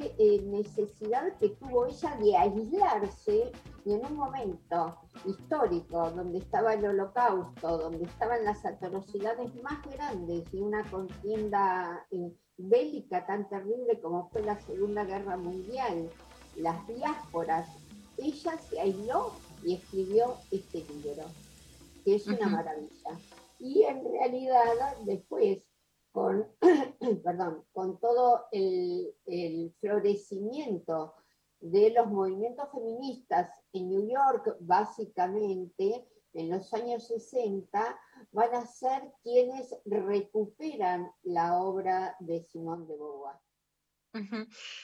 [0.45, 3.51] necesidad que tuvo ella de aislarse
[3.85, 10.43] y en un momento histórico donde estaba el holocausto, donde estaban las atrocidades más grandes
[10.53, 16.09] y una contienda eh, bélica tan terrible como fue la Segunda Guerra Mundial,
[16.55, 17.67] las diásporas,
[18.17, 21.23] ella se aisló y escribió este libro,
[22.05, 23.19] que es una maravilla.
[23.59, 25.63] Y en realidad después,
[26.13, 26.47] con,
[27.23, 29.13] perdón, con todo el,
[29.81, 31.15] florecimiento
[31.59, 37.99] de los movimientos feministas en New York, básicamente, en los años 60,
[38.31, 43.37] van a ser quienes recuperan la obra de Simone de Beauvoir.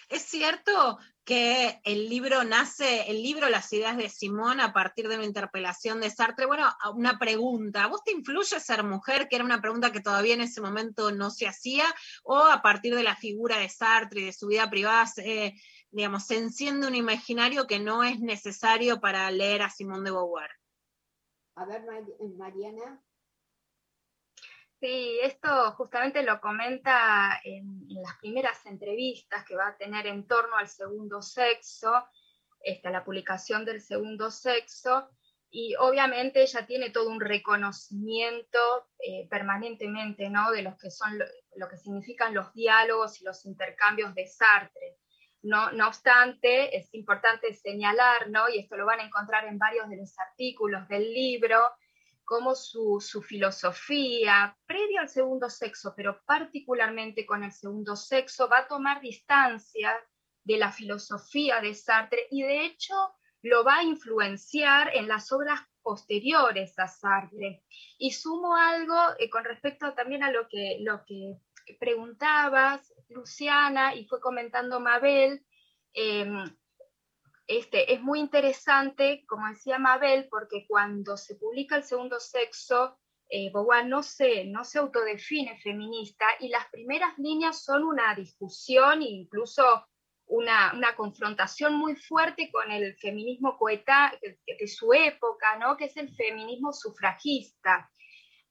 [0.09, 5.15] Es cierto que el libro nace, el libro Las ideas de Simón a partir de
[5.15, 6.47] una interpelación de Sartre.
[6.47, 9.27] Bueno, una pregunta, ¿a vos te influye ser mujer?
[9.27, 11.85] Que era una pregunta que todavía en ese momento no se hacía,
[12.23, 15.05] o a partir de la figura de Sartre y de su vida privada,
[15.91, 20.49] digamos, se enciende un imaginario que no es necesario para leer a Simón de Beauvoir.
[21.55, 23.03] A ver, Mari- Mariana.
[24.79, 30.55] Sí, esto justamente lo comenta en, las primeras entrevistas que va a tener en torno
[30.55, 31.91] al segundo sexo,
[32.61, 35.09] esta, la publicación del segundo sexo,
[35.51, 38.59] y obviamente ella tiene todo un reconocimiento
[38.99, 40.51] eh, permanentemente ¿no?
[40.51, 41.25] de lo que son lo,
[41.57, 44.97] lo que significan los diálogos y los intercambios de Sartre.
[45.41, 48.47] No, no obstante, es importante señalar, ¿no?
[48.47, 51.59] y esto lo van a encontrar en varios de los artículos del libro,
[52.29, 58.59] cómo su, su filosofía, previo al segundo sexo, pero particularmente con el segundo sexo, va
[58.59, 59.91] a tomar distancia
[60.43, 62.93] de la filosofía de Sartre y de hecho
[63.41, 67.63] lo va a influenciar en las obras posteriores a Sartre.
[67.97, 71.39] Y sumo algo eh, con respecto también a lo que, lo que
[71.79, 75.43] preguntabas, Luciana, y fue comentando Mabel.
[75.95, 76.31] eh,
[77.49, 82.95] este, es muy interesante, como decía Mabel, porque cuando se publica el segundo sexo,
[83.27, 89.01] eh, Beauvoir no se, no se autodefine feminista y las primeras líneas son una discusión
[89.01, 89.63] e incluso
[90.27, 95.75] una, una confrontación muy fuerte con el feminismo coeta de, su época, ¿no?
[95.75, 97.91] que es el feminismo sufragista.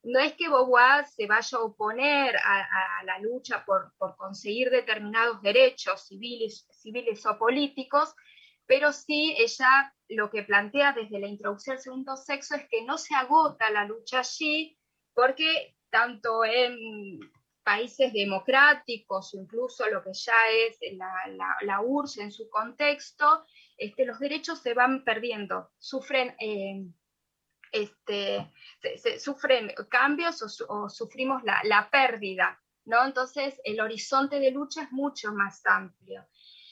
[0.03, 4.69] No es que Beauvoir se vaya a oponer a, a la lucha por, por conseguir
[4.69, 8.13] determinados derechos civiles, civiles o políticos,
[8.69, 12.99] pero sí ella lo que plantea desde la introducción al segundo sexo es que no
[12.99, 14.77] se agota la lucha allí,
[15.11, 17.19] porque tanto en
[17.63, 20.35] países democráticos incluso lo que ya
[20.67, 23.43] es la, la, URSS en su contexto,
[23.75, 26.85] este, los derechos se van perdiendo, sufren, eh,
[27.71, 28.51] este,
[29.19, 33.03] sufren cambios o sufrimos la, la pérdida, ¿no?
[33.03, 36.27] Entonces el horizonte de lucha es mucho más amplio.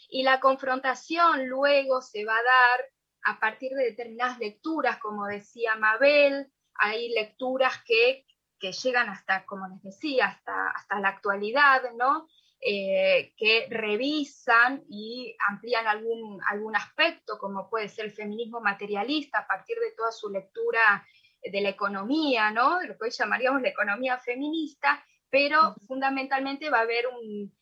[0.08, 2.86] Y la confrontación luego se va a dar
[3.24, 8.26] a partir de determinadas lecturas, como decía Mabel, hay lecturas que,
[8.60, 12.28] que llegan hasta, como les decía, hasta, hasta la actualidad, ¿no?
[12.60, 19.48] Eh, que revisan y amplían algún, algún aspecto, como puede ser el feminismo materialista, a
[19.48, 21.06] partir de toda su lectura
[21.44, 22.80] de la economía, ¿no?
[22.80, 27.54] De lo que hoy llamaríamos la economía feminista, pero fundamentalmente va a haber un,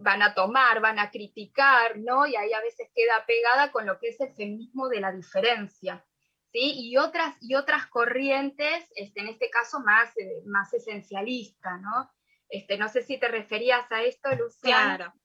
[0.00, 2.26] van a tomar, van a criticar, ¿no?
[2.26, 6.04] Y ahí a veces queda pegada con lo que es el feminismo de la diferencia,
[6.52, 6.72] ¿sí?
[6.76, 12.10] Y otras, y otras corrientes, este, en este caso más, eh, más esencialista, ¿no?
[12.48, 14.96] Este, no sé si te referías a esto, Luciana.
[14.96, 15.19] Claro.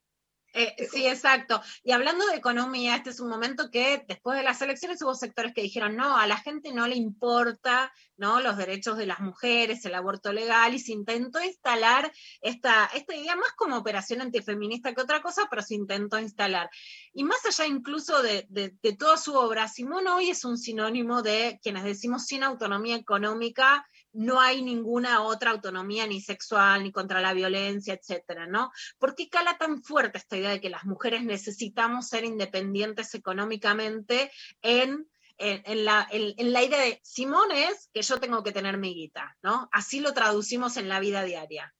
[0.57, 1.61] Eh, sí, exacto.
[1.83, 5.53] Y hablando de economía, este es un momento que después de las elecciones hubo sectores
[5.53, 8.39] que dijeron, no, a la gente no le importa ¿no?
[8.39, 12.09] los derechos de las mujeres, el aborto legal, y se intentó instalar
[12.39, 16.69] esta, esta idea más como operación antifeminista que otra cosa, pero se intentó instalar.
[17.13, 21.21] Y más allá incluso de, de, de toda su obra, Simón hoy es un sinónimo
[21.21, 23.85] de quienes decimos sin autonomía económica,
[24.15, 28.71] no hay ninguna otra autonomía ni sexual, ni contra la violencia, etcétera, ¿no?
[28.97, 34.31] ¿Por qué cala tan fuerte esta idea de que las mujeres necesitamos ser independientes económicamente
[34.61, 38.93] en, en, la, en, la, idea de Simón es que yo tengo que tener mi
[38.93, 39.67] guita, ¿no?
[39.71, 41.73] Así lo traducimos en la vida diaria.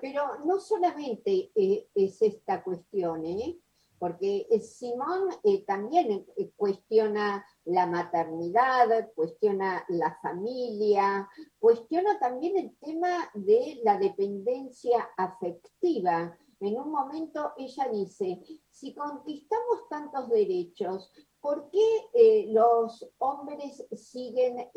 [0.00, 3.58] Pero no solamente eh, es esta cuestión, ¿eh?
[4.02, 11.30] Porque Simón eh, también eh, cuestiona la maternidad, cuestiona la familia,
[11.60, 16.36] cuestiona también el tema de la dependencia afectiva.
[16.58, 24.68] En un momento ella dice, si conquistamos tantos derechos, ¿por qué eh, los hombres siguen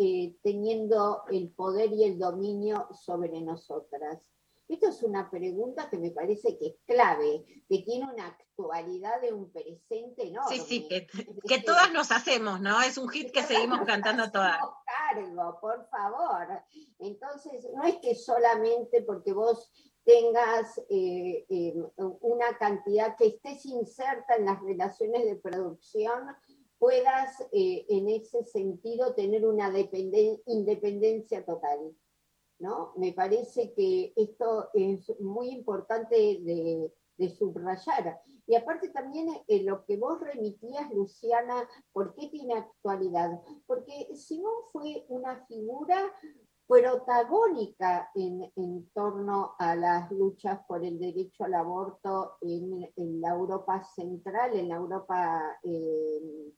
[0.43, 4.34] teniendo el poder y el dominio sobre nosotras?
[4.67, 9.31] Esto es una pregunta que me parece que es clave, que tiene una actualidad de
[9.31, 10.55] un presente enorme.
[10.55, 11.05] Sí, sí, que,
[11.47, 12.81] que todas nos hacemos, ¿no?
[12.81, 14.57] Es un hit que seguimos cantando todas.
[15.13, 16.47] cargo, por favor.
[16.99, 19.71] Entonces, no es que solamente porque vos
[20.03, 21.73] tengas eh, eh,
[22.21, 26.35] una cantidad que estés inserta en las relaciones de producción,
[26.79, 31.95] puedas eh, en ese sentido tener una dependen- independencia total.
[32.59, 32.93] ¿No?
[32.97, 36.91] Me parece que esto es muy importante de,
[37.37, 38.21] subrayar.
[38.45, 43.41] Y aparte también eh, lo que vos remitías, Luciana, ¿por qué tiene actualidad?
[43.65, 45.97] Porque Simón fue una figura
[46.67, 53.29] protagónica en, en torno a las luchas por el derecho al aborto en, en la
[53.29, 56.51] Europa central, en la Europa eh,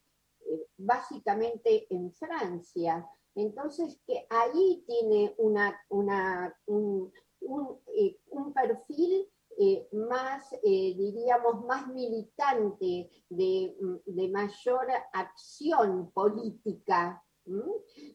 [0.50, 3.08] eh, básicamente en Francia.
[3.38, 8.18] Entonces, que ahí tiene una, un, un, eh,
[8.56, 17.24] perfil eh, más, eh, diríamos, más militante, de, de mayor acción política,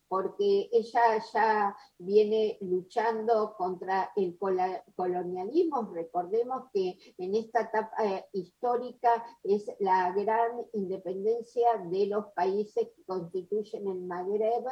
[0.08, 4.36] porque ella ya viene luchando contra el
[4.96, 5.90] colonialismo.
[5.94, 13.88] Recordemos que en esta etapa histórica es la gran independencia de los países que constituyen
[13.88, 14.64] el Magreb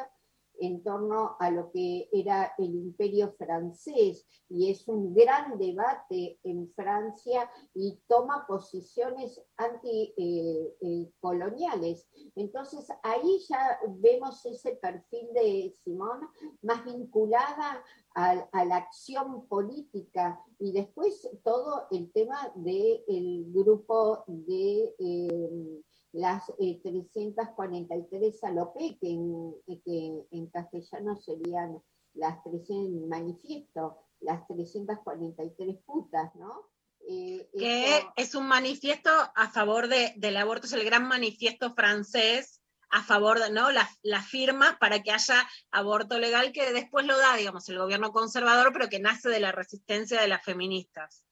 [0.60, 6.72] en torno a lo que era el imperio francés y es un gran debate en
[6.74, 12.06] Francia y toma posiciones anticoloniales.
[12.36, 16.28] Entonces ahí ya vemos ese perfil de Simón
[16.62, 17.82] más vinculada
[18.14, 24.94] a, a la acción política y después todo el tema del grupo de...
[24.98, 25.82] eh,
[26.12, 29.54] las eh, 343 alope, que en,
[29.84, 31.82] que en castellano serían
[32.14, 36.68] las 300 manifiesto, las 343 putas, ¿no?
[37.08, 41.74] Eh, que esto- es un manifiesto a favor de- del aborto, es el gran manifiesto
[41.74, 42.60] francés
[42.90, 43.70] a favor de ¿no?
[43.70, 48.10] la, la firma para que haya aborto legal, que después lo da, digamos, el gobierno
[48.12, 51.24] conservador, pero que nace de la resistencia de las feministas.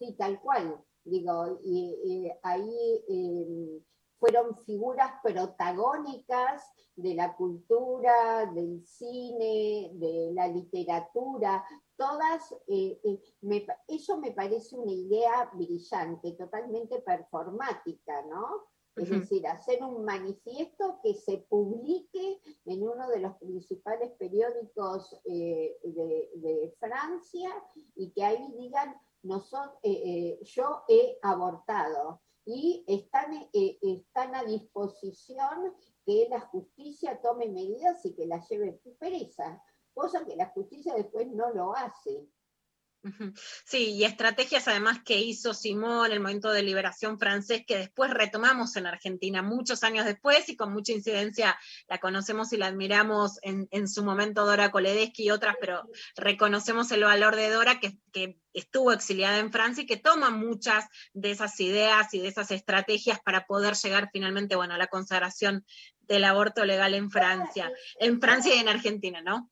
[0.00, 0.82] Sí, tal cual.
[1.04, 3.80] Digo, y, y ahí eh,
[4.20, 6.62] fueron figuras protagónicas
[6.94, 11.64] de la cultura, del cine, de la literatura,
[11.96, 18.66] todas, eh, eh, me eso me parece una idea brillante, totalmente performática, ¿no?
[18.96, 25.78] Es decir, hacer un manifiesto que se publique en uno de los principales periódicos eh,
[25.82, 27.50] de, de Francia
[27.94, 32.20] y que ahí digan, "Noso- eh, eh, yo he abortado
[32.52, 35.72] y están, eh, están a disposición
[36.04, 39.62] que la justicia tome medidas y que la lleve presa,
[39.94, 42.28] cosa que la justicia después no lo hace.
[43.64, 48.76] Sí, y estrategias además que hizo Simón, el movimiento de liberación francés, que después retomamos
[48.76, 51.58] en Argentina muchos años después y con mucha incidencia
[51.88, 57.04] la conocemos y la admiramos en, su momento Dora Koledeschi y otras, pero reconocemos el
[57.04, 61.58] valor de Dora que, que estuvo exiliada en Francia y que toma muchas de esas
[61.60, 65.64] ideas y de esas estrategias para poder llegar finalmente, bueno, a la consagración
[66.00, 69.50] del aborto legal en Francia, en Francia y en Argentina, ¿no?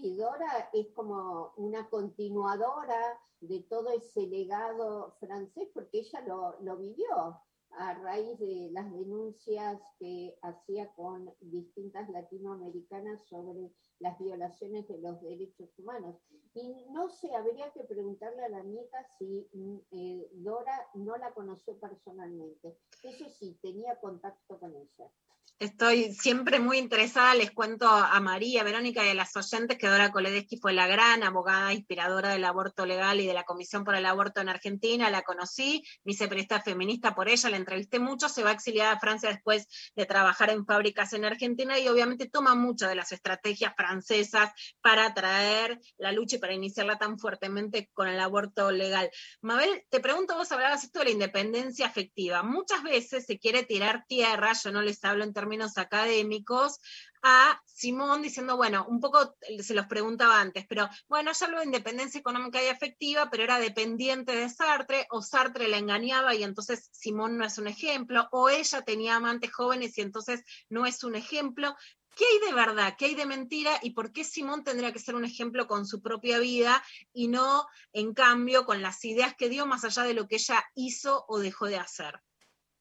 [0.00, 6.20] Sí, Dora es como una continuadora de todo ese legado francés porque ella
[6.60, 7.40] lo, vivió
[7.78, 15.20] a raíz de las denuncias que hacía con distintas latinoamericanas sobre las violaciones de los
[15.22, 16.16] derechos humanos.
[16.54, 21.32] Y no sé, habría que preguntarle a la nieta si mm, eh, Dora no la
[21.32, 22.78] conoció personalmente.
[23.02, 25.10] Eso sí, tenía contacto con ella.
[25.58, 30.12] Estoy siempre muy interesada, les cuento a María, Verónica y a las oyentes que Dora
[30.12, 34.04] Koledeschi fue la gran abogada inspiradora del aborto legal y de la Comisión por el
[34.04, 38.42] Aborto en Argentina, la conocí, me hice periodista feminista por ella, la entrevisté mucho, se
[38.42, 39.66] va exiliada a Francia después
[39.96, 44.50] de trabajar en fábricas en Argentina y obviamente toma muchas de las estrategias francesas
[44.82, 49.10] para traer la lucha y para iniciarla tan fuertemente con el aborto legal.
[49.40, 52.42] Mabel, te pregunto, vos hablabas esto de la independencia afectiva.
[52.42, 55.45] Muchas veces se quiere tirar tierra, yo no les hablo en términos
[55.76, 56.78] académicos,
[57.22, 61.66] a Simón diciendo, bueno, un poco se los preguntaba antes, pero bueno, ya habló de
[61.66, 66.88] independencia económica y afectiva, pero era dependiente de Sartre, o Sartre la engañaba y entonces
[66.92, 71.16] Simón no es un ejemplo, o ella tenía amantes jóvenes y entonces no es un
[71.16, 71.74] ejemplo.
[72.14, 72.94] ¿Qué hay de verdad?
[72.96, 73.78] ¿Qué hay de mentira?
[73.82, 76.82] ¿Y por qué Simón tendría que ser un ejemplo con su propia vida
[77.12, 80.64] y no, en cambio, con las ideas que dio más allá de lo que ella
[80.74, 82.22] hizo o dejó de hacer?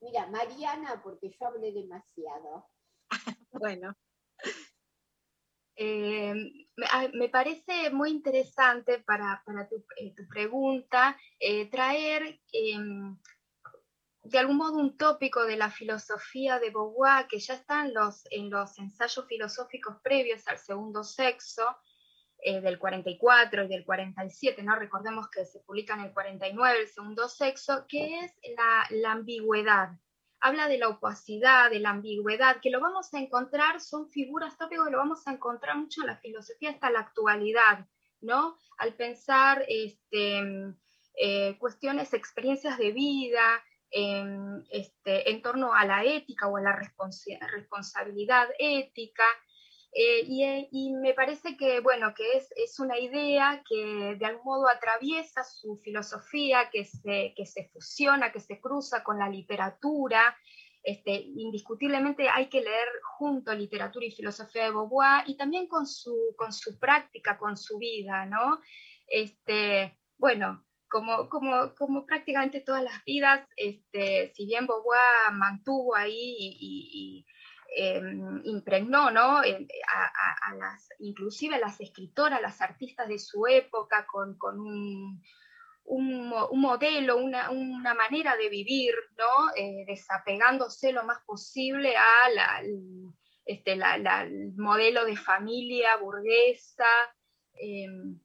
[0.01, 2.69] Mira, Mariana, porque yo hablé demasiado.
[3.51, 3.95] Bueno.
[5.77, 6.33] Eh,
[7.13, 9.43] me, parece muy interesante para,
[9.97, 13.17] eh, tu pregunta eh, traer em,
[14.23, 18.23] de algún modo un tópico de la filosofía de Beauvoir que ya está en los,
[18.31, 21.63] en los ensayos filosóficos previos al segundo sexo,
[22.53, 24.75] del 44 y del 47, ¿no?
[24.75, 29.89] Recordemos que se publica en el 49 el segundo sexo, que es la, ambigüedad.
[30.39, 34.85] Habla de la opacidad, de la ambigüedad, que lo vamos a encontrar, son figuras tópicos
[34.85, 37.87] que lo vamos a encontrar mucho en la filosofía hasta la actualidad,
[38.21, 38.57] ¿no?
[38.77, 40.75] Al pensar este,
[41.15, 46.75] eh, cuestiones, experiencias de vida, en, este, en torno a la ética o a la
[46.75, 49.23] responsa- responsabilidad ética.
[49.97, 54.25] Eh, y, eh, y me parece que, bueno, que es, es una idea que de
[54.25, 59.29] algún modo atraviesa su filosofía, que se, que se fusiona, que se cruza con la
[59.29, 60.35] literatura.
[60.83, 66.35] Este, indiscutiblemente hay que leer junto literatura y filosofía de Beauvoir y también con su,
[66.37, 68.59] con su práctica, con su vida, ¿no?
[69.07, 76.35] Este, bueno, como, como, como prácticamente todas las vidas, este, si bien Beauvoir mantuvo ahí
[76.37, 76.57] y,
[77.23, 77.25] y-
[77.75, 79.37] em, impregnó, ¿no?
[79.37, 85.21] A, a- a las, inclusive a las escritoras, las artistas de su época, con, un,
[85.85, 87.49] un, mo- un modelo, una,
[87.93, 89.53] manera de vivir, ¿no?
[89.55, 92.63] Eh, desapegándose lo más posible a la,
[93.45, 96.85] este, el modelo de familia burguesa,
[97.53, 98.19] em,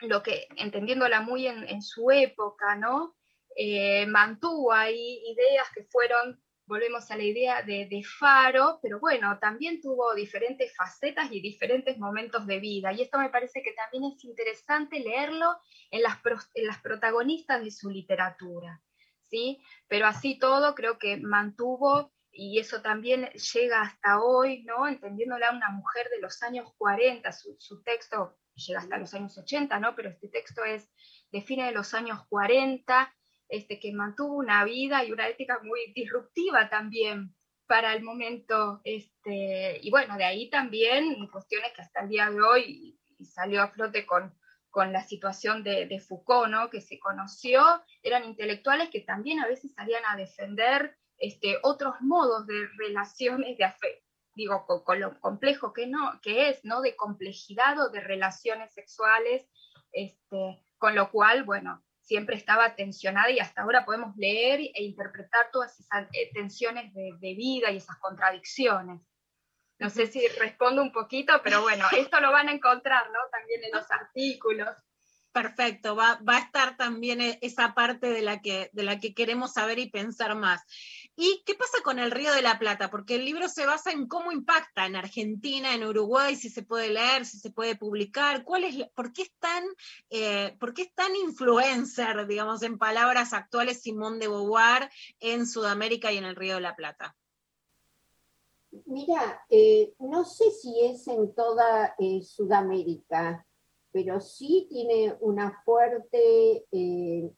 [0.00, 3.14] lo que, entendiéndola muy en, en su época, ¿no?
[3.54, 9.80] Eh, mantuvo ahí ideas que fueron, volvemos a la idea de, Faro, pero bueno, también
[9.80, 12.92] tuvo diferentes facetas y diferentes momentos de vida.
[12.92, 15.56] Y esto me parece que también es interesante leerlo
[15.90, 16.18] en las,
[16.54, 18.80] en las protagonistas de su literatura,
[19.28, 19.62] ¿sí?
[19.88, 24.88] Pero así todo creo que mantuvo, y eso también llega hasta hoy, ¿no?
[24.88, 29.78] Entendiéndola una mujer de los años 40, su, su texto llega hasta los años 80,
[29.80, 29.94] ¿no?
[29.94, 30.90] Pero este texto es
[31.30, 33.14] de fines de los años 40,
[33.52, 37.34] este, que mantuvo una vida y una ética muy disruptiva también
[37.66, 42.40] para el momento, este, y bueno, de ahí también cuestiones que hasta el día de
[42.40, 44.34] hoy salió a flote con,
[44.70, 46.70] con la situación de, de Foucault, ¿no?
[46.70, 47.62] que se conoció,
[48.02, 53.64] eran intelectuales que también a veces salían a defender este, otros modos de relaciones de
[53.64, 56.80] afecto, digo, con, con lo complejo que, no, que es, ¿no?
[56.80, 59.46] de complejidad o de relaciones sexuales,
[59.92, 65.50] este, con lo cual, bueno, siempre estaba tensionada y hasta ahora podemos leer e interpretar
[65.52, 69.00] todas esas eh, tensiones de, de vida y esas contradicciones.
[69.78, 73.18] No sé si respondo un poquito, pero bueno, esto lo van a encontrar, ¿no?
[73.30, 74.68] También en los artículos.
[75.32, 79.14] Perfecto, va, va a estar también e- esa parte de la, que, de la que
[79.14, 80.62] queremos saber y pensar más.
[81.14, 82.90] ¿Y qué pasa con el Río de la Plata?
[82.90, 86.88] Porque el libro se basa en cómo impacta en Argentina, en Uruguay, si se puede
[86.88, 89.62] leer, si se puede publicar, por, qué es tan,
[90.08, 94.90] eh, por qué es tan influencer, digamos, en palabras actuales, Simón de Beauvoir
[95.20, 97.14] en Sudamérica y en el Río de la Plata.
[98.86, 103.46] Mira, eh, no sé si es en toda eh, Sudamérica,
[103.92, 106.64] pero sí tiene una fuerte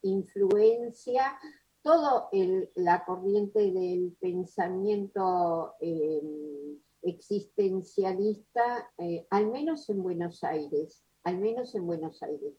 [0.03, 1.37] influencia
[1.85, 2.31] toda
[2.77, 11.87] la corriente del pensamiento eh, existencialista, eh, al menos en Buenos Aires, al menos en
[11.87, 12.55] Buenos Aires.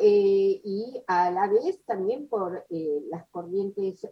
[0.00, 4.08] Eh, y a la vez también por las corrientes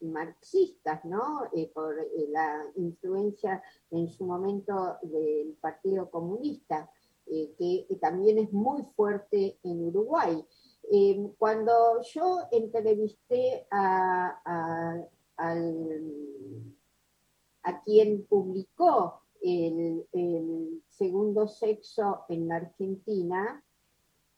[0.00, 1.48] marxistas, ¿no?
[1.72, 1.96] Por
[2.28, 6.90] la influencia en su momento del Partido Comunista,
[7.24, 10.44] que también es muy fuerte en Uruguay.
[10.92, 14.96] Eh, cuando yo entrevisté a, a,
[15.36, 16.74] al-
[17.64, 23.62] a quien publicó el, el segundo sexo en la Argentina,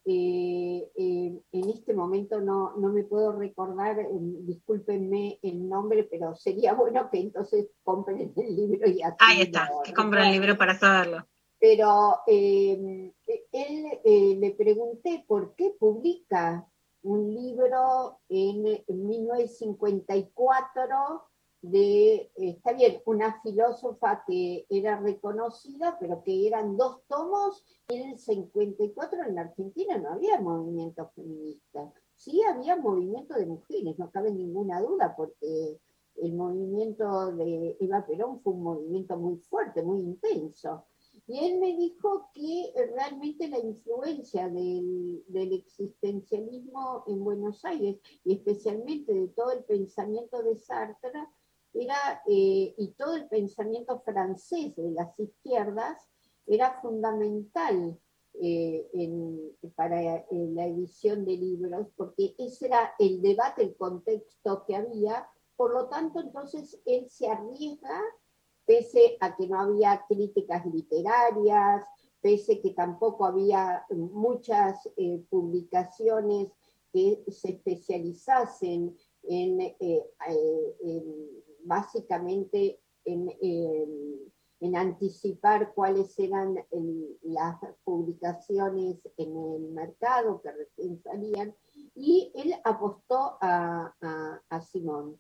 [0.07, 6.35] eh, eh, en este momento no, no me puedo recordar, eh, discúlpenme el nombre, pero
[6.35, 10.57] sería bueno que entonces compren el libro y así Ahí está, que compra el libro
[10.57, 11.27] para saberlo.
[11.61, 13.13] Pero eh,
[13.53, 16.67] él eh, le pregunté por qué publica
[17.03, 21.29] un libro en, en 1954
[21.61, 27.65] de, está bien, una filósofa que era reconocida, pero que eran dos tomos.
[27.89, 31.93] En el 54 en la Argentina no había movimiento feminista.
[32.15, 35.81] Sí había movimiento de mujeres, no cabe ninguna duda, porque
[36.17, 40.87] el movimiento de Eva Perón fue un movimiento muy fuerte, muy intenso.
[41.29, 49.13] Y él me dijo que realmente la influencia del, existencialismo en Buenos Aires, y especialmente
[49.13, 51.27] de todo el pensamiento de Sartre,
[51.75, 56.09] era, eh, y todo el pensamiento francés de las izquierdas,
[56.47, 57.99] era fundamental
[58.41, 64.77] eh, para eh, la edición de libros, porque ese era el debate, el contexto que
[64.77, 68.01] había, por lo tanto, entonces él se arriesga,
[68.69, 71.87] pese a que no había críticas literarias,
[72.21, 76.53] pese que tampoco había muchas eh, publicaciones
[76.93, 81.29] que se especializasen en, eh, eh, en-
[81.65, 86.55] básicamente en, anticipar cuáles eran
[87.23, 91.55] las publicaciones en el mercado que recién salían,
[91.95, 95.19] y él apostó a Simón.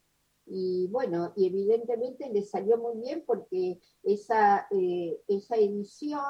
[0.50, 6.22] Y bueno, y evidentemente le salió muy bien porque esa, eh, esa edición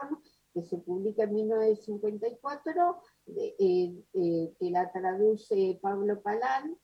[0.52, 6.76] que se publica en 1954, de- eh, eh, que la traduce Pablo Palán,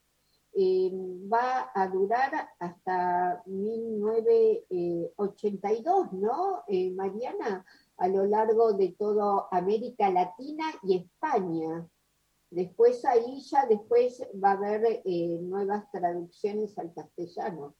[0.56, 0.90] eh,
[1.32, 2.30] va a durar
[2.60, 7.64] hasta 1982, ¿no, eh, Mariana?
[7.96, 11.88] A lo largo de toda América Latina y España.
[12.54, 17.74] Después ahí ya después va a haber eh, nuevas traducciones al castellano.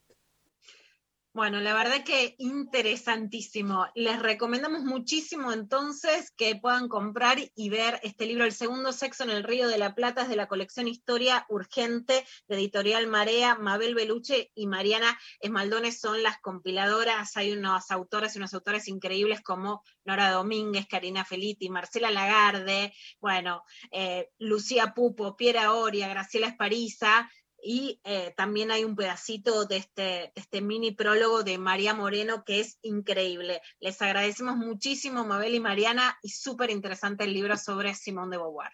[1.35, 3.89] Bueno, la verdad que interesantísimo.
[3.97, 9.31] Les recomendamos muchísimo entonces que puedan comprar y ver este libro, El segundo sexo en
[9.31, 13.57] el Río de la Plata, es de la colección Historia Urgente de Editorial Marea.
[13.57, 17.37] Mabel Beluche y Mariana Esmaldones son las compiladoras.
[17.37, 23.65] Hay unos autores y unos autores increíbles como Nora Domínguez, Karina Feliti, Marcela Lagarde, bueno,
[23.91, 27.29] eh, Lucía Pupo, Piera Oria, Graciela Espariza,
[27.65, 32.45] y eh, también hay un pedacito de este, de este mini prólogo de María Moreno
[32.45, 33.63] que es increíble.
[33.81, 38.71] Les agradecemos muchísimo, Mabel y Mariana, y súper interesante el libro sobre Simón de Beauvoir.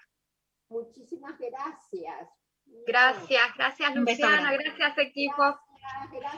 [0.69, 2.29] Muchísimas gracias.
[2.87, 5.59] Gracias, gracias Luciana, gracias equipo.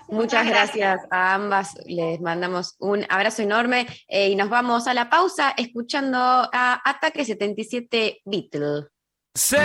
[0.08, 1.74] Muchas gracias a ambas.
[1.86, 7.24] Les mandamos un abrazo enorme eh, y nos vamos a la pausa escuchando a Ataque
[7.24, 8.88] 77 Beatle.
[9.34, 9.58] Sé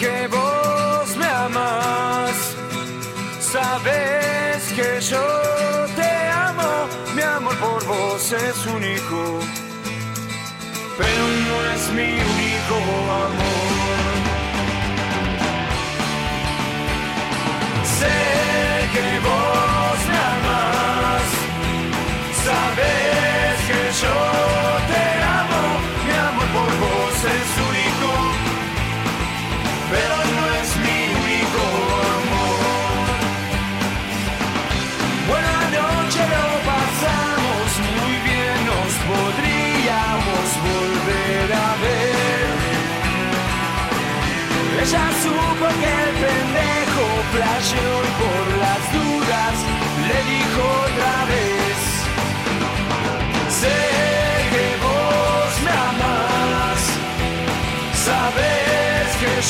[0.00, 0.28] que
[1.48, 2.56] amas,
[3.40, 5.24] sabes que yo
[5.96, 9.40] te amo, mi amor por vos es único,
[10.98, 12.76] pero no es mi único
[13.24, 13.87] amor.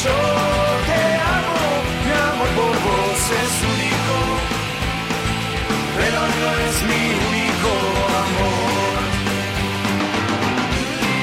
[0.04, 0.10] Yo
[0.88, 1.02] te
[1.36, 1.60] amo,
[2.04, 4.16] mi amor por vos es único,
[5.98, 7.70] pero no es mi único
[8.24, 8.98] amor.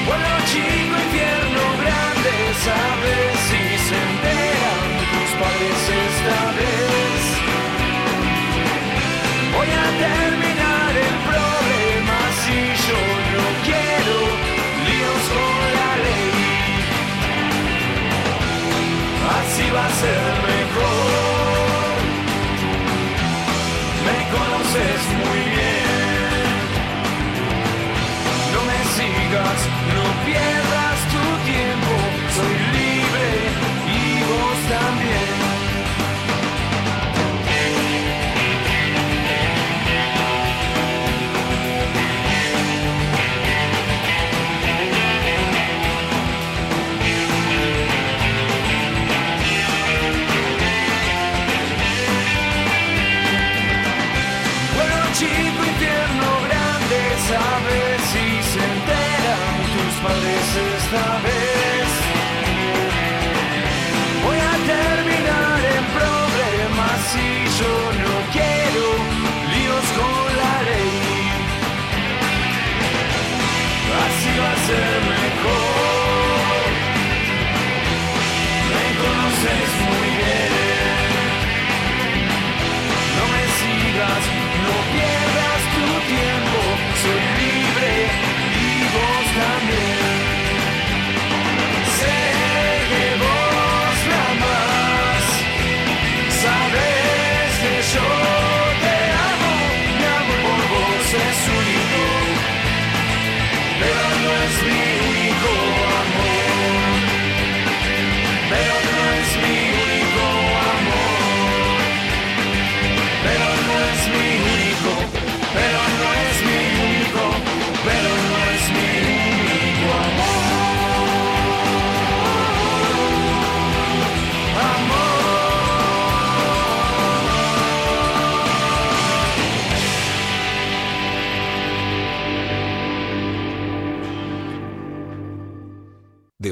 [0.08, 2.32] Bueno, chico, infierno grande,
[2.66, 3.35] sabes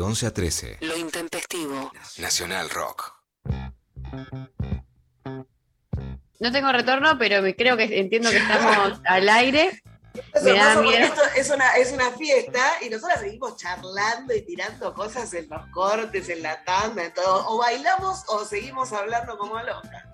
[0.04, 0.78] 11 a 13.
[0.80, 1.92] Lo intempestivo.
[2.18, 3.12] Nacional Rock.
[6.40, 9.82] No tengo retorno, pero me- creo que entiendo que estamos al aire.
[10.32, 11.04] Eso Me da pasa porque miedo.
[11.06, 15.66] esto es una, es una fiesta y nosotros seguimos charlando y tirando cosas en los
[15.72, 17.48] cortes, en la tanda, en todo.
[17.48, 20.04] O bailamos o seguimos hablando como locas.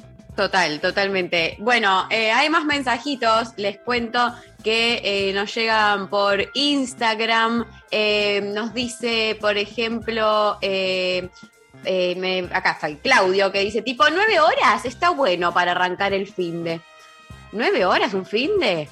[0.40, 1.56] Total, totalmente.
[1.58, 3.48] Bueno, eh, hay más mensajitos.
[3.58, 4.34] Les cuento
[4.64, 7.66] que eh, nos llegan por Instagram.
[7.90, 11.28] Eh, nos dice, por ejemplo, eh,
[11.84, 16.14] eh, me- acá está el Claudio que dice, tipo, nueve horas, está bueno para arrancar
[16.14, 16.80] el fin de.
[17.52, 18.88] ¿Nueve horas un fin de?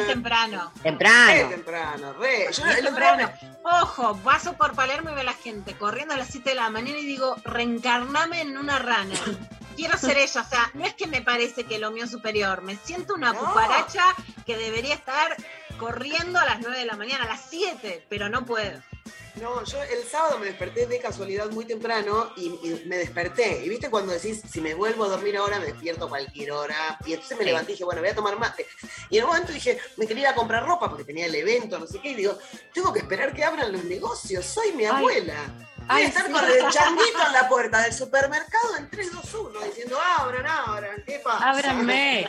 [0.00, 0.72] Es temprano.
[0.80, 1.26] Temprano.
[1.32, 2.46] Re temprano, re.
[2.52, 3.32] Yo Es temprano.
[3.64, 6.70] Ojo, paso por Palermo y veo a la gente corriendo a las 7 de la
[6.70, 9.14] mañana y digo, reencarname en una rana.
[9.78, 12.62] Quiero ser ella, o sea, no es que me parece que lo mío es superior,
[12.62, 13.38] me siento una No.
[13.38, 14.02] cucaracha
[14.44, 15.36] que debería estar
[15.78, 18.82] corriendo a las 9 de la mañana, a las 7, pero no puedo.
[19.36, 23.64] No, yo el sábado me desperté de casualidad muy temprano y, y me desperté.
[23.64, 26.98] Y viste cuando decís, si me vuelvo a dormir ahora, me despierto a cualquier hora.
[27.06, 27.50] Y entonces me Sí.
[27.50, 28.66] levanté y dije, bueno, voy a tomar mate.
[29.10, 31.78] Y en un momento dije, me quería ir a comprar ropa porque tenía el evento,
[31.78, 32.08] no sé qué.
[32.10, 32.36] Y digo,
[32.74, 34.44] tengo que esperar que abran los negocios.
[34.44, 34.90] Soy mi Ay.
[34.96, 35.36] abuela.
[35.88, 36.32] Voy Ay, a estar sí.
[36.32, 41.02] con el changuito en la puerta del supermercado en 3, 2, 1, diciendo, abran, abran,
[41.06, 41.48] ¿qué pasa?
[41.50, 42.28] Ábranme.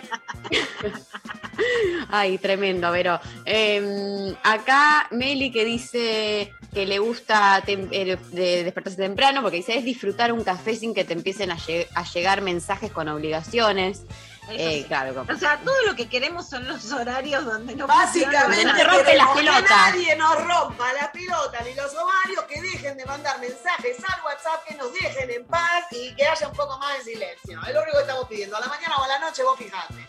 [2.10, 3.19] Ay, tremendo, Vero.
[3.45, 9.84] Eh, acá Meli que dice que le gusta eh, de despertarse temprano porque dice es
[9.84, 14.03] disfrutar un café sin que te empiecen a llegar mensajes con obligaciones.
[14.52, 14.84] Eh, sí.
[14.88, 19.16] claro, O sea, todo lo que queremos son los horarios donde no Básicamente Donde rompe
[19.16, 19.70] las que pelotas.
[19.70, 24.64] nadie nos rompa la pelota ni los ovarios, que dejen de mandar mensajes al WhatsApp,
[24.68, 27.60] que nos dejen en paz y que haya un poco más de silencio.
[27.68, 28.58] Es lo único que estamos pidiendo.
[28.58, 30.06] A la mañana o a la noche vos fijate.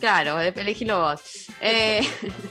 [0.00, 1.20] Claro, elegilo vos.
[1.60, 2.00] Eh,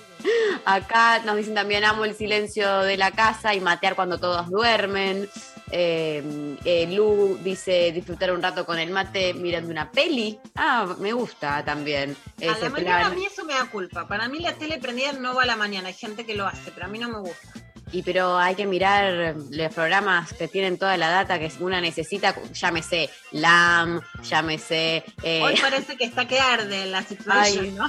[0.66, 5.30] acá nos dicen también amo el silencio de la casa y matear cuando todos duermen.
[5.76, 10.38] Eh, eh, Lu dice disfrutar un rato con el mate mirando una peli.
[10.56, 13.16] Ah, me gusta también A ese la mañana a plan.
[13.18, 14.08] mí eso me da culpa.
[14.08, 15.88] Para mí la tele prendida no va a la mañana.
[15.88, 17.48] Hay gente que lo hace, pero a mí no me gusta.
[17.92, 22.36] Y pero hay que mirar los programas que tienen toda la data que una necesita,
[22.54, 25.04] llámese LAM, llámese...
[25.24, 27.88] eh, Hoy parece que está que arde la situación, Ay, ¿no?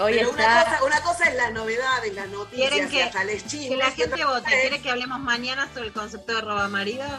[0.00, 0.42] Hoy Pero está...
[0.42, 3.68] una, cosa, una cosa es las novedades, las noticias Quieren que, hasta les chismes.
[3.70, 4.42] que la gente otra vote.
[4.42, 7.10] cosa es- ¿Quiere que hablemos mañana sobre el concepto de robamaridos?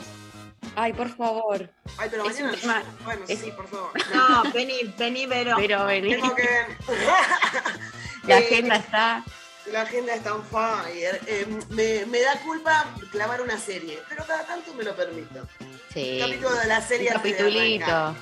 [0.76, 1.70] Ay, por favor.
[1.98, 2.58] Ay, pero Es mañana.
[2.58, 3.92] tema- Bueno, es- sí, por favor.
[4.14, 5.56] No, vení, vení, Vero.
[5.58, 6.12] Pero vení.
[6.12, 6.48] Tengo que.
[8.24, 9.24] La Eh, agenda está...
[9.72, 11.22] La agenda está on fire.
[11.28, 15.48] Eh, me, me da culpa clavar una serie, pero cada tanto me lo permito.
[15.94, 16.18] Sí.
[16.20, 18.16] Capítulo de la serie Un de capitulito.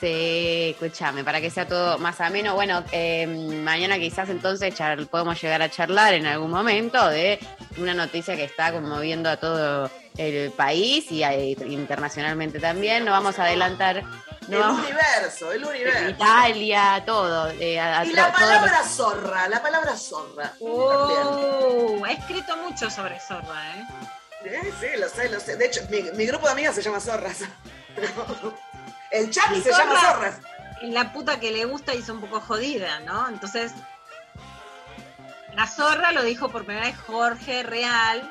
[0.00, 2.54] Sí, escúchame, para que sea todo más ameno.
[2.54, 7.38] Bueno, eh, mañana quizás entonces char- podemos llegar a charlar en algún momento de
[7.78, 13.06] una noticia que está conmoviendo a todo el país y a- internacionalmente también.
[13.06, 14.02] No vamos a adelantar.
[14.48, 16.10] No el vamos- universo, el universo.
[16.10, 17.48] Italia, todo.
[17.52, 20.52] eh, a- Y la los- palabra zorra, la palabra zorra.
[20.60, 23.86] Oh, ha escrito mucho sobre Zorra, ¿eh?
[24.44, 25.56] Eh, sí, lo sé, lo sé.
[25.56, 27.38] De hecho, mi, mi grupo de amigas se llama Zorras.
[29.10, 30.40] El chat Y se llama Zorra- Zorras.
[30.82, 33.28] Y la puta que le gusta hizo un poco jodida, ¿no?
[33.28, 33.72] Entonces,
[35.54, 38.30] la zorra lo dijo por primera vez Jorge Real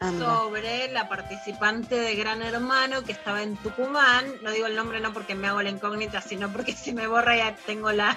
[0.00, 0.26] Anda.
[0.26, 4.24] sobre la participante de Gran Hermano que estaba en Tucumán.
[4.42, 7.36] No digo el nombre no porque me hago la incógnita, sino porque si me borra
[7.36, 8.16] ya tengo la,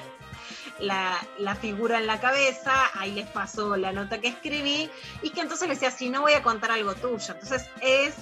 [0.79, 2.73] la, la figura en la cabeza.
[2.95, 4.89] Ahí les pasó la nota que escribí.
[5.21, 7.33] Y que entonces le decía, si no voy a contar algo tuyo.
[7.35, 8.15] Entonces es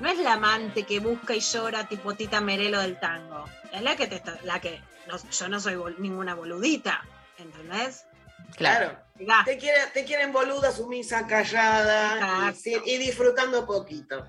[0.00, 3.44] no es la amante que busca y llora tipo Tita Merelo del tango.
[3.72, 7.04] Es la que te está- la que no- yo no soy bol- ninguna boludita,
[7.38, 8.04] ¿entendés?
[8.56, 8.96] Claro.
[9.44, 14.26] Te quieren, te quieren boluda, sumisa, callada y, y disfrutando poquito.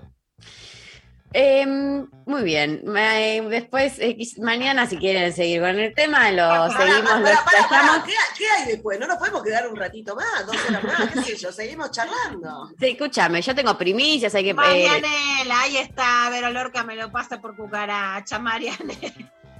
[1.34, 2.82] Eh, muy bien.
[2.86, 3.12] Ma-
[3.48, 7.20] Después, eh, mañana, si quieren seguir con el tema, lo Pará, seguimos.
[7.20, 8.04] lo dejamos.
[8.04, 8.98] ¿Qué, qué hay después?
[8.98, 12.70] No nos podemos quedar un ratito más, dos horas más, qué sé yo, seguimos charlando.
[12.80, 14.50] Sí, escúchame, yo tengo primicias, hay que.
[14.50, 19.12] eh, Marianela, ahí está, Vero Lorca me lo pasa por cucaracha, Marianela.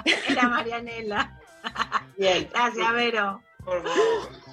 [0.28, 1.38] Era Marianela.
[2.16, 2.48] Bien.
[2.52, 3.42] Gracias, Vero.
[3.64, 4.47] Por favor.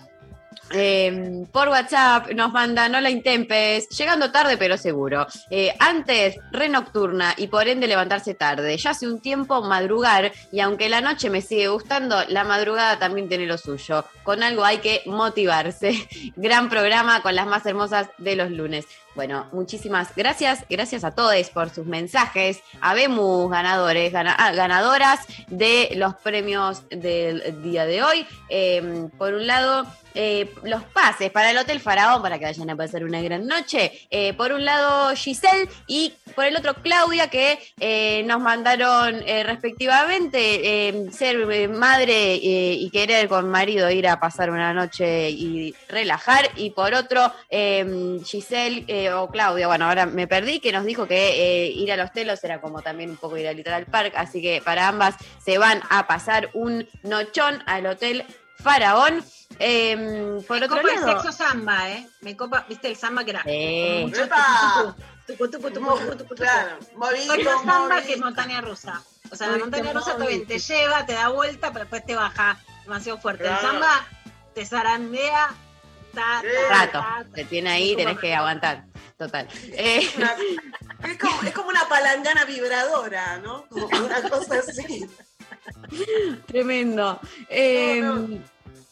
[0.71, 5.27] Eh, por WhatsApp nos mandan, hola Intempes, llegando tarde pero seguro.
[5.49, 8.77] Eh, antes, re nocturna y por ende levantarse tarde.
[8.77, 13.29] Ya hace un tiempo madrugar y aunque la noche me sigue gustando, la madrugada también
[13.29, 14.05] tiene lo suyo.
[14.23, 16.07] Con algo hay que motivarse.
[16.35, 18.85] Gran programa con las más hermosas de los lunes.
[19.15, 20.65] Bueno, muchísimas gracias.
[20.69, 22.59] Gracias a todos por sus mensajes.
[22.81, 28.27] Habemos ganadores, gana- ah, ganadoras de los premios del día de hoy.
[28.49, 29.85] Eh, por un lado,
[30.17, 33.91] eh, los pases para el Hotel Faraón para que vayan a pasar una gran noche.
[34.09, 40.87] Eh, por un lado, Giselle y por el otro, Claudia, que eh, nos mandaron respectivamente
[40.89, 46.49] eh, ser madre y querer con marido ir a pasar una noche y relajar.
[46.55, 51.07] Y por otro, eh, Giselle eh, o Claudia, bueno, ahora me perdí, que nos dijo
[51.07, 54.13] que eh, ir a los telos era como también un poco ir al Litoral Park.
[54.15, 58.25] Así que para ambas se van a pasar un nochón al Hotel
[58.61, 59.23] Faraón.
[59.59, 61.21] Eh, por Me otro copa el lado.
[61.21, 62.07] sexo samba, ¿eh?
[62.21, 63.43] Me copa, ¿viste el samba que era?
[63.43, 64.01] Sí.
[64.05, 64.95] Mucho ¡Epa!
[65.27, 66.35] tucu, tucu, tucu, tucu, tucu, tucu, tucu.
[66.35, 67.11] Claro, más
[67.63, 69.01] samba que montaña rusa.
[69.31, 70.47] O sea, la montaña rusa te, movito.
[70.47, 73.47] te lleva, te da vuelta, pero después te baja demasiado fuerte.
[73.47, 74.05] El samba
[74.53, 75.53] te zarandea.
[76.15, 76.99] Ta, ta, rato.
[76.99, 78.85] ta, Te tiene ahí, tenés que aguantar.
[79.17, 79.47] Total.
[79.73, 80.09] Eh,
[81.03, 83.65] Es como, es como una palangana vibradora, ¿no?
[83.69, 85.07] Como una cosa así.
[86.47, 87.19] Tremendo.
[87.49, 88.01] Eh,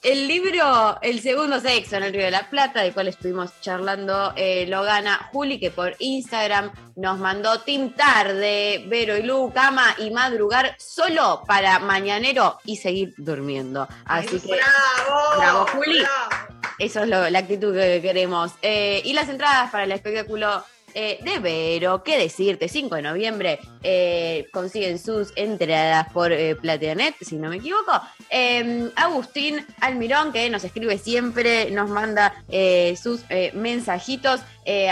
[0.04, 4.34] El libro El segundo sexo en el Río de la Plata, del cual estuvimos charlando,
[4.36, 9.96] eh, lo gana Juli, que por Instagram nos mandó Team Tarde, Vero y Lu, cama
[9.98, 13.88] y madrugar solo para mañanero y seguir durmiendo.
[14.04, 14.48] Así que.
[14.56, 15.22] ¡Bravo!
[15.38, 16.00] Bravo, Juli.
[16.02, 16.60] ¡Bravo!
[16.80, 18.52] Eso es lo- la actitud que queremos.
[18.62, 22.68] Eh, y las entradas para el espectáculo eh, de Vero, ¿qué decirte?
[22.68, 27.92] 5 de noviembre eh, consiguen sus entradas por eh, Plateanet, si no me equivoco.
[28.30, 34.42] Eh, Agustín Almirón, que nos escribe siempre, nos manda eh, sus eh, mensajitos.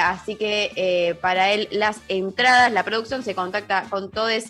[0.01, 4.43] así que para él las entradas, la producción se contacta con todos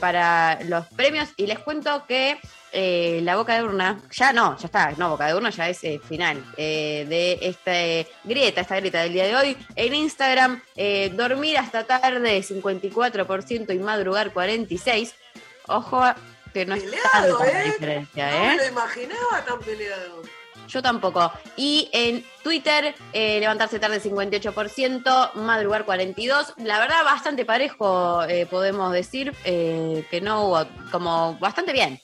[0.00, 2.38] para los premios y les cuento que
[2.72, 5.82] eh, la boca de urna, ya no, ya está, no, boca de urna ya es
[5.84, 9.56] eh, final eh, de esta grieta, esta grieta del día de hoy.
[9.76, 10.62] En Instagram,
[11.12, 15.12] dormir hasta tarde 54% y madrugar 46%.
[15.66, 16.02] Ojo,
[16.52, 17.64] que no es tanta la ¿eh?
[17.64, 18.48] diferencia, No ¿eh?
[18.48, 20.22] me lo imaginaba tan peleado.
[20.70, 21.32] Yo tampoco.
[21.56, 26.54] Y en Twitter, eh, levantarse tarde 58%, madrugar 42%.
[26.58, 32.00] La verdad, bastante parejo, eh, podemos decir, eh, que no hubo, como bastante bien.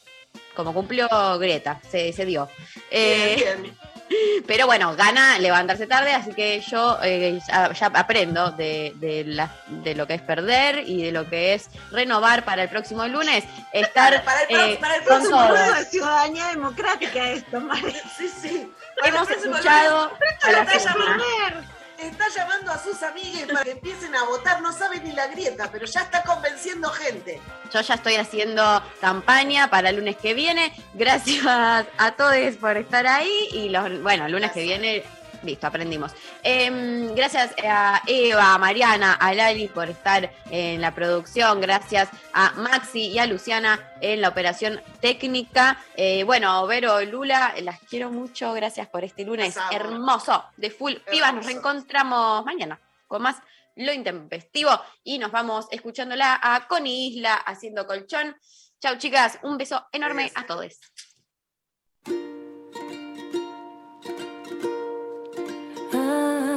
[0.57, 1.09] Como cumplió
[1.39, 2.49] Greta, se, se dio.
[2.91, 3.77] Eh, Bien, bien.
[4.47, 9.53] pero bueno, gana levantarse tarde, así que yo eh, ya, ya aprendo de, de la-
[9.69, 13.45] de lo que es perder y de lo que es renovar para el próximo lunes.
[13.73, 15.91] Estar Para el, pro- eh, para el próximo lunes.
[15.91, 17.93] Ciudadanía democrática esto, Mari.
[18.16, 18.73] Sí, sí.
[19.05, 20.11] Hemos escuchado
[20.43, 20.65] a la
[21.98, 24.60] está, llamando a sus amigues para que empiecen a votar.
[24.62, 27.40] No sabe ni la grieta, pero ya está convenciendo gente.
[27.73, 30.73] Yo ya estoy haciendo campaña para el lunes que viene.
[30.94, 33.48] Gracias a todos por estar ahí.
[33.52, 35.05] Y los, bueno, el lunes que viene,
[35.47, 36.12] listo, aprendimos.
[36.43, 41.60] Em, gracias a Eva, a Mariana, a Lali por estar en la producción.
[41.60, 45.78] Gracias a Maxi y a Luciana en la operación técnica.
[45.97, 48.52] Eh, bueno, Vero, Lula, las quiero mucho.
[48.52, 50.94] Gracias por este lunes hermoso de full.
[51.10, 51.48] Pibas, nos Hermoso.
[51.48, 53.36] reencontramos mañana con más
[53.77, 54.70] lo intempestivo
[55.05, 58.36] y nos vamos escuchándola a Connie Isla haciendo colchón.
[58.81, 60.78] Chau chicas, un beso enorme a todos.
[66.07, 66.56] love.